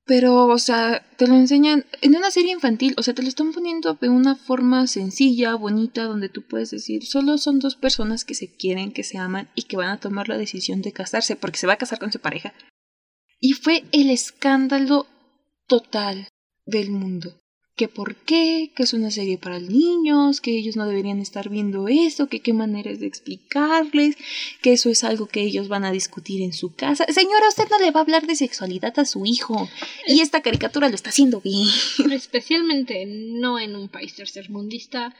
[0.05, 3.53] Pero, o sea, te lo enseñan en una serie infantil, o sea, te lo están
[3.53, 8.35] poniendo de una forma sencilla, bonita, donde tú puedes decir, solo son dos personas que
[8.35, 11.57] se quieren, que se aman y que van a tomar la decisión de casarse, porque
[11.57, 12.53] se va a casar con su pareja.
[13.39, 15.07] Y fue el escándalo
[15.67, 16.27] total
[16.65, 17.42] del mundo
[17.75, 21.87] que por qué, que es una serie para niños, que ellos no deberían estar viendo
[21.87, 24.15] eso, que qué maneras de explicarles,
[24.61, 27.05] que eso es algo que ellos van a discutir en su casa.
[27.11, 29.69] Señora, usted no le va a hablar de sexualidad a su hijo.
[30.07, 31.67] Y esta caricatura lo está haciendo bien.
[32.11, 35.15] Especialmente no en un país tercermundista.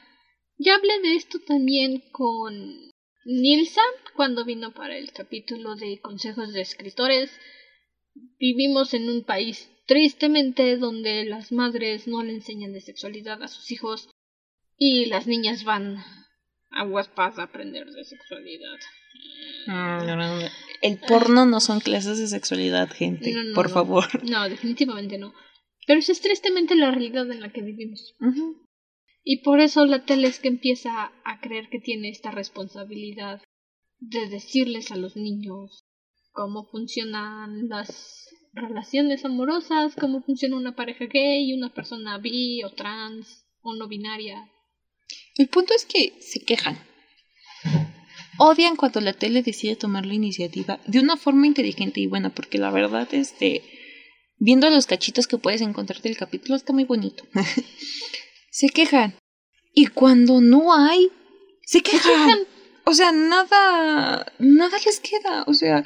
[0.56, 2.54] Ya hablé de esto también con
[3.24, 3.82] Nilsa
[4.14, 7.32] cuando vino para el capítulo de consejos de escritores.
[8.38, 13.70] Vivimos en un país tristemente donde las madres no le enseñan de sexualidad a sus
[13.70, 14.10] hijos
[14.76, 15.98] y las niñas van
[16.70, 18.78] a Wattpad a aprender de sexualidad.
[19.66, 20.46] Mm,
[20.82, 24.04] el porno no son clases de sexualidad, gente, por favor.
[24.28, 25.32] No, definitivamente no.
[25.86, 28.14] Pero esa es tristemente la realidad en la que vivimos.
[29.22, 33.42] Y por eso la tele es que empieza a creer que tiene esta responsabilidad
[33.98, 35.84] de decirles a los niños
[36.32, 43.44] cómo funcionan las relaciones amorosas, cómo funciona una pareja gay, una persona bi o trans
[43.62, 44.50] o no binaria.
[45.36, 46.78] El punto es que se quejan.
[48.38, 52.58] Odian cuando la tele decide tomar la iniciativa de una forma inteligente y buena, porque
[52.58, 53.62] la verdad, este,
[54.38, 57.24] viendo los cachitos que puedes encontrar del capítulo, está muy bonito.
[58.50, 59.14] se quejan.
[59.72, 61.10] Y cuando no hay,
[61.62, 62.40] se quejan.
[62.84, 65.44] O sea, nada, nada les queda.
[65.46, 65.84] O sea,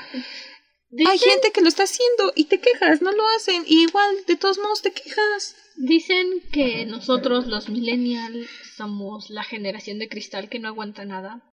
[0.90, 4.36] hay gente que lo está haciendo y te quejas, no lo hacen, y igual de
[4.36, 5.56] todos modos te quejas.
[5.77, 11.52] Dicen que nosotros los millennials somos la generación de cristal que no aguanta nada,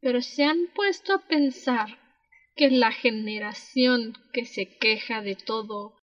[0.00, 1.98] pero se han puesto a pensar
[2.56, 5.94] que la generación que se queja de todo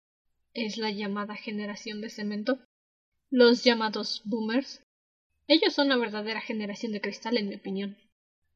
[0.53, 2.59] es la llamada generación de cemento,
[3.31, 4.83] los llamados boomers.
[5.47, 7.99] Ellos son la verdadera generación de cristal, en mi opinión.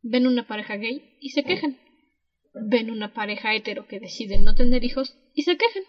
[0.02, 1.78] Ven una pareja gay y se quejan.
[2.54, 5.82] Ven una pareja hetero que decide no tener hijos y se quejan.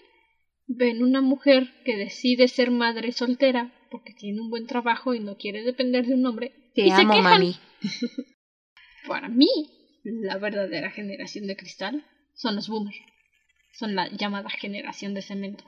[0.68, 5.38] Ven una mujer que decide ser madre soltera porque tiene un buen trabajo y no
[5.38, 7.24] quiere depender de un hombre Te y amo, se quejan.
[7.24, 7.56] mami.
[9.08, 9.48] Para mí,
[10.04, 12.98] la verdadera generación de cristal son los boomers.
[13.74, 15.64] Son la llamada generación de cemento.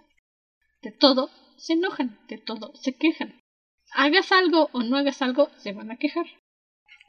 [0.82, 3.40] De todo se enojan, de todo se quejan.
[3.94, 6.26] Hagas algo o no hagas algo, se van a quejar.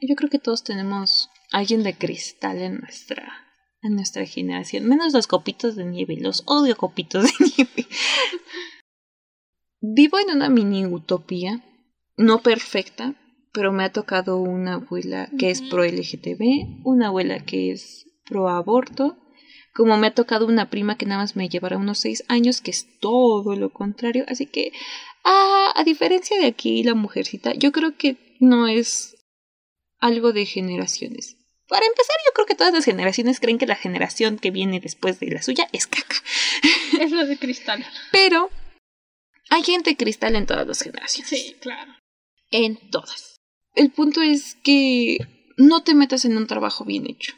[0.01, 3.48] Yo creo que todos tenemos alguien de cristal en nuestra
[3.81, 7.87] en nuestra generación, menos los copitos de nieve, los odio copitos de nieve.
[9.81, 11.63] Vivo en una mini utopía,
[12.17, 13.15] no perfecta,
[13.53, 18.49] pero me ha tocado una abuela que es pro LGTB, una abuela que es pro
[18.49, 19.17] aborto,
[19.73, 22.71] como me ha tocado una prima que nada más me llevará unos seis años, que
[22.71, 24.73] es todo lo contrario, así que,
[25.23, 29.15] ah, a diferencia de aquí, la mujercita, yo creo que no es
[29.99, 31.38] algo de generaciones.
[31.69, 35.19] Para empezar, yo creo que todas las generaciones creen que la generación que viene después
[35.19, 36.15] de la suya es caca.
[36.99, 37.85] Es la de cristal.
[38.11, 38.49] Pero
[39.49, 41.29] hay gente cristal en todas las generaciones.
[41.29, 41.93] Sí, claro.
[42.51, 43.37] En todas.
[43.75, 45.19] El punto es que
[45.57, 47.35] no te metas en un trabajo bien hecho.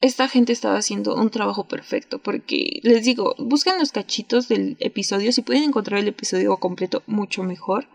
[0.00, 5.32] Esta gente estaba haciendo un trabajo perfecto porque les digo, buscan los cachitos del episodio,
[5.32, 7.88] si pueden encontrar el episodio completo mucho mejor.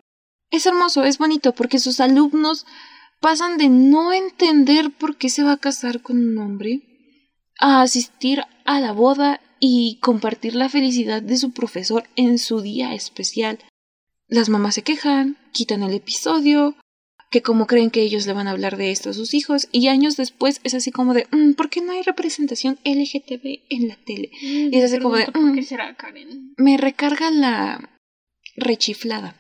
[0.50, 2.66] Es hermoso, es bonito porque sus alumnos
[3.20, 6.82] pasan de no entender por qué se va a casar con un hombre
[7.60, 12.94] a asistir a la boda y compartir la felicidad de su profesor en su día
[12.94, 13.60] especial.
[14.28, 16.76] Las mamás se quejan, quitan el episodio,
[17.32, 19.88] que como creen que ellos le van a hablar de esto a sus hijos, y
[19.88, 23.98] años después es así como de, "Mm, ¿por qué no hay representación LGTB en la
[23.98, 24.32] tele?
[24.42, 26.54] Y es así como de, ¿Por qué "Mm, será, Karen?
[26.58, 27.90] me recarga la
[28.56, 29.36] rechiflada.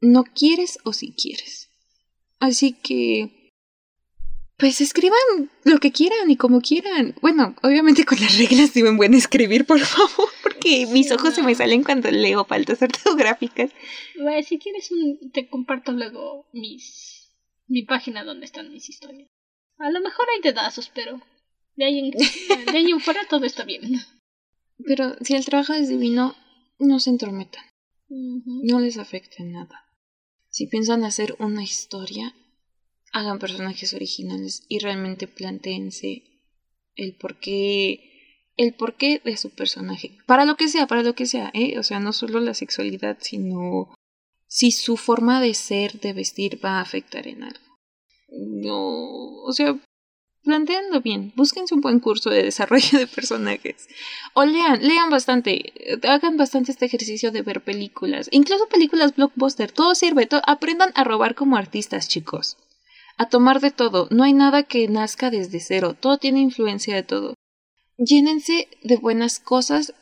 [0.00, 1.68] ¿No quieres o si quieres?
[2.42, 3.52] Así que...
[4.58, 7.14] Pues escriban lo que quieran y como quieran.
[7.22, 11.42] Bueno, obviamente con las reglas de un buen escribir, por favor, porque mis ojos se
[11.44, 13.70] me salen cuando leo faltas ortográficas.
[14.20, 15.30] Bueno, si quieres un...
[15.30, 17.32] te comparto luego mis...
[17.68, 19.28] mi página donde están mis historias.
[19.78, 21.20] A lo mejor hay dedazos, pero
[21.76, 23.82] de ahí en, de ahí en fuera todo está bien.
[24.84, 26.34] Pero si el trabajo es divino,
[26.80, 27.64] no se entrometan,
[28.08, 29.81] no les afecte en nada.
[30.52, 32.34] Si piensan hacer una historia,
[33.10, 36.24] hagan personajes originales y realmente planteense
[36.94, 40.18] el porqué, el porqué de su personaje.
[40.26, 41.78] Para lo que sea, para lo que sea, ¿eh?
[41.78, 43.94] O sea, no solo la sexualidad, sino
[44.46, 47.78] si su forma de ser, de vestir, va a afectar en algo.
[48.28, 49.80] No, o sea,
[50.44, 53.88] Planteando bien, búsquense un buen curso de desarrollo de personajes.
[54.34, 59.94] O lean, lean bastante, hagan bastante este ejercicio de ver películas, incluso películas blockbuster, todo
[59.94, 62.56] sirve, aprendan a robar como artistas, chicos.
[63.18, 67.04] A tomar de todo, no hay nada que nazca desde cero, todo tiene influencia de
[67.04, 67.34] todo.
[67.96, 69.94] Llénense de buenas cosas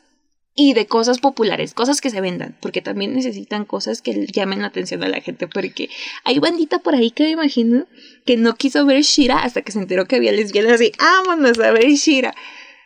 [0.53, 4.67] y de cosas populares, cosas que se vendan, porque también necesitan cosas que llamen la
[4.67, 5.89] atención a la gente, porque
[6.23, 7.87] hay bandita por ahí que me imagino
[8.25, 11.71] que no quiso ver Shira hasta que se enteró que había lesbianas así, vámonos a
[11.71, 12.35] ver Shira.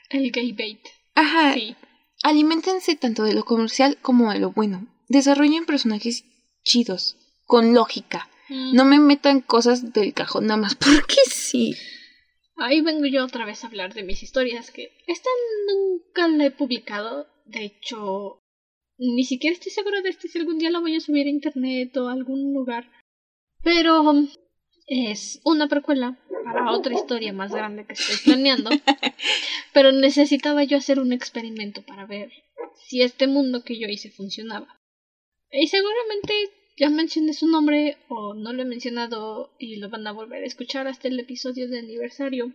[0.10, 0.80] El gay bait.
[1.16, 1.54] Ajá.
[1.56, 1.76] Sí.
[2.24, 4.88] Aliméntense tanto de lo comercial como de lo bueno.
[5.08, 6.26] Desarrollen personajes
[6.64, 8.30] chidos, con lógica.
[8.50, 8.76] Mm.
[8.76, 11.76] No me metan cosas del cajón nada más porque sí.
[12.58, 15.30] Ahí vengo yo otra vez a hablar de mis historias que esta
[15.68, 18.42] nunca la he publicado de hecho,
[18.98, 21.96] ni siquiera estoy segura de este si algún día lo voy a subir a internet
[21.98, 22.92] o a algún lugar.
[23.64, 24.28] Pero um,
[24.88, 28.70] es una precuela para otra historia más grande que estoy planeando.
[29.74, 32.32] pero necesitaba yo hacer un experimento para ver
[32.88, 34.80] si este mundo que yo hice funcionaba.
[35.52, 36.34] Y seguramente
[36.78, 40.48] ya mencioné su nombre o no lo he mencionado y lo van a volver a
[40.48, 42.54] escuchar hasta el episodio de aniversario.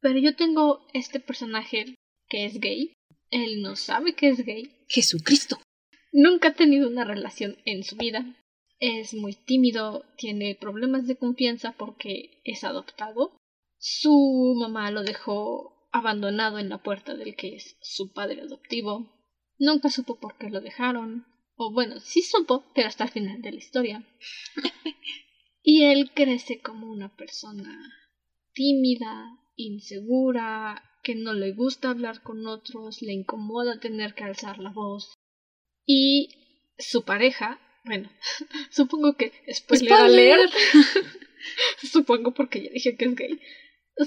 [0.00, 1.96] Pero yo tengo este personaje
[2.28, 2.92] que es gay
[3.30, 4.70] él no sabe que es gay.
[4.88, 5.58] Jesucristo.
[6.12, 8.36] Nunca ha tenido una relación en su vida.
[8.80, 13.36] Es muy tímido, tiene problemas de confianza porque es adoptado.
[13.78, 19.08] Su mamá lo dejó abandonado en la puerta del que es su padre adoptivo.
[19.58, 21.26] Nunca supo por qué lo dejaron.
[21.56, 24.04] O bueno, sí supo, pero hasta el final de la historia.
[25.62, 27.78] y él crece como una persona
[28.54, 34.70] tímida, insegura, que no le gusta hablar con otros, le incomoda tener que alzar la
[34.70, 35.14] voz.
[35.86, 36.28] Y
[36.78, 38.10] su pareja, bueno,
[38.70, 40.50] supongo que después le va a leer.
[41.82, 43.40] supongo porque ya dije que es gay.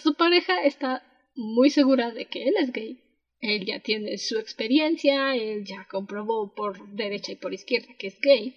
[0.02, 1.04] Su pareja está
[1.36, 3.00] muy segura de que él es gay.
[3.40, 8.20] Él ya tiene su experiencia, él ya comprobó por derecha y por izquierda que es
[8.22, 8.56] gay.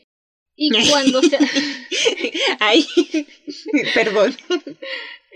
[0.54, 1.38] Y cuando se...
[2.60, 2.86] Ay,
[3.94, 4.34] perdón.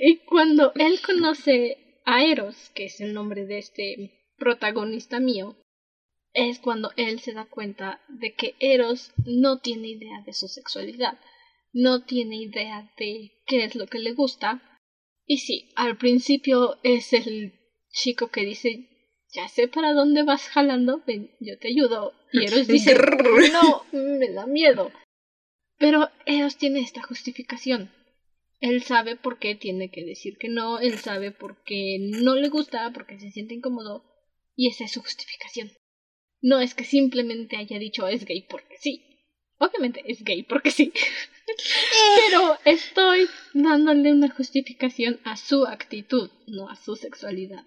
[0.01, 5.57] Y cuando él conoce a Eros, que es el nombre de este protagonista mío,
[6.33, 11.19] es cuando él se da cuenta de que Eros no tiene idea de su sexualidad,
[11.73, 14.61] no tiene idea de qué es lo que le gusta.
[15.25, 17.53] Y sí, al principio es el
[17.93, 18.89] chico que dice,
[19.33, 22.13] ya sé para dónde vas jalando, ven, yo te ayudo.
[22.33, 22.95] Y Eros dice,
[23.53, 24.91] no, me da miedo.
[25.79, 27.93] Pero Eros tiene esta justificación.
[28.61, 32.49] Él sabe por qué tiene que decir que no, él sabe por qué no le
[32.49, 34.05] gusta, porque se siente incómodo,
[34.55, 35.73] y esa es su justificación.
[36.43, 39.05] No es que simplemente haya dicho es gay porque sí.
[39.59, 40.93] Obviamente es gay porque sí.
[42.17, 47.65] Pero estoy dándole una justificación a su actitud, no a su sexualidad.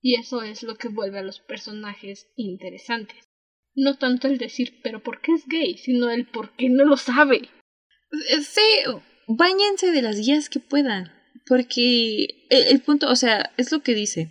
[0.00, 3.28] Y eso es lo que vuelve a los personajes interesantes.
[3.74, 5.78] No tanto el decir, pero ¿por qué es gay?
[5.78, 7.48] sino el por qué no lo sabe.
[8.42, 8.60] Sí,
[9.36, 11.12] Báñense de las guías que puedan.
[11.46, 14.30] Porque el, punto, o sea, es lo que dice.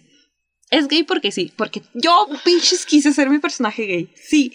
[0.70, 1.52] Es gay porque sí.
[1.56, 4.10] Porque yo, pinches, quise ser mi personaje gay.
[4.16, 4.54] Sí.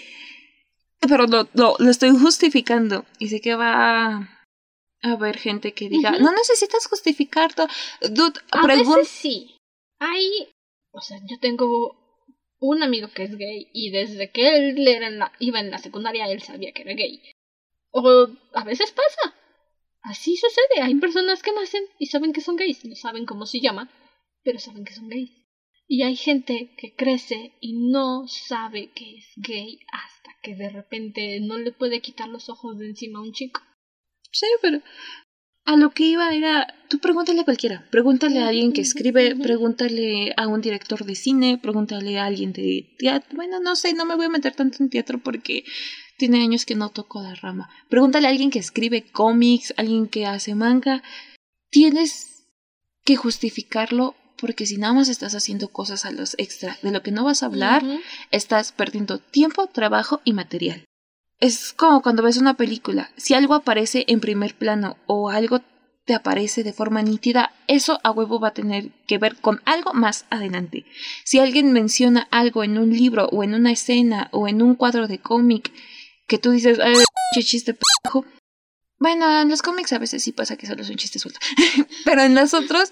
[1.01, 3.05] Pero lo, lo, estoy justificando.
[3.19, 4.17] Y sé que va
[5.03, 7.69] a haber gente que diga, no necesitas justificar todo.
[8.11, 9.57] Dude, a veces sí.
[9.99, 10.49] Hay,
[10.93, 11.97] o sea, yo tengo
[12.59, 15.79] un amigo que es gay y desde que él era en la, iba en la
[15.79, 17.21] secundaria él sabía que era gay.
[17.91, 19.35] O a veces pasa.
[20.07, 20.83] Así sucede.
[20.83, 22.85] Hay personas que nacen y saben que son gays.
[22.85, 23.91] No saben cómo se llama,
[24.45, 25.31] pero saben que son gays.
[25.89, 31.41] Y hay gente que crece y no sabe que es gay hasta que de repente
[31.41, 33.61] no le puede quitar los ojos de encima a un chico.
[34.31, 34.81] Sí, pero
[35.65, 40.33] a lo que iba era, tú pregúntale a cualquiera, pregúntale a alguien que escribe, pregúntale
[40.37, 43.35] a un director de cine, pregúntale a alguien de teatro.
[43.35, 45.65] Bueno, no sé, no me voy a meter tanto en teatro porque
[46.17, 47.69] tiene años que no toco la rama.
[47.89, 51.03] Pregúntale a alguien que escribe cómics, alguien que hace manga.
[51.71, 52.47] Tienes
[53.05, 57.11] que justificarlo porque si nada más estás haciendo cosas a los extra de lo que
[57.11, 57.83] no vas a hablar,
[58.31, 60.85] estás perdiendo tiempo, trabajo y material.
[61.39, 63.11] Es como cuando ves una película.
[63.17, 65.61] Si algo aparece en primer plano o algo
[66.07, 69.93] te aparece de forma nítida, eso a huevo va a tener que ver con algo
[69.93, 70.87] más adelante.
[71.25, 75.09] Si alguien menciona algo en un libro o en una escena o en un cuadro
[75.09, 75.73] de cómic
[76.27, 76.95] que tú dices, ay,
[77.43, 78.25] chiste pendejo.
[78.99, 81.39] Bueno, en los cómics a veces sí pasa que solo es un chiste suelto.
[82.05, 82.91] Pero en los otros,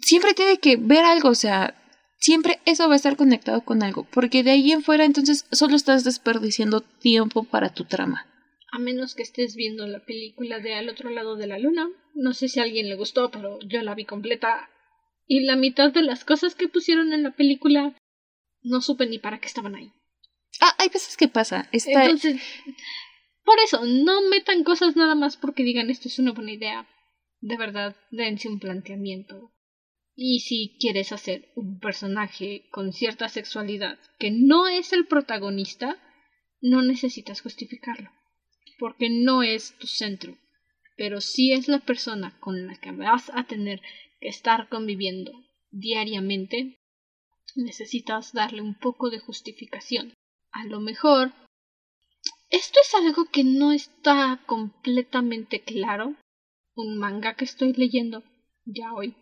[0.00, 1.76] siempre tiene que ver algo, o sea,
[2.18, 4.04] siempre eso va a estar conectado con algo.
[4.04, 8.26] Porque de ahí en fuera, entonces, solo estás desperdiciando tiempo para tu trama.
[8.72, 11.88] A menos que estés viendo la película de Al otro lado de la luna.
[12.14, 14.68] No sé si a alguien le gustó, pero yo la vi completa
[15.26, 17.96] Y la mitad de las cosas que pusieron en la película
[18.62, 19.92] no supe ni para qué estaban ahí.
[20.60, 21.68] Ah, hay veces que pasa.
[21.72, 22.04] Está...
[22.04, 22.40] Entonces,
[23.44, 26.88] por eso, no metan cosas nada más porque digan esto es una buena idea.
[27.40, 29.52] De verdad, dense un planteamiento.
[30.14, 35.96] Y si quieres hacer un personaje con cierta sexualidad que no es el protagonista,
[36.60, 38.10] no necesitas justificarlo.
[38.78, 40.36] Porque no es tu centro.
[40.96, 43.80] Pero si es la persona con la que vas a tener
[44.20, 45.32] que estar conviviendo
[45.70, 46.78] diariamente,
[47.56, 50.12] necesitas darle un poco de justificación.
[50.52, 51.32] A lo mejor
[52.50, 56.16] esto es algo que no está completamente claro.
[56.74, 58.24] Un manga que estoy leyendo
[58.64, 59.14] ya hoy.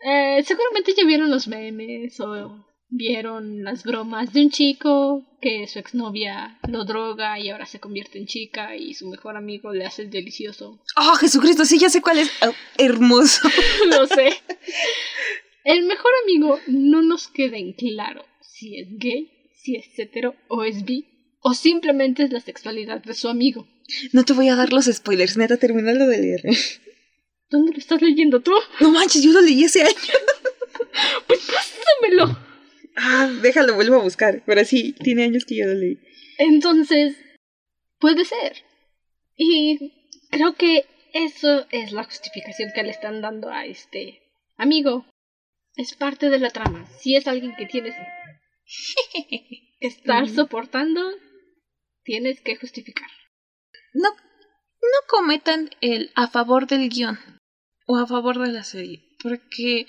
[0.00, 5.78] Eh, seguramente ya vieron los memes o vieron las bromas de un chico que su
[5.78, 10.02] exnovia lo droga y ahora se convierte en chica y su mejor amigo le hace
[10.02, 10.82] el delicioso.
[10.96, 11.64] ¡Oh, Jesucristo!
[11.64, 12.30] Sí, ya sé cuál es.
[12.42, 13.48] Oh, hermoso.
[13.90, 14.30] no sé.
[15.64, 19.30] El mejor amigo no nos queda en claro si es gay,
[19.64, 21.06] si es hetero o es bi
[21.40, 23.66] o simplemente es la sexualidad de su amigo.
[24.12, 26.42] No te voy a dar los spoilers, neta, termina lo de leer.
[27.50, 28.52] ¿Dónde lo estás leyendo tú?
[28.80, 29.94] No manches, yo lo leí ese año.
[31.26, 32.38] pues pásamelo.
[32.96, 34.42] Ah, déjalo, vuelvo a buscar.
[34.46, 35.98] Pero sí, tiene años que yo lo leí.
[36.38, 37.16] Entonces,
[37.98, 38.56] puede ser.
[39.36, 39.92] Y
[40.30, 44.22] creo que eso es la justificación que le están dando a este
[44.56, 45.06] amigo.
[45.76, 46.86] Es parte de la trama.
[46.98, 48.23] Si es alguien que tienes que
[49.80, 51.00] estar soportando,
[52.02, 53.08] tienes que justificar.
[53.92, 57.18] No, no cometan el a favor del guion
[57.86, 59.86] o a favor de la serie, porque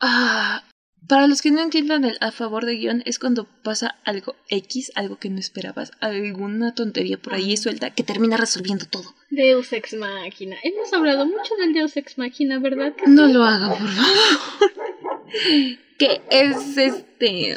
[0.00, 0.64] ah,
[1.08, 4.92] para los que no entiendan el a favor del guion es cuando pasa algo X,
[4.94, 9.14] algo que no esperabas, alguna tontería por ahí suelta que termina resolviendo todo.
[9.28, 10.56] Deus ex machina.
[10.62, 12.94] Hemos hablado mucho del Deus ex machina, ¿verdad?
[13.06, 15.78] No lo haga, por favor.
[15.98, 17.56] Que es este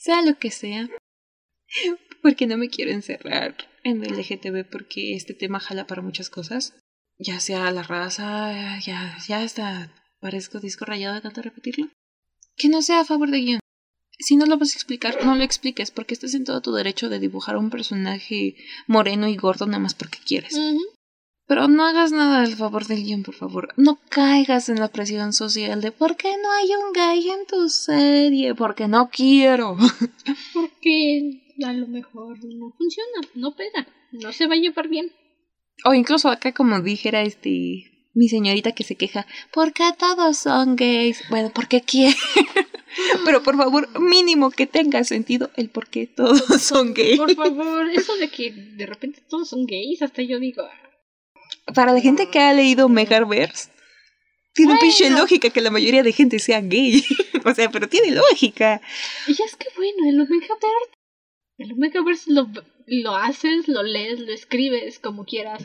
[0.00, 0.88] sea lo que sea,
[2.22, 6.74] porque no me quiero encerrar en el LGTB porque este tema jala para muchas cosas,
[7.18, 11.90] ya sea la raza, ya, ya hasta parezco disco rayado de tanto repetirlo.
[12.56, 13.60] Que no sea a favor de guion.
[14.18, 17.08] Si no lo vas a explicar, no lo expliques, porque estás en todo tu derecho
[17.08, 18.56] de dibujar un personaje
[18.86, 20.58] moreno y gordo nada más porque quieres.
[21.50, 23.74] Pero no hagas nada al favor del guion, por favor.
[23.76, 27.68] No caigas en la presión social de ¿por qué no hay un gay en tu
[27.68, 28.54] serie?
[28.54, 29.76] Porque no quiero.
[30.54, 35.10] Porque a lo mejor no funciona, no pega, no se va a llevar bien.
[35.84, 40.76] O incluso acá como dijera este mi señorita que se queja, ¿por qué todos son
[40.76, 41.20] gays?
[41.30, 42.14] Bueno, porque quiere.
[43.24, 47.18] Pero por favor, mínimo que tenga sentido el por qué todos son gays.
[47.18, 50.62] Por favor, eso de que de repente todos son gays, hasta yo digo,
[51.72, 53.70] para la gente que ha leído Megaverse,
[54.52, 57.02] tiene pinche lógica que la mayoría de gente sea gay.
[57.44, 58.80] o sea, pero tiene lógica.
[59.26, 60.90] Y es que bueno, el Omegaverse,
[61.58, 62.48] el Omegaverse lo,
[62.86, 65.64] lo haces, lo lees, lo escribes como quieras.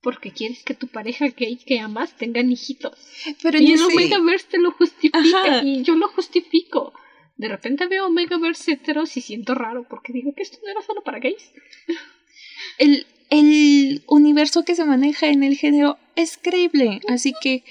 [0.00, 2.98] Porque quieres que tu pareja gay que amas tengan hijitos.
[3.42, 6.92] Pero y el Omegaverse te lo justifica y yo lo justifico.
[7.36, 11.02] De repente veo Omegaverse heteros y siento raro porque digo que esto no era solo
[11.02, 11.52] para gays.
[12.78, 17.00] El, el universo que se maneja en el género es creíble.
[17.08, 17.64] Así que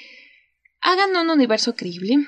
[0.81, 2.27] hagan un universo creíble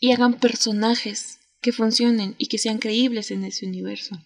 [0.00, 4.16] y hagan personajes que funcionen y que sean creíbles en ese universo.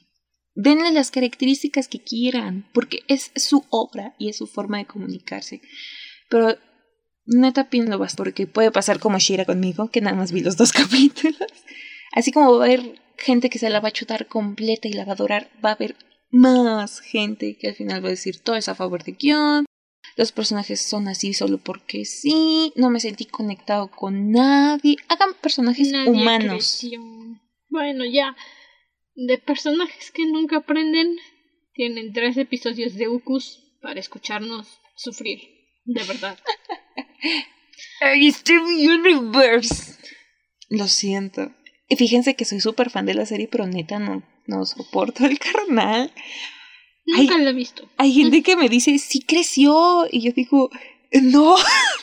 [0.54, 5.60] Denle las características que quieran, porque es su obra y es su forma de comunicarse.
[6.28, 6.58] Pero
[7.26, 10.72] neta piénsalo más, porque puede pasar como Shira conmigo, que nada más vi los dos
[10.82, 11.52] capítulos.
[12.12, 15.04] Así como va a haber gente que se la va a chutar completa y la
[15.04, 15.94] va a adorar, va a haber
[16.30, 19.64] más gente que al final va a decir todo es a favor de guion.
[20.16, 22.72] Los personajes son así solo porque sí.
[22.76, 24.96] No me sentí conectado con nadie.
[25.08, 26.84] Hagan personajes humanos.
[27.68, 28.36] Bueno, ya.
[29.14, 31.16] De personajes que nunca aprenden,
[31.74, 35.40] tienen tres episodios de Ucus para escucharnos sufrir.
[35.84, 36.38] De verdad.
[38.00, 39.94] Este Universe.
[40.68, 41.52] Lo siento.
[41.88, 45.38] Y fíjense que soy súper fan de la serie, pero neta no, no soporto el
[45.38, 46.12] carnal.
[47.06, 47.88] Nunca lo he visto.
[47.96, 50.06] Hay gente que me dice, sí creció.
[50.10, 50.70] Y yo digo,
[51.12, 51.56] no,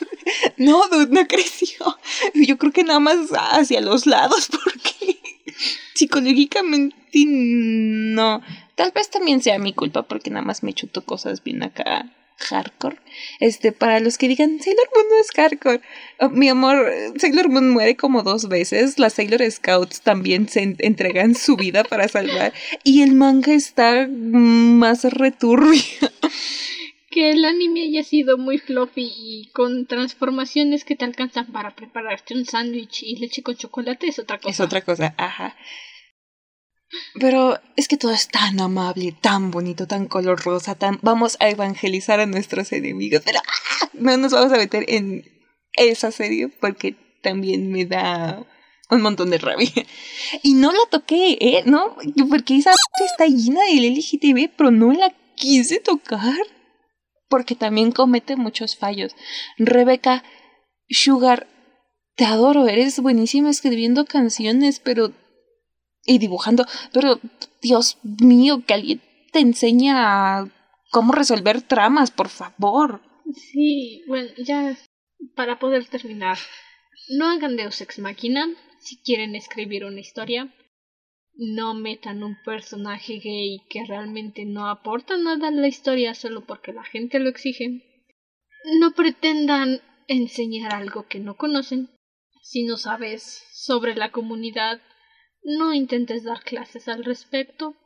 [0.56, 1.98] no, no creció.
[2.34, 5.18] Yo creo que nada más hacia los lados, porque
[5.94, 8.40] psicológicamente no.
[8.74, 12.96] Tal vez también sea mi culpa, porque nada más me chuto cosas bien acá hardcore.
[13.40, 15.80] Este, para los que digan, Sailor Moon no es hardcore.
[16.20, 18.98] Oh, mi amor, Sailor Moon muere como dos veces.
[18.98, 22.52] Las Sailor Scouts también se entregan su vida para salvar.
[22.84, 25.80] Y el manga está más returbio.
[27.16, 32.34] que el anime haya sido muy fluffy y con transformaciones que te alcanzan para prepararte
[32.34, 34.50] un sándwich y leche con chocolate es otra cosa.
[34.50, 35.56] Es otra cosa, ajá.
[37.18, 40.98] Pero es que todo es tan amable, tan bonito, tan color rosa, tan...
[41.02, 43.88] Vamos a evangelizar a nuestros enemigos, pero ¡ah!
[43.94, 45.24] no nos vamos a meter en
[45.76, 48.46] esa serie porque también me da
[48.90, 49.70] un montón de rabia.
[50.42, 51.62] Y no la toqué, ¿eh?
[51.66, 51.96] No,
[52.28, 52.72] porque esa
[53.04, 56.38] está llena de LGTB, pero no la quise tocar.
[57.28, 59.16] Porque también comete muchos fallos.
[59.58, 60.22] Rebeca,
[60.88, 61.48] Sugar,
[62.14, 65.12] te adoro, eres buenísima escribiendo canciones, pero
[66.06, 67.20] y dibujando, pero
[67.60, 69.02] Dios mío, que alguien
[69.32, 70.50] te enseña
[70.90, 73.02] cómo resolver tramas, por favor.
[73.34, 74.76] Sí, bueno, ya
[75.34, 76.38] para poder terminar,
[77.08, 78.48] no hagan Deus Ex Machina
[78.80, 80.54] si quieren escribir una historia.
[81.34, 86.72] No metan un personaje gay que realmente no aporta nada a la historia solo porque
[86.72, 87.82] la gente lo exige.
[88.80, 91.90] No pretendan enseñar algo que no conocen.
[92.42, 94.80] Si no sabes sobre la comunidad
[95.46, 97.76] no intentes dar clases al respecto.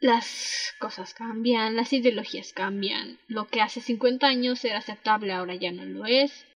[0.00, 3.18] Las cosas cambian, las ideologías cambian.
[3.28, 6.46] Lo que hace 50 años era aceptable ahora ya no lo es.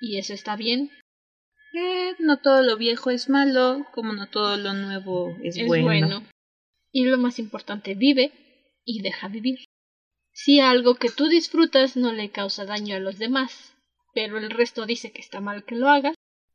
[0.00, 0.90] Y eso está bien.
[1.74, 5.84] Eh, no todo lo viejo es malo, como no todo lo nuevo es, es bueno.
[5.84, 6.26] bueno.
[6.90, 8.32] Y lo más importante, vive
[8.84, 9.58] y deja vivir.
[10.32, 13.74] Si algo que tú disfrutas no le causa daño a los demás,
[14.14, 16.14] pero el resto dice que está mal que lo hagas,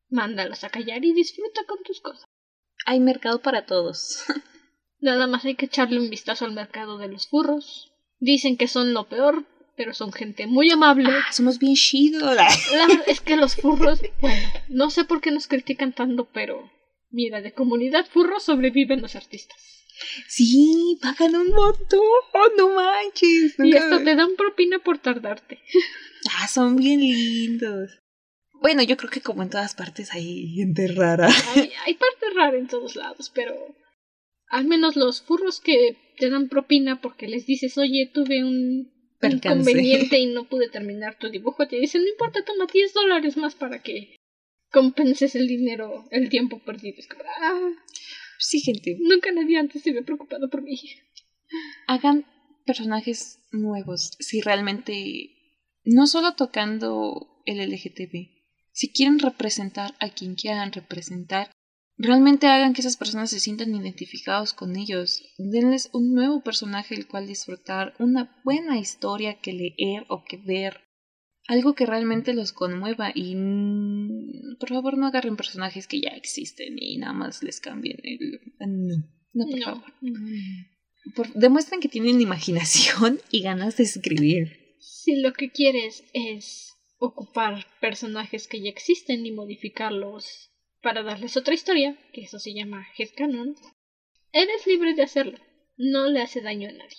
[0.10, 2.28] mándalos a callar y disfruta con tus cosas
[2.88, 4.24] hay mercado para todos.
[5.00, 7.92] Nada más hay que echarle un vistazo al mercado de los furros.
[8.20, 9.46] Dicen que son lo peor,
[9.76, 11.10] pero son gente muy amable.
[11.12, 12.24] Ah, somos bien chidos.
[12.36, 16.72] La verdad es que los furros, bueno, no sé por qué nos critican tanto, pero
[17.12, 19.58] mira, de comunidad furro sobreviven los artistas.
[20.28, 22.02] Sí, pagan un montón,
[22.58, 23.56] no manches.
[23.60, 25.60] Y hasta te dan propina por tardarte.
[26.40, 27.92] Ah, son bien lindos.
[28.62, 31.30] Bueno, yo creo que como en todas partes hay gente rara.
[31.56, 33.54] Hay, hay parte rara en todos lados, pero
[34.50, 40.20] al menos los furros que te dan propina porque les dices, oye, tuve un inconveniente
[40.20, 43.82] y no pude terminar tu dibujo, te dicen, no importa, toma 10 dólares más para
[43.82, 44.16] que
[44.72, 46.98] compenses el dinero, el tiempo perdido.
[47.00, 47.72] Es como, ah,
[48.38, 48.98] sí, gente.
[49.00, 50.80] Nunca nadie antes se había preocupado por mí.
[51.88, 52.26] Hagan
[52.66, 55.30] personajes nuevos, si realmente,
[55.86, 58.37] no solo tocando el LGTB,
[58.78, 61.50] si quieren representar a quien quieran representar,
[61.98, 65.24] realmente hagan que esas personas se sientan identificados con ellos.
[65.40, 70.82] Denles un nuevo personaje el cual disfrutar, una buena historia que leer o que ver.
[71.48, 73.36] Algo que realmente los conmueva y
[74.60, 78.42] por favor no agarren personajes que ya existen y nada más les cambien el...
[78.60, 81.34] No, no, por favor.
[81.34, 84.76] demuestren que tienen imaginación y ganas de escribir.
[84.80, 90.52] Si lo que quieres es ocupar personajes que ya existen y modificarlos
[90.82, 93.56] para darles otra historia, que eso se llama headcanon,
[94.32, 95.38] eres libre de hacerlo.
[95.76, 96.98] No le hace daño a nadie.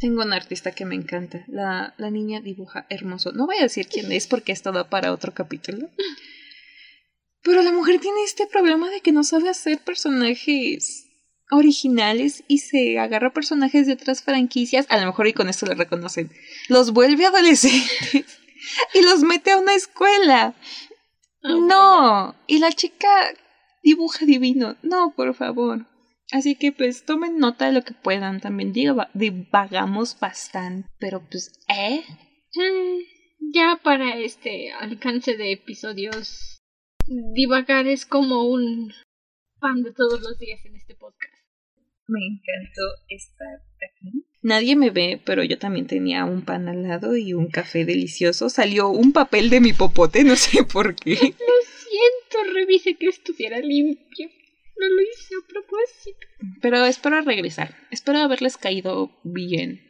[0.00, 1.44] Tengo una artista que me encanta.
[1.48, 3.32] La, la niña dibuja hermoso.
[3.32, 5.90] No voy a decir quién es porque esto da para otro capítulo.
[7.42, 11.06] Pero la mujer tiene este problema de que no sabe hacer personajes
[11.50, 14.86] originales y se agarra personajes de otras franquicias.
[14.88, 16.30] A lo mejor y con esto le reconocen.
[16.68, 18.38] Los vuelve adolescentes
[18.94, 20.54] y los mete a una escuela.
[21.42, 22.34] Ah, no.
[22.46, 23.08] Y la chica
[23.82, 24.76] dibuja divino.
[24.82, 25.86] No, por favor.
[26.30, 28.40] Así que pues tomen nota de lo que puedan.
[28.40, 30.88] También divagamos bastante.
[30.98, 32.04] Pero pues, ¿eh?
[32.54, 36.60] Mm, ya para este alcance de episodios,
[37.34, 38.92] divagar es como un
[39.60, 41.34] pan de todos los días en este podcast.
[42.06, 44.27] Me encantó estar aquí.
[44.42, 48.48] Nadie me ve, pero yo también tenía un pan al lado y un café delicioso.
[48.48, 51.14] Salió un papel de mi popote, no sé por qué.
[51.14, 54.28] Lo siento, revise que estuviera limpio.
[54.78, 56.26] No lo hice a propósito.
[56.62, 57.74] Pero espero regresar.
[57.90, 59.82] Espero haberles caído bien.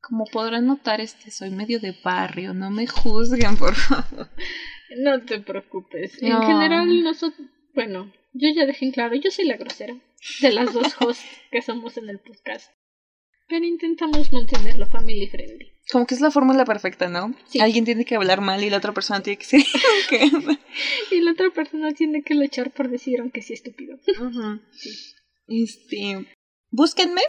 [0.00, 2.54] Como podrán notar, este soy medio de barrio.
[2.54, 4.30] No me juzguen, por favor.
[4.96, 6.22] No te preocupes.
[6.22, 7.46] En general, nosotros.
[7.74, 9.94] Bueno, yo ya dejé en claro, yo soy la grosera
[10.40, 12.70] de las dos hosts que somos en el podcast.
[13.50, 15.72] Pero intentamos mantenerlo family friendly.
[15.90, 17.34] Como que es la fórmula perfecta, ¿no?
[17.60, 19.60] Alguien tiene que hablar mal y la otra persona tiene que ser.
[21.10, 23.98] y la otra persona tiene que luchar por decir, aunque sea estúpido.
[25.52, 26.26] Este.
[26.70, 27.22] Búsquenme.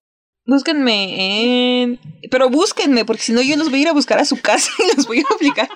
[0.46, 2.00] Búsquenme en.
[2.30, 4.72] Pero búsquenme, porque si no, yo los voy a ir a buscar a su casa
[4.78, 5.70] y los voy a aplicar.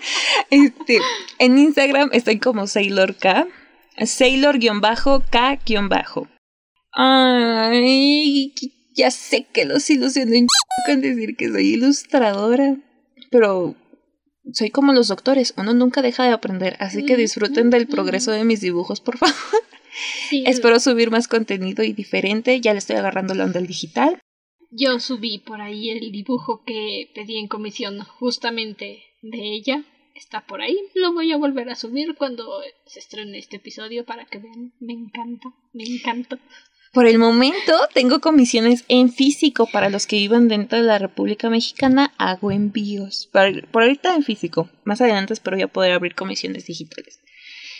[0.51, 0.99] Este.
[1.39, 3.47] En Instagram estoy como Sailor K.
[3.97, 4.69] Sailor-K-.
[6.91, 8.53] Ay,
[8.95, 10.47] ya sé que los ilusioné
[10.85, 12.77] con decir que soy ilustradora.
[13.29, 13.75] pero
[14.53, 18.43] soy como los doctores, uno nunca deja de aprender, así que disfruten del progreso de
[18.43, 19.35] mis dibujos, por favor.
[20.29, 24.19] Sí, Espero subir más contenido y diferente, ya le estoy agarrando la onda al digital.
[24.69, 29.83] Yo subí por ahí el dibujo que pedí en comisión justamente de ella.
[30.13, 30.77] Está por ahí.
[30.95, 34.73] Lo voy a volver a subir cuando se estrene este episodio para que vean.
[34.79, 36.39] Me encanta, me encanta.
[36.95, 41.49] Por el momento tengo comisiones en físico para los que vivan dentro de la República
[41.49, 43.27] Mexicana, hago envíos.
[43.33, 47.19] Por, por ahorita en físico, más adelante espero ya poder abrir comisiones digitales.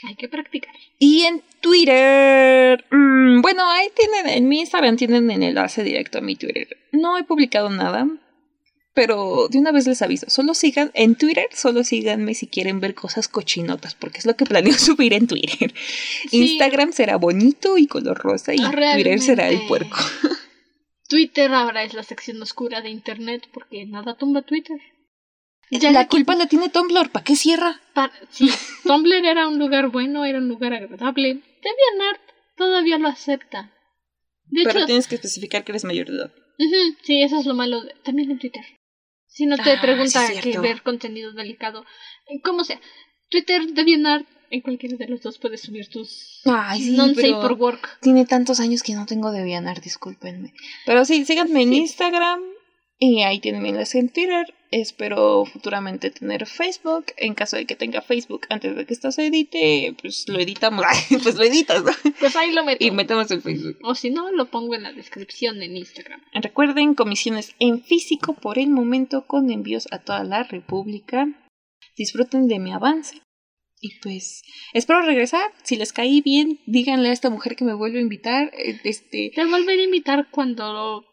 [0.03, 0.75] Hay que practicar.
[0.99, 6.21] Y en Twitter, mm, bueno, ahí tienen, en mi Instagram tienen el enlace directo a
[6.21, 6.75] mi Twitter.
[6.91, 8.09] No he publicado nada,
[8.95, 12.95] pero de una vez les aviso, solo sigan en Twitter, solo síganme si quieren ver
[12.95, 15.73] cosas cochinotas, porque es lo que planeo subir en Twitter.
[16.30, 16.41] Sí.
[16.53, 19.97] Instagram será bonito y color rosa y Ah, Twitter será el puerco.
[21.07, 24.77] Twitter ahora es la sección oscura de internet porque nada tumba Twitter.
[25.72, 27.81] Ya la culpa la tiene Tumblr, ¿para qué cierra?
[28.30, 28.49] Sí,
[28.84, 31.34] Tumblr era un lugar bueno, era un lugar agradable.
[31.34, 32.22] DeviantArt
[32.55, 33.72] todavía lo acepta.
[34.45, 36.31] De Pero hecho, tienes que especificar que eres mayor de edad.
[37.03, 37.81] sí, eso es lo malo.
[37.81, 38.63] de- también en Twitter.
[39.35, 41.83] Si no te Ah, pregunta sí, que ver contenido delicado,
[42.27, 42.79] eh, como sea,
[43.29, 47.99] Twitter, DeviantArt, en cualquiera de los dos puedes subir tus Ay, sí, for work.
[47.99, 50.53] Tiene tantos años que no tengo DeviantArt, discúlpenme.
[50.85, 51.73] Pero sí, síganme en.
[51.73, 52.39] Instagram
[52.97, 54.53] y ahí tienen mi enlace en Twitter.
[54.72, 57.05] Espero futuramente tener Facebook.
[57.17, 60.85] En caso de que tenga Facebook antes de que esto se edite, pues lo editamos.
[61.23, 61.91] pues lo editas, ¿no?
[62.19, 62.84] Pues ahí lo meto.
[62.84, 63.77] Y metemos en Facebook.
[63.84, 66.22] O si no, lo pongo en la descripción en Instagram.
[66.34, 71.27] Recuerden, comisiones en físico por el momento con envíos a toda la República.
[71.97, 73.22] Disfruten de mi avance.
[73.81, 74.41] Y pues,
[74.73, 75.51] espero regresar.
[75.63, 78.51] Si les caí bien, díganle a esta mujer que me vuelve a invitar.
[78.57, 81.05] eh, Este, Te volveré a invitar cuando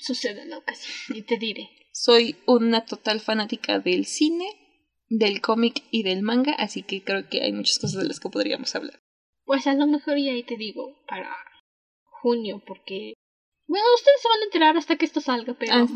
[0.00, 1.68] suceda la ocasión y te diré.
[1.92, 4.46] soy una total fanática del cine,
[5.08, 8.28] del cómic y del manga, así que creo que hay muchas cosas de las que
[8.30, 9.00] podríamos hablar.
[9.44, 11.34] Pues a lo mejor ya ahí te digo para
[12.22, 13.14] junio, porque.
[13.66, 15.72] Bueno, ustedes se van a enterar hasta que esto salga, pero.
[15.74, 15.86] Ah,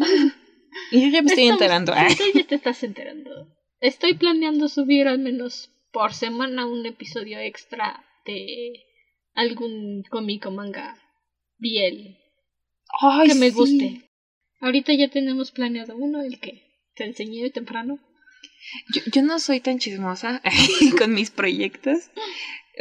[0.90, 1.92] Y yo ya me estoy Estamos- enterando.
[1.94, 2.08] ah.
[2.16, 3.30] Tú ya te estás enterando.
[3.80, 8.82] Estoy planeando subir al menos por semana un episodio extra de
[9.34, 10.98] algún cómic o manga
[11.58, 12.16] bien
[13.00, 13.54] Ay, que me sí.
[13.54, 14.10] guste.
[14.60, 16.62] Ahorita ya tenemos planeado uno, el que
[16.94, 17.98] te enseñé temprano.
[18.94, 20.40] Yo, yo no soy tan chismosa
[20.98, 22.10] con mis proyectos,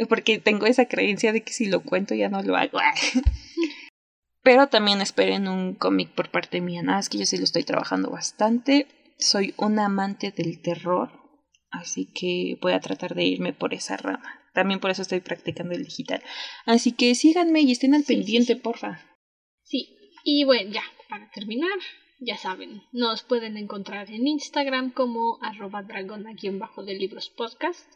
[0.08, 2.78] porque tengo esa creencia de que si lo cuento ya no lo hago.
[4.42, 6.82] Pero también esperen un cómic por parte mía.
[6.82, 8.86] Nada, es que yo sí lo estoy trabajando bastante.
[9.18, 11.10] Soy un amante del terror,
[11.70, 14.40] así que voy a tratar de irme por esa rama.
[14.52, 16.22] También por eso estoy practicando el digital.
[16.66, 18.60] Así que síganme y estén al Sí, sí, pendiente, sí.
[18.60, 19.00] porfa.
[19.62, 21.78] Sí, y bueno, ya, para terminar,
[22.18, 27.86] ya saben, nos pueden encontrar en Instagram como arroba dragona-de libros podcast.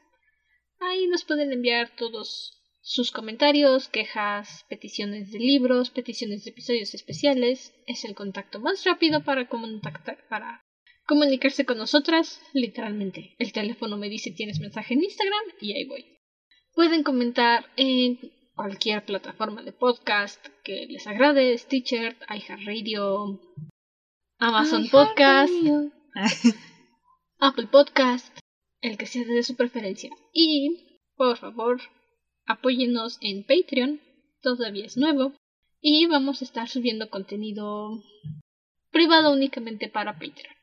[0.79, 7.75] Ahí nos pueden enviar todos sus comentarios, quejas, peticiones de libros, peticiones de episodios especiales.
[7.87, 10.63] Es el contacto más rápido para para
[11.07, 12.43] comunicarse con nosotras.
[12.53, 16.05] Literalmente, el teléfono me dice tienes mensaje en Instagram y ahí voy.
[16.75, 23.41] Pueden comentar en cualquier plataforma de podcast que les agrade, Stitcher, iHeartRadio,
[24.41, 25.53] Amazon Podcast,
[27.39, 28.37] Apple Podcast,
[28.81, 30.11] el que sea de su preferencia.
[30.33, 31.81] Y, por favor,
[32.47, 34.01] apóyennos en Patreon,
[34.43, 35.35] todavía es nuevo,
[35.81, 38.03] y vamos a estar subiendo contenido
[38.91, 40.58] privado únicamente para Patreon.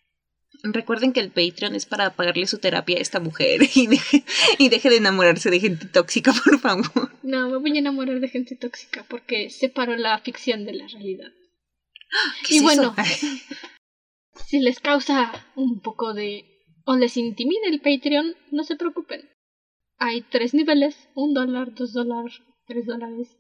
[0.64, 4.24] Recuerden que el Patreon es para pagarle su terapia a esta mujer y deje,
[4.58, 7.12] y deje de enamorarse de gente tóxica, por favor.
[7.24, 11.32] No, me voy a enamorar de gente tóxica porque separo la ficción de la realidad.
[12.48, 12.96] ¿Qué Y es bueno?
[14.48, 16.46] Si les causa un poco de...
[16.84, 19.30] o les intimida el Patreon, no se preocupen.
[19.98, 23.38] Hay tres niveles, un dólar, dos dólares, tres dólares.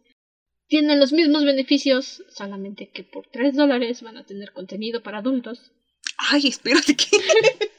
[0.68, 5.72] Tienen los mismos beneficios, solamente que por tres dólares van a tener contenido para adultos.
[6.18, 7.08] Ay, espérate que.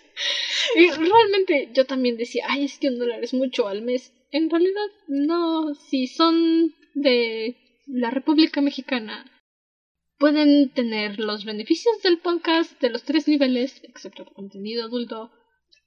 [0.77, 4.13] Y realmente yo también decía, ay, es que un dólar es mucho al mes.
[4.31, 7.57] En realidad, no, si son de
[7.87, 9.31] la República Mexicana,
[10.19, 15.31] pueden tener los beneficios del podcast de los tres niveles, excepto el contenido adulto,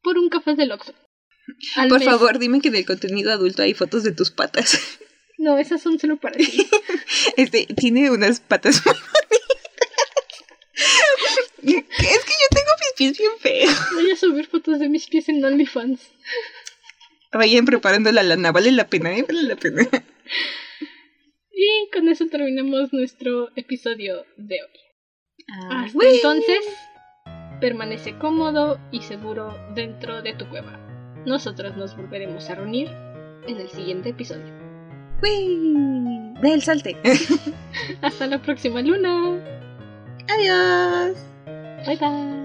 [0.01, 0.93] por un café del Oxxo.
[1.75, 2.07] Al Por mes.
[2.07, 4.77] favor, dime que del contenido adulto hay fotos de tus patas.
[5.41, 6.67] No, esas son solo para ti.
[7.37, 8.93] Este, tiene unas patas muy
[11.63, 11.97] bonitas.
[11.97, 12.25] Es
[12.99, 13.75] pies bien feos.
[13.93, 16.11] Voy a subir fotos de mis pies en OnlyFans.
[17.31, 19.23] Vayan preparando la lana, vale la pena, ¿eh?
[19.25, 19.87] vale la pena.
[21.51, 24.79] Y con eso terminamos nuestro episodio de hoy.
[25.51, 26.59] Ah, Hasta entonces,
[27.61, 30.77] permanece cómodo y seguro dentro de tu cueva.
[31.25, 32.89] Nosotros nos volveremos a reunir
[33.47, 34.53] en el siguiente episodio.
[35.21, 36.97] ¡Ve salte!
[38.01, 39.41] Hasta la próxima luna.
[40.27, 41.17] Adiós.
[41.85, 42.38] Bye bye.